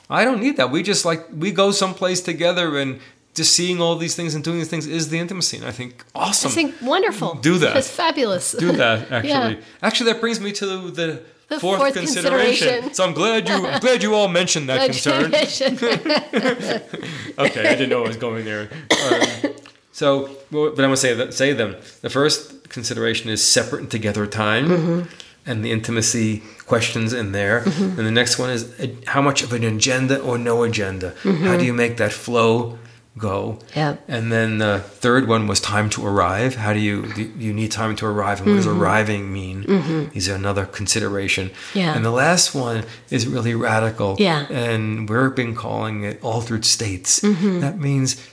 I 0.10 0.26
don't 0.26 0.42
need 0.42 0.58
that. 0.58 0.72
We 0.72 0.82
just 0.82 1.06
like 1.06 1.22
we 1.32 1.52
go 1.52 1.72
someplace 1.72 2.20
together 2.22 2.78
and 2.78 3.00
just 3.36 3.54
seeing 3.54 3.80
all 3.80 3.96
these 3.96 4.16
things 4.16 4.34
and 4.36 4.44
doing 4.44 4.58
these 4.58 4.70
things 4.70 4.88
is 4.88 5.10
the 5.10 5.20
intimacy. 5.20 5.58
And 5.58 5.68
I 5.68 5.72
think 5.72 6.04
awesome. 6.16 6.50
I 6.52 6.54
think 6.56 6.76
wonderful. 6.82 7.36
Do 7.36 7.60
that. 7.60 7.78
It's 7.78 7.90
fabulous. 7.90 8.54
do 8.54 8.72
that 8.72 9.12
actually. 9.12 9.30
Yeah. 9.56 9.84
Actually 9.84 10.12
that 10.14 10.20
brings 10.20 10.40
me 10.40 10.52
to 10.54 10.66
the, 10.90 11.22
the, 11.50 11.60
fourth, 11.60 11.80
fourth 11.80 11.94
consideration. 11.94 12.68
consideration. 12.68 12.94
So 12.94 13.04
I'm 13.06 13.14
glad 13.14 13.48
you 13.50 13.68
I'm 13.68 13.80
glad 13.82 14.04
you 14.04 14.14
all 14.16 14.28
mentioned 14.28 14.70
that 14.70 14.86
concern. 14.86 15.32
Okay, 17.38 17.68
I 17.68 17.76
didn't 17.76 17.90
know 17.90 18.04
I 18.04 18.08
was 18.08 18.18
going 18.18 18.46
there. 18.46 18.70
Um, 18.92 19.54
so, 19.92 20.30
but 20.52 20.70
I'm 20.72 20.76
gonna 20.76 20.98
say 20.98 21.14
that 21.14 21.34
say 21.34 21.54
them. 21.54 21.76
The 22.02 22.10
first 22.10 22.70
consideration 22.70 23.30
is 23.30 23.44
separate 23.44 23.82
and 23.82 23.92
together 23.92 24.26
time, 24.28 24.68
Mm-hmm. 24.68 25.02
and 25.46 25.64
the 25.66 25.72
intimacy 25.72 26.44
questions 26.66 27.14
in 27.14 27.32
there. 27.32 27.60
And 27.60 27.98
the 27.98 28.12
next 28.12 28.38
one 28.38 28.50
is 28.52 28.80
uh, 28.80 28.88
how 29.08 29.22
much 29.22 29.42
of 29.42 29.54
an 29.54 29.64
agenda 29.64 30.20
or 30.20 30.38
no 30.38 30.64
agenda. 30.64 31.14
How 31.24 31.58
do 31.58 31.66
you 31.66 31.74
make 31.74 31.98
that 31.98 32.12
flow 32.14 32.78
go? 33.18 33.60
Mm-hmm. 33.60 33.80
Yeah. 33.80 33.96
And 34.08 34.32
then 34.32 34.58
the 34.60 34.80
third 34.80 35.28
one 35.28 35.48
was 35.48 35.60
time 35.60 35.90
to 35.92 36.06
arrive. 36.06 36.56
How 36.56 36.74
do 36.74 36.80
you 36.80 37.12
do 37.14 37.24
you 37.24 37.54
need 37.54 37.72
time 37.72 37.96
to 37.98 38.06
arrive, 38.06 38.40
and 38.40 38.50
what 38.50 38.56
does 38.56 38.68
arriving 38.68 39.32
mean? 39.34 40.10
These 40.14 40.30
are 40.30 40.36
another 40.36 40.66
consideration. 40.66 41.50
Mm-hmm. 41.50 41.80
Yeah. 41.80 41.96
And 41.96 42.06
the 42.06 42.12
last 42.12 42.56
one 42.56 42.86
is 43.10 43.28
really 43.28 43.56
radical. 43.56 44.16
Yeah. 44.20 44.48
And 44.50 45.10
we've 45.10 45.36
been 45.36 45.56
calling 45.56 46.04
it 46.04 46.24
altered 46.24 46.66
states. 46.66 47.20
Mm-hmm. 47.22 47.60
That 47.60 47.78
means 47.80 48.26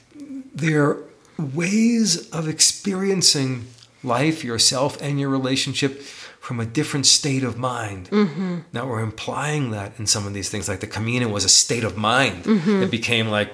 there 0.54 0.84
are 0.84 1.02
ways 1.38 2.30
of 2.30 2.48
experiencing 2.48 3.66
life, 4.02 4.44
yourself, 4.44 5.00
and 5.02 5.18
your 5.20 5.28
relationship 5.28 6.00
from 6.00 6.60
a 6.60 6.64
different 6.64 7.06
state 7.06 7.42
of 7.42 7.58
mind. 7.58 8.08
Mm-hmm. 8.10 8.58
Now 8.72 8.86
we're 8.86 9.02
implying 9.02 9.72
that 9.72 9.98
in 9.98 10.06
some 10.06 10.26
of 10.28 10.32
these 10.32 10.48
things, 10.48 10.68
like 10.68 10.78
the 10.78 10.86
Camino 10.86 11.28
was 11.28 11.44
a 11.44 11.48
state 11.48 11.82
of 11.82 11.96
mind. 11.96 12.44
Mm-hmm. 12.44 12.84
It 12.84 12.90
became 12.90 13.28
like 13.28 13.52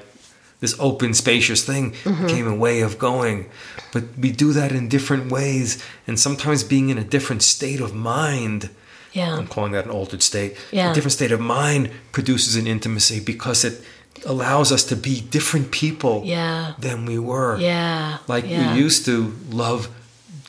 this 0.62 0.76
open, 0.78 1.12
spacious 1.12 1.64
thing, 1.64 1.90
mm-hmm. 1.90 2.26
became 2.26 2.46
a 2.46 2.54
way 2.54 2.80
of 2.82 2.96
going. 2.96 3.50
But 3.92 4.04
we 4.16 4.30
do 4.30 4.52
that 4.54 4.70
in 4.70 4.88
different 4.88 5.30
ways, 5.30 5.82
and 6.06 6.18
sometimes 6.18 6.62
being 6.64 6.88
in 6.88 6.98
a 6.98 7.04
different 7.04 7.42
state 7.42 7.80
of 7.80 7.92
mind. 7.94 8.70
Yeah. 9.12 9.36
I'm 9.36 9.48
calling 9.48 9.72
that 9.72 9.84
an 9.84 9.90
altered 9.90 10.22
state. 10.22 10.56
Yeah. 10.70 10.92
A 10.92 10.94
different 10.94 11.12
state 11.12 11.32
of 11.32 11.40
mind 11.40 11.90
produces 12.12 12.56
an 12.56 12.66
intimacy 12.66 13.20
because 13.20 13.64
it 13.64 13.82
allows 14.24 14.70
us 14.70 14.84
to 14.84 14.96
be 14.96 15.20
different 15.20 15.72
people 15.72 16.22
Yeah. 16.24 16.74
than 16.78 17.06
we 17.06 17.18
were. 17.18 17.58
Yeah. 17.58 18.18
Like 18.28 18.48
yeah. 18.48 18.72
we 18.72 18.80
used 18.80 19.04
to 19.06 19.34
love 19.50 19.88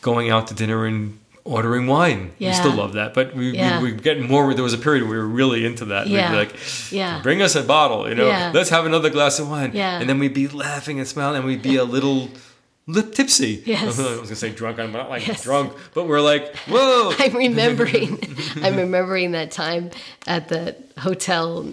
going 0.02 0.30
out 0.30 0.48
to 0.48 0.54
dinner 0.54 0.86
and 0.86 1.18
ordering 1.46 1.88
wine. 1.88 2.32
We 2.40 2.54
still 2.54 2.72
love 2.74 2.94
that, 2.94 3.14
but 3.14 3.36
we, 3.36 3.52
Yeah. 3.52 3.82
we, 3.82 3.92
we 3.94 4.00
get 4.00 4.20
more. 4.22 4.54
There 4.54 4.64
was 4.64 4.74
a 4.74 4.78
period 4.78 5.04
where 5.04 5.12
we 5.12 5.18
were 5.18 5.28
really 5.28 5.66
into 5.66 5.86
that. 5.86 6.06
We'd 6.06 6.14
Yeah. 6.14 6.32
be 6.32 6.38
like, 6.38 6.56
Yeah. 6.92 7.20
bring 7.22 7.42
us 7.42 7.56
a 7.56 7.64
bottle, 7.64 8.08
you 8.08 8.16
know, 8.16 8.28
Yeah. 8.28 8.52
let's 8.54 8.70
have 8.70 8.86
another 8.86 9.10
glass 9.10 9.40
of 9.40 9.50
wine. 9.50 9.72
Yeah. 9.74 10.00
And 10.00 10.10
then 10.10 10.20
we'd 10.20 10.34
be 10.34 10.48
laughing 10.48 11.00
and 11.00 11.08
smiling 11.08 11.38
and 11.38 11.46
we'd 11.46 11.62
be 11.62 11.76
a 11.76 11.84
little 11.84 12.30
lit 12.88 13.14
tipsy. 13.14 13.62
Yes. 13.66 13.82
I 13.84 13.86
was 13.88 13.98
going 13.98 14.28
to 14.28 14.36
say 14.36 14.50
drunk. 14.52 14.80
I'm 14.80 14.92
not 14.94 15.10
like 15.10 15.28
Yes. 15.28 15.44
drunk, 15.44 15.74
but 15.94 16.08
we're 16.08 16.22
like, 16.22 16.56
whoa. 16.68 17.14
I'm 17.20 17.36
remembering. 17.36 18.20
I'm 18.64 18.76
remembering 18.78 19.32
that 19.34 19.52
time 19.52 19.92
at 20.28 20.48
the 20.48 20.76
hotel 20.98 21.64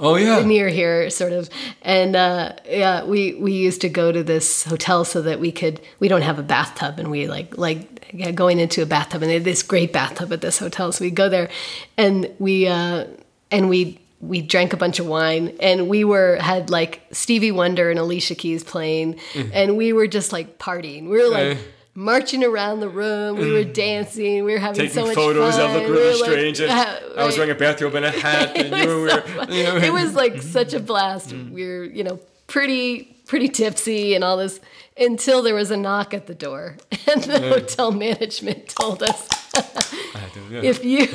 oh, 0.00 0.16
yeah. 0.16 0.44
near 0.44 0.68
here, 0.68 1.10
sort 1.10 1.32
of. 1.32 1.48
And 1.82 2.16
uh, 2.16 2.52
yeah, 2.66 3.04
we 3.04 3.34
we 3.34 3.52
used 3.52 3.80
to 3.82 3.88
go 3.88 4.12
to 4.12 4.22
this 4.22 4.64
hotel 4.64 5.04
so 5.04 5.22
that 5.22 5.40
we 5.40 5.52
could. 5.52 5.80
We 6.00 6.08
don't 6.08 6.22
have 6.22 6.38
a 6.38 6.42
bathtub, 6.42 6.98
and 6.98 7.10
we 7.10 7.28
like 7.28 7.56
like 7.56 8.12
yeah, 8.12 8.30
going 8.30 8.58
into 8.58 8.82
a 8.82 8.86
bathtub, 8.86 9.22
and 9.22 9.30
they 9.30 9.34
had 9.34 9.44
this 9.44 9.62
great 9.62 9.92
bathtub 9.92 10.32
at 10.32 10.40
this 10.40 10.58
hotel. 10.58 10.92
So 10.92 11.04
we 11.04 11.10
go 11.10 11.28
there, 11.28 11.48
and 11.96 12.30
we 12.38 12.66
uh, 12.66 13.06
and 13.50 13.68
we 13.68 14.00
we 14.20 14.40
drank 14.40 14.72
a 14.72 14.76
bunch 14.76 14.98
of 14.98 15.06
wine 15.06 15.54
and 15.60 15.86
we 15.86 16.02
were 16.02 16.36
had 16.36 16.70
like 16.70 17.02
Stevie 17.12 17.52
Wonder 17.52 17.90
and 17.90 17.98
Alicia 17.98 18.34
Keys 18.34 18.64
playing 18.64 19.18
and 19.52 19.76
we 19.76 19.92
were 19.92 20.06
just 20.06 20.32
like 20.32 20.58
partying. 20.58 21.10
We 21.10 21.18
were 21.18 21.28
like 21.28 21.58
Mm. 21.58 21.58
Right. 21.96 22.04
marching 22.04 22.44
around 22.44 22.80
the 22.80 22.88
room. 22.88 23.38
We 23.38 23.52
were 23.52 23.64
dancing. 23.64 24.44
We 24.44 24.52
were 24.52 24.58
having 24.58 24.76
Taking 24.76 24.94
so 24.94 25.06
much 25.06 25.14
photos 25.14 25.56
fun. 25.56 25.72
that 25.72 25.78
look 25.80 25.88
We 25.90 25.96
really 25.96 26.20
like, 26.20 26.30
strange. 26.30 26.60
and 26.60 26.68
yeah, 26.70 26.98
I 27.16 27.24
was 27.24 27.36
wearing 27.36 27.52
a 27.52 27.54
bathrobe 27.54 27.94
and 27.94 28.04
a 28.06 28.10
hat, 28.10 28.56
and 28.56 28.68
you 28.76 29.00
were. 29.00 29.08
so 29.08 29.42
you 29.52 29.62
know, 29.64 29.76
it 29.76 29.92
was 29.92 30.14
like 30.14 30.42
such 30.42 30.74
a 30.74 30.80
blast. 30.80 31.30
Mm. 31.30 31.50
We 31.52 31.66
were, 31.66 31.84
you 31.84 32.04
know, 32.04 32.18
pretty 32.46 33.10
pretty 33.26 33.48
tipsy 33.48 34.14
and 34.14 34.22
all 34.22 34.36
this 34.36 34.60
until 34.98 35.42
there 35.42 35.54
was 35.54 35.70
a 35.70 35.76
knock 35.76 36.12
at 36.14 36.26
the 36.26 36.34
door, 36.34 36.76
and 37.12 37.22
the 37.24 37.40
hotel 37.40 37.90
management 37.92 38.68
told 38.68 39.02
us 39.02 39.28
if 40.50 40.84
you. 40.84 41.08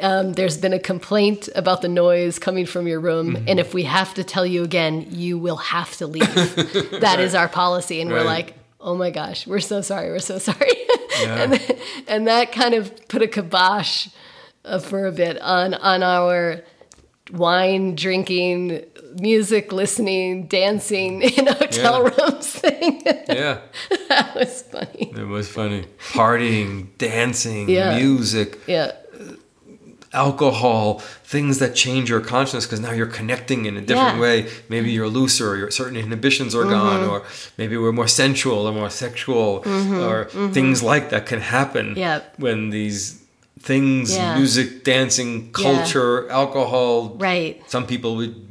Um, 0.00 0.32
there's 0.32 0.56
been 0.58 0.72
a 0.72 0.78
complaint 0.80 1.48
about 1.54 1.80
the 1.80 1.88
noise 1.88 2.38
coming 2.40 2.66
from 2.66 2.86
your 2.88 2.98
room, 3.00 3.34
Mm-hmm. 3.34 3.44
and 3.48 3.60
if 3.60 3.74
we 3.74 3.84
have 3.84 4.12
to 4.14 4.24
tell 4.24 4.44
you 4.44 4.64
again, 4.64 5.06
you 5.10 5.38
will 5.38 5.56
have 5.56 5.96
to 5.98 6.06
leave. 6.08 6.26
That 7.00 7.18
is 7.20 7.34
our 7.34 7.48
policy, 7.48 8.00
and 8.00 8.10
we're 8.10 8.24
like, 8.24 8.54
"Oh 8.84 8.94
my 8.94 9.10
gosh, 9.10 9.46
we're 9.46 9.60
so 9.60 9.80
sorry, 9.80 10.08
we're 10.10 10.18
so 10.20 10.38
sorry," 10.38 10.70
Yeah. 11.20 11.42
and 11.42 11.76
and 12.06 12.26
that 12.28 12.52
kind 12.52 12.74
of 12.74 13.08
put 13.08 13.22
a 13.22 13.26
kibosh 13.26 14.08
uh, 14.64 14.78
for 14.78 15.06
a 15.06 15.12
bit 15.12 15.40
on 15.40 15.74
on 15.74 16.02
our 16.02 16.62
wine 17.32 17.94
drinking, 17.94 18.84
music 19.16 19.72
listening, 19.72 20.46
dancing 20.46 21.22
in 21.38 21.46
hotel 21.46 22.02
Yeah. 22.04 22.10
rooms 22.24 22.50
thing. 22.50 23.02
yeah. 23.28 23.60
that 24.08 24.34
was 24.34 24.62
funny. 24.62 25.12
It 25.16 25.26
was 25.26 25.48
funny. 25.48 25.86
Partying, 26.12 26.88
dancing, 26.98 27.68
Yeah. 27.70 27.96
music, 27.98 28.58
Yeah, 28.66 28.92
alcohol, 30.14 31.00
things 31.24 31.58
that 31.58 31.74
change 31.74 32.08
your 32.08 32.20
consciousness 32.20 32.64
because 32.66 32.80
now 32.80 32.92
you're 32.92 33.06
connecting 33.06 33.66
in 33.66 33.76
a 33.76 33.80
different 33.80 34.16
Yeah. 34.16 34.20
way. 34.20 34.46
Maybe 34.68 34.90
you're 34.92 35.08
looser, 35.08 35.50
or 35.52 35.56
your 35.56 35.70
certain 35.70 35.96
inhibitions 35.96 36.54
are 36.54 36.64
gone, 36.64 37.00
mm-hmm. 37.02 37.10
or 37.10 37.22
maybe 37.58 37.76
we're 37.76 37.92
more 37.92 38.08
sensual 38.08 38.66
or 38.66 38.72
more 38.72 38.90
sexual, 38.90 39.60
mm-hmm. 39.60 40.00
or 40.00 40.24
mm-hmm. 40.26 40.52
things 40.52 40.82
like 40.82 41.10
that 41.10 41.26
can 41.26 41.40
happen 41.40 41.94
Yeah. 41.96 42.20
when 42.38 42.70
these 42.70 43.20
things, 43.60 44.14
Yeah. 44.14 44.36
music, 44.36 44.84
dancing, 44.84 45.50
culture, 45.52 46.28
alcohol, 46.30 47.16
right. 47.18 47.62
some 47.66 47.86
people 47.86 48.16
would 48.16 48.43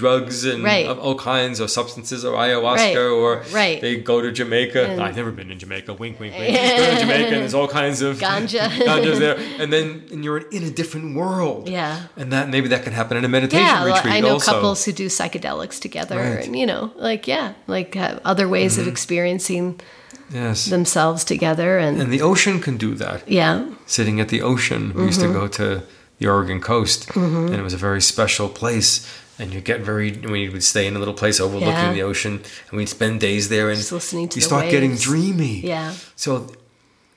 drugs 0.00 0.36
and 0.50 0.60
Right. 0.72 0.86
of 0.92 0.96
all 1.04 1.16
kinds 1.34 1.56
of 1.62 1.66
substances 1.78 2.20
or 2.28 2.32
ayahuasca 2.44 2.94
Right. 2.94 2.96
or 3.20 3.30
Right. 3.60 3.78
they 3.84 3.92
go 4.12 4.16
to 4.26 4.30
Jamaica. 4.40 4.80
And- 4.90 5.02
I've 5.02 5.16
never 5.16 5.32
been 5.38 5.50
in 5.54 5.58
Jamaica. 5.64 5.90
Wink, 6.02 6.14
wink, 6.20 6.32
wink. 6.38 6.54
go 6.80 6.90
to 6.94 7.00
Jamaica 7.04 7.32
and 7.36 7.42
there's 7.42 7.54
all 7.60 7.68
kinds 7.82 7.98
of 8.06 8.12
Ganja. 8.18 8.64
ganjas 8.90 9.18
there, 9.24 9.36
and 9.60 9.68
then 9.74 9.86
and 10.12 10.20
you're 10.24 10.42
in 10.56 10.62
a 10.64 10.70
different 10.80 11.08
world. 11.22 11.62
Yeah. 11.68 11.94
and 12.20 12.28
that 12.34 12.44
maybe 12.54 12.68
that 12.74 12.82
can 12.86 12.92
happen 13.00 13.14
in 13.16 13.24
a 13.24 13.28
meditation 13.38 13.66
Yeah, 13.66 13.84
well, 13.84 13.94
retreat 13.96 14.14
I 14.14 14.20
know 14.20 14.34
also. 14.38 14.52
couples 14.52 14.84
who 14.84 14.92
do 14.92 15.06
psychedelics 15.18 15.78
together, 15.86 16.18
and 16.20 16.50
you 16.60 16.66
know, 16.70 16.82
like 17.08 17.22
yeah, 17.34 17.46
like 17.76 17.90
uh, 17.96 18.18
other 18.24 18.46
ways 18.48 18.72
Mm-hmm. 18.72 18.82
of 18.82 18.88
experiencing 18.94 19.80
Yes, 20.32 20.64
themselves 20.66 21.22
together, 21.24 21.70
and, 21.78 22.00
and 22.00 22.10
the 22.12 22.22
ocean 22.22 22.58
can 22.60 22.76
do 22.78 22.94
that. 23.04 23.18
yeah, 23.28 23.54
Sitting 23.86 24.20
at 24.20 24.28
the 24.28 24.40
ocean, 24.42 24.92
we 24.94 25.04
used 25.04 25.20
to 25.20 25.26
Mm-hmm. 25.26 25.38
go 25.40 25.46
to 25.60 25.82
the 26.18 26.26
Oregon 26.26 26.60
coast, 26.60 27.00
and 27.16 27.54
it 27.54 27.62
was 27.62 27.74
a 27.74 27.82
very 27.88 28.00
special 28.00 28.48
place. 28.48 29.06
And 29.38 29.52
you 29.52 29.60
get 29.60 29.80
very 29.80 30.12
we 30.12 30.48
would 30.48 30.62
stay 30.62 30.86
in 30.86 30.94
a 30.94 30.98
little 30.98 31.14
place 31.14 31.40
overlooking 31.40 31.68
Yeah. 31.70 31.92
the 31.92 32.02
ocean, 32.02 32.40
and 32.70 32.76
we'd 32.78 32.88
spend 32.88 33.20
days 33.20 33.48
there, 33.48 33.68
and 33.70 33.78
Just 33.78 33.90
listening 33.92 34.28
to 34.28 34.36
you 34.36 34.42
the 34.42 34.46
start 34.46 34.70
getting 34.70 34.94
dreamy. 34.96 35.60
yeah, 35.66 35.94
So 36.14 36.50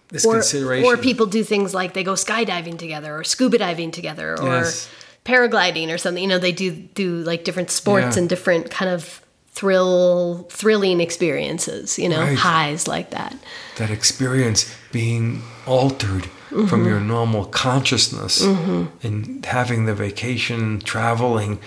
this 0.10 0.26
or, 0.26 0.34
consideration. 0.36 0.86
or 0.88 0.98
people 0.98 1.26
do 1.28 1.44
things 1.44 1.74
like 1.74 1.94
they 1.94 2.04
go 2.04 2.14
skydiving 2.14 2.78
together 2.80 3.16
or 3.18 3.24
scuba 3.24 3.58
diving 3.60 3.92
together 3.92 4.36
or 4.40 4.48
Yes. 4.64 4.88
paragliding 5.26 5.90
or 5.94 5.98
something. 6.00 6.24
You 6.24 6.30
know, 6.30 6.40
they 6.40 6.52
do 6.54 6.72
do 6.72 7.18
like 7.24 7.44
different 7.44 7.70
sports 7.72 8.16
Yeah. 8.16 8.22
and 8.22 8.30
different 8.30 8.72
kind 8.72 8.90
of 8.90 9.22
thrill 9.54 10.48
thrilling 10.50 11.02
experiences. 11.02 12.00
You 12.00 12.10
know, 12.10 12.22
Right. 12.22 12.38
highs 12.38 12.88
like 12.88 13.10
that. 13.12 13.36
that 13.78 13.90
experience 13.92 14.66
being 14.92 15.44
altered 15.68 16.26
Mm-hmm. 16.50 16.68
from 16.68 16.86
your 16.88 17.02
normal 17.02 17.44
consciousness 17.44 18.42
and 18.42 19.46
having 19.46 19.86
the 19.86 19.94
vacation, 19.94 20.80
traveling, 20.80 21.60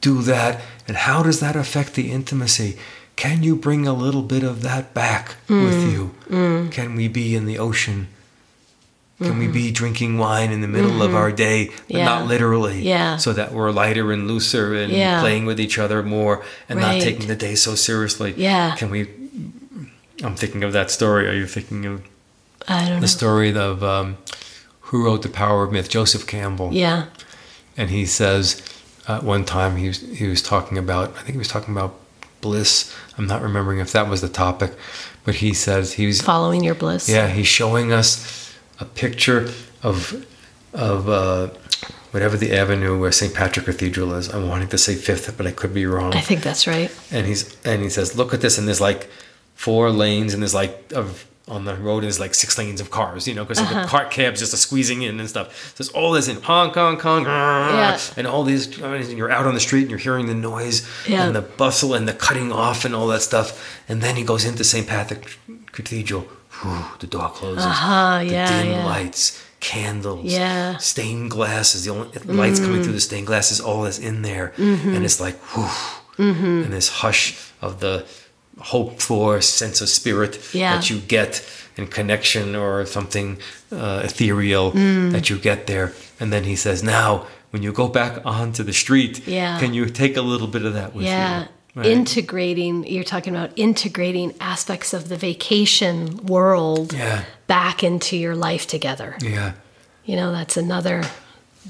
do 0.00 0.22
that. 0.22 0.60
And 0.86 0.96
how 0.96 1.22
does 1.22 1.40
that 1.40 1.56
affect 1.56 1.94
the 1.94 2.10
intimacy? 2.12 2.76
Can 3.16 3.42
you 3.42 3.56
bring 3.56 3.86
a 3.86 3.92
little 3.92 4.22
bit 4.22 4.42
of 4.44 4.62
that 4.62 4.94
back 4.94 5.36
Mm. 5.48 5.64
with 5.64 5.92
you? 5.92 6.68
Can 6.70 6.94
we 6.94 7.08
be 7.08 7.34
in 7.34 7.46
the 7.46 7.58
ocean? 7.58 8.08
Can 9.20 9.38
we 9.38 9.48
be 9.48 9.72
drinking 9.72 10.16
wine 10.18 10.52
in 10.52 10.60
the 10.60 10.68
middle 10.68 11.02
of 11.02 11.12
our 11.12 11.32
day, 11.32 11.66
but 11.66 11.74
Mm-hmm. 11.74 11.96
Yeah. 11.96 12.04
not 12.04 12.26
literally? 12.28 12.82
Yeah. 12.82 13.16
So 13.16 13.32
that 13.32 13.52
we're 13.52 13.72
lighter 13.72 14.12
and 14.12 14.28
looser 14.28 14.74
and 14.74 14.92
Yeah. 14.92 15.20
playing 15.20 15.44
with 15.44 15.58
each 15.58 15.76
other 15.76 16.04
more 16.04 16.44
and 16.68 16.78
Right. 16.78 16.98
not 16.98 17.02
taking 17.02 17.26
the 17.26 17.34
day 17.34 17.56
so 17.56 17.74
seriously. 17.74 18.34
Yeah. 18.36 18.76
Can 18.76 18.90
we? 18.90 19.08
I'm 20.22 20.36
thinking 20.36 20.62
of 20.62 20.72
that 20.72 20.90
story. 20.92 21.26
Are 21.28 21.34
you 21.34 21.46
thinking 21.46 21.84
of 21.86 22.02
I 22.68 22.84
don't 22.84 22.94
know. 22.96 23.00
the 23.00 23.08
story 23.08 23.52
of 23.56 23.82
um, 23.82 24.18
who 24.82 25.04
wrote 25.04 25.22
the 25.22 25.28
Power 25.28 25.64
of 25.64 25.72
Myth, 25.72 25.88
Joseph 25.88 26.24
Campbell, 26.28 26.70
Yeah. 26.72 27.06
and 27.76 27.90
he 27.90 28.06
says 28.06 28.62
uh, 29.08 29.20
one 29.20 29.44
time 29.44 29.76
he 29.76 29.88
was 29.88 30.00
he 30.00 30.26
was 30.28 30.42
talking 30.42 30.78
about 30.78 31.10
I 31.16 31.20
think 31.22 31.30
he 31.32 31.38
was 31.38 31.48
talking 31.48 31.74
about 31.76 31.94
bliss. 32.40 32.94
I'm 33.16 33.26
not 33.26 33.42
remembering 33.42 33.80
if 33.80 33.90
that 33.92 34.08
was 34.08 34.20
the 34.20 34.28
topic, 34.28 34.72
but 35.24 35.36
he 35.36 35.52
says 35.54 35.94
he 35.94 36.06
was 36.06 36.20
Following 36.22 36.62
your 36.62 36.74
bliss. 36.76 37.08
yeah 37.08 37.26
he's 37.28 37.48
showing 37.48 37.92
us 37.92 38.54
a 38.78 38.84
picture 38.84 39.50
of 39.82 40.24
of 40.72 41.08
uh, 41.08 41.48
whatever 42.12 42.36
the 42.36 42.52
avenue 42.56 42.98
where 43.00 43.10
St. 43.10 43.34
Patrick 43.34 43.66
Cathedral 43.66 44.14
is. 44.14 44.28
I'm 44.32 44.48
wanting 44.48 44.68
to 44.68 44.78
say 44.78 44.94
Fifth, 44.94 45.36
but 45.36 45.46
I 45.46 45.50
could 45.50 45.72
be 45.74 45.86
wrong 45.86 46.14
I 46.14 46.20
think 46.20 46.42
that's 46.42 46.66
right. 46.66 46.90
and 47.10 47.26
he's 47.26 47.56
and 47.64 47.82
he 47.82 47.88
says, 47.90 48.14
"Look 48.16 48.32
at 48.34 48.40
this!" 48.40 48.58
And 48.58 48.68
there's 48.68 48.80
like 48.80 49.08
four 49.54 49.90
lanes, 49.90 50.34
and 50.34 50.42
there's 50.42 50.54
like 50.54 50.92
of 50.92 51.24
on 51.48 51.64
the 51.64 51.74
road 51.76 52.04
is 52.04 52.20
like 52.20 52.34
six 52.34 52.56
lanes 52.58 52.80
of 52.80 52.90
cars, 52.90 53.26
you 53.26 53.34
know, 53.34 53.44
because 53.44 53.58
Uh-huh. 53.58 53.82
the 53.82 53.86
car 53.88 54.04
cabs 54.06 54.40
just 54.40 54.52
are 54.54 54.58
squeezing 54.58 55.02
in 55.02 55.18
and 55.20 55.28
stuff. 55.28 55.48
So 55.68 55.72
there's 55.84 55.88
all 55.90 56.12
this 56.12 56.28
in 56.28 56.40
honk, 56.42 56.74
honk, 56.74 57.02
Yeah. 57.26 57.98
and 58.16 58.26
all 58.26 58.44
these, 58.44 58.78
and 58.80 59.18
you're 59.18 59.30
out 59.30 59.46
on 59.46 59.54
the 59.54 59.60
street 59.60 59.82
and 59.82 59.90
you're 59.90 59.98
hearing 59.98 60.26
the 60.26 60.34
noise 60.34 60.82
Yeah. 61.06 61.24
and 61.26 61.34
the 61.34 61.42
bustle 61.42 61.94
and 61.94 62.06
the 62.06 62.12
cutting 62.12 62.52
off 62.52 62.84
and 62.84 62.94
all 62.94 63.06
that 63.08 63.22
stuff. 63.22 63.58
And 63.88 64.02
then 64.02 64.16
he 64.16 64.22
goes 64.24 64.44
into 64.44 64.62
St. 64.64 64.86
Patrick 64.86 65.38
Cathedral. 65.72 66.26
Whew, 66.62 66.84
the 66.98 67.06
door 67.06 67.30
closes. 67.30 67.64
Uh-huh, 67.64 68.18
the 68.18 68.26
yeah, 68.26 68.62
dim 68.62 68.70
yeah. 68.72 68.84
lights, 68.86 69.40
candles, 69.60 70.24
Yeah. 70.32 70.74
Mm. 70.74 70.80
stained 70.80 71.30
glasses. 71.30 71.84
The 71.84 71.90
only 71.92 72.08
lights 72.24 72.58
coming 72.60 72.82
through 72.82 72.92
the 72.94 73.00
stained 73.00 73.26
glasses, 73.26 73.60
all 73.60 73.84
is 73.84 73.98
in 73.98 74.22
there, 74.22 74.52
Mm-hmm. 74.58 74.94
and 74.94 75.04
it's 75.04 75.20
like, 75.20 75.36
whew, 75.54 75.70
and 76.18 76.72
this 76.72 76.88
hush 76.88 77.36
of 77.62 77.78
the 77.80 78.04
hope 78.60 79.00
for 79.00 79.40
sense 79.40 79.80
of 79.80 79.88
spirit 79.88 80.38
Yeah. 80.52 80.74
that 80.76 80.90
you 80.90 81.00
get 81.00 81.42
in 81.76 81.86
connection 81.86 82.56
or 82.56 82.84
something 82.86 83.38
uh, 83.72 84.00
ethereal 84.04 84.72
Mm. 84.72 85.12
that 85.12 85.28
you 85.30 85.38
get 85.38 85.66
there. 85.66 85.92
And 86.20 86.32
then 86.32 86.44
he 86.44 86.56
says, 86.56 86.82
now 86.82 87.26
when 87.50 87.62
you 87.62 87.72
go 87.72 87.88
back 87.88 88.18
onto 88.24 88.62
the 88.64 88.72
street, 88.72 89.26
Yeah. 89.26 89.58
can 89.60 89.74
you 89.74 89.86
take 89.86 90.16
a 90.16 90.22
little 90.22 90.48
bit 90.48 90.64
of 90.64 90.72
that 90.74 90.94
with 90.94 91.04
Yeah. 91.06 91.40
you? 91.40 91.46
Right? 91.74 91.86
Integrating, 91.86 92.84
you're 92.86 93.04
talking 93.04 93.36
about 93.36 93.50
integrating 93.56 94.34
aspects 94.40 94.92
of 94.92 95.08
the 95.08 95.16
vacation 95.16 96.16
world 96.26 96.92
yeah, 96.92 97.24
back 97.46 97.84
into 97.84 98.16
your 98.16 98.34
life 98.34 98.66
together. 98.66 99.16
yeah, 99.22 99.52
You 100.04 100.16
know, 100.16 100.32
that's 100.32 100.56
another, 100.56 101.04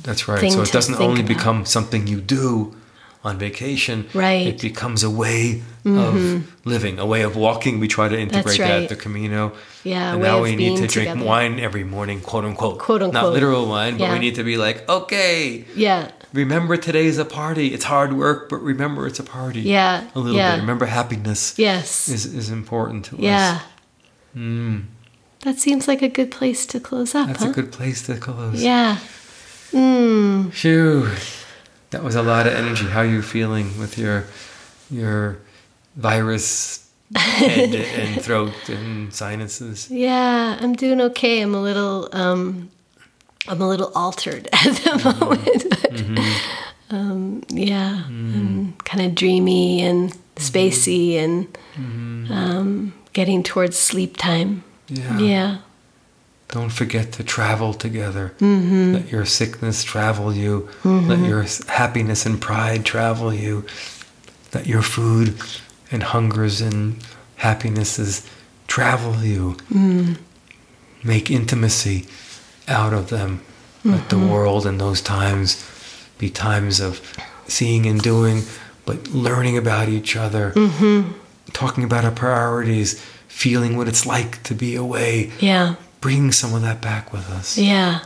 that's 0.03 0.27
right. 0.29 0.51
So 0.53 0.63
it 0.63 0.73
doesn't 0.73 0.95
only 1.01 1.21
about. 1.21 1.29
become 1.37 1.65
something 1.67 2.07
you 2.07 2.21
do 2.23 2.75
on 3.25 3.39
vacation. 3.39 4.07
Right. 4.15 4.47
Mm-hmm. 4.47 4.49
It 4.57 4.61
becomes 4.61 5.03
a 5.03 5.11
way 5.11 5.63
of 5.85 6.47
living, 6.65 6.99
a 6.99 7.07
way 7.07 7.23
of 7.23 7.35
walking. 7.35 7.81
We 7.81 7.89
try 7.89 8.09
to 8.09 8.19
integrate 8.19 8.59
right. 8.59 8.81
that, 8.81 8.89
the 8.89 8.97
Camino. 8.97 9.53
Yeah, 9.85 10.13
And 10.15 10.23
now 10.23 10.43
we 10.43 10.55
need 10.55 10.77
to 10.79 10.87
drink 10.87 11.09
together. 11.11 11.25
wine 11.25 11.59
every 11.59 11.83
morning, 11.85 12.21
quote 12.21 12.45
unquote. 12.45 12.79
Quote, 12.79 13.03
unquote. 13.03 13.23
Not 13.23 13.33
literal 13.33 13.67
wine, 13.69 13.97
but 13.99 14.13
we 14.13 14.19
need 14.19 14.35
to 14.37 14.45
be 14.45 14.57
like, 14.57 14.87
okay, 14.89 15.65
yeah, 15.75 16.11
remember 16.35 16.77
today's 16.77 17.17
a 17.19 17.25
party. 17.25 17.69
It's 17.75 17.85
hard 17.85 18.13
work, 18.13 18.49
but 18.51 18.59
remember 18.59 19.07
it's 19.07 19.19
a 19.19 19.25
party. 19.25 19.63
Yeah, 19.63 20.05
A 20.15 20.19
little 20.19 20.37
yeah. 20.37 20.55
bit. 20.57 20.61
Remember 20.61 20.87
happiness 20.87 21.59
yes, 21.59 22.09
is, 22.09 22.27
is 22.27 22.51
important 22.51 23.07
to 23.07 23.17
yeah. 23.17 23.61
us. 23.61 23.63
Mm, 24.37 24.85
That 25.41 25.59
seems 25.59 25.89
like 25.89 26.03
a 26.03 26.09
good 26.09 26.31
place 26.31 26.67
to 26.67 26.79
close 26.81 27.15
up, 27.15 27.29
that's 27.29 27.43
huh? 27.45 27.51
a 27.51 27.53
good 27.55 27.73
place 27.73 28.05
to 28.07 28.17
close. 28.17 28.63
yeah. 28.63 28.99
Mm. 29.73 30.53
Phew. 30.53 31.09
That 31.91 32.03
was 32.05 32.15
a 32.15 32.23
lot 32.23 32.47
of 32.47 32.53
energy. 32.53 32.85
How 32.87 33.01
are 33.01 33.07
you 33.07 33.23
feeling 33.23 33.79
with 33.79 33.97
your 33.99 34.25
your 34.91 35.39
virus 35.97 36.89
head 37.17 37.75
and 37.75 38.23
throat 38.27 38.53
and 38.69 39.13
sinuses? 39.13 39.91
Yeah, 39.91 40.59
I'm 40.61 40.75
doing 40.75 41.01
okay. 41.01 41.41
I'm 41.41 41.55
a 41.55 41.63
little 41.63 42.09
um 42.13 42.71
I'm 43.49 43.61
a 43.63 43.69
little 43.69 43.91
altered 43.95 44.49
at 44.53 44.75
the 44.77 45.17
moment. 45.21 45.65
But, 45.71 46.95
um 46.97 47.43
yeah, 47.49 48.05
I'm 48.07 48.75
kind 48.85 49.07
of 49.07 49.15
dreamy 49.15 49.81
and 49.83 50.13
spacey 50.37 51.15
and 51.17 51.47
um 52.31 52.93
getting 53.13 53.43
towards 53.43 53.79
sleep 53.79 54.17
time. 54.17 54.63
Yeah. 54.89 55.19
Yeah. 55.19 55.59
Don't 56.49 56.71
forget 56.71 57.13
to 57.13 57.23
travel 57.25 57.75
together. 57.75 58.33
Mm-hmm. 58.39 58.95
Let 58.95 59.13
your 59.13 59.27
sickness 59.27 59.85
travel 59.85 60.35
you. 60.35 60.69
Mm-hmm. 60.83 61.09
Let 61.09 61.19
your 61.29 61.45
happiness 61.69 62.25
and 62.25 62.41
pride 62.41 62.85
travel 62.87 63.33
you. 63.35 63.67
Let 64.55 64.67
your 64.67 64.81
food 64.83 65.35
and 65.91 66.03
hungers 66.03 66.61
and 66.63 67.03
happinesses 67.37 68.27
travel 68.67 69.23
you. 69.23 69.55
Mm-hmm. 69.71 70.15
Make 71.07 71.31
intimacy 71.31 72.07
out 72.67 72.93
of 72.95 73.11
them. 73.11 73.43
Let 73.85 74.09
the 74.11 74.19
world 74.19 74.67
and 74.67 74.81
those 74.81 75.01
times 75.01 75.65
be 76.19 76.29
times 76.29 76.81
of 76.81 77.01
seeing 77.47 77.87
and 77.87 78.01
doing, 78.03 78.43
but 78.85 79.09
learning 79.09 79.57
about 79.57 79.89
each 79.89 80.17
other, 80.17 80.53
talking 81.53 81.85
about 81.85 82.05
our 82.05 82.11
priorities, 82.11 83.01
feeling 83.29 83.77
what 83.77 83.87
it's 83.89 84.05
like 84.05 84.43
to 84.43 84.55
be 84.55 84.75
away, 84.75 85.31
Yeah. 85.41 85.77
Bring 86.01 86.33
some 86.33 86.55
of 86.55 86.63
that 86.63 86.81
back 86.81 87.13
with 87.13 87.29
us. 87.31 87.57
Yeah. 87.59 88.01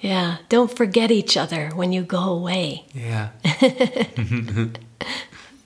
Yeah. 0.00 0.38
Don't 0.48 0.74
forget 0.74 1.10
each 1.10 1.36
other 1.36 1.70
when 1.74 1.92
you 1.92 2.02
go 2.02 2.22
away. 2.30 2.84
Yeah. 2.94 3.30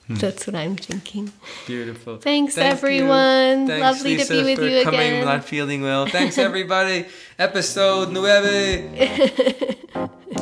That's 0.08 0.44
what 0.46 0.56
I'm 0.56 0.74
thinking. 0.74 1.32
Beautiful. 1.68 2.16
Thanks, 2.16 2.56
Thank 2.56 2.72
everyone. 2.72 3.68
Thanks, 3.68 3.80
Lovely 3.80 4.16
to 4.16 4.28
be 4.28 4.42
with 4.42 4.58
for 4.58 4.64
you 4.66 4.82
coming 4.82 5.00
again. 5.00 5.24
not 5.24 5.44
feeling 5.44 5.82
well. 5.82 6.06
Thanks, 6.06 6.36
everybody. 6.36 7.06
Episode 7.38 8.10
nueve. 8.10 8.90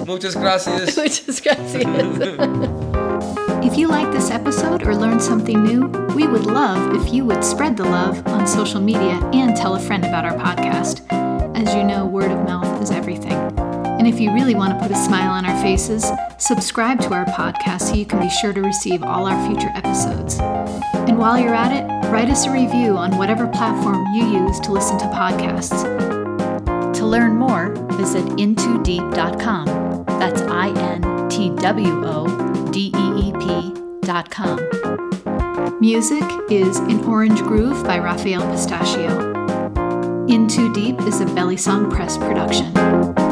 Muchas 0.07 0.35
gracias. 0.35 0.97
Muchas 0.97 1.41
gracias. 1.43 1.85
If 3.63 3.77
you 3.77 3.89
like 3.89 4.11
this 4.13 4.31
episode 4.31 4.83
or 4.87 4.97
learned 4.97 5.21
something 5.21 5.63
new, 5.63 5.87
we 6.15 6.27
would 6.27 6.47
love 6.47 6.95
if 6.95 7.13
you 7.13 7.27
would 7.27 7.45
spread 7.45 7.77
the 7.77 7.85
love 7.85 8.27
on 8.29 8.47
social 8.47 8.81
media 8.81 9.21
and 9.35 9.55
tell 9.55 9.75
a 9.75 9.81
friend 9.81 10.05
about 10.05 10.25
our 10.25 10.33
podcast. 10.39 11.03
As 11.69 11.75
you 11.75 11.85
know, 11.85 12.07
word 12.07 12.31
of 12.31 12.47
mouth 12.47 12.83
is 12.83 12.91
everything. 12.91 13.35
And 13.59 14.09
if 14.09 14.19
you 14.19 14.33
really 14.33 14.55
want 14.55 14.73
to 14.73 14.79
put 14.81 14.91
a 14.91 14.97
smile 14.97 15.31
on 15.31 15.45
our 15.45 15.63
faces, 15.63 16.11
subscribe 16.39 16.99
to 17.03 17.13
our 17.13 17.27
podcast 17.27 17.83
so 17.83 17.95
you 17.95 18.07
can 18.07 18.21
be 18.21 18.31
sure 18.31 18.55
to 18.55 18.63
receive 18.63 19.03
all 19.03 19.27
our 19.27 19.47
future 19.47 19.71
episodes. 19.75 20.39
And 20.41 21.19
while 21.19 21.39
you're 21.39 21.55
at 21.55 21.73
it, 21.73 21.85
write 22.11 22.31
us 22.31 22.47
a 22.47 22.51
review 22.51 22.97
on 22.97 23.19
whatever 23.19 23.47
platform 23.47 24.03
you 24.15 24.47
use 24.47 24.59
to 24.61 24.73
listen 24.73 24.97
to 24.97 25.05
podcasts. 25.09 25.85
To 26.95 27.05
learn 27.05 27.37
more, 27.37 27.75
visit 27.99 28.25
intwodeep.com. 28.25 30.05
That's 30.19 30.41
I 30.41 30.69
N 30.71 31.29
T 31.29 31.51
W 31.51 32.07
O 32.07 32.71
D 32.73 32.95
E 32.97 33.29
E 33.29 33.33
P.com. 33.35 34.59
Music 35.81 36.25
is 36.51 36.79
In 36.79 37.05
Orange 37.05 37.43
Groove 37.43 37.85
by 37.85 37.99
Raphael 37.99 38.41
Pistachio. 38.51 39.38
In 40.29 40.47
Too 40.47 40.71
Deep 40.75 41.01
is 41.03 41.23
a 41.23 41.25
Belly 41.25 41.57
Song 41.57 41.91
Press 41.91 42.19
production. 42.19 43.28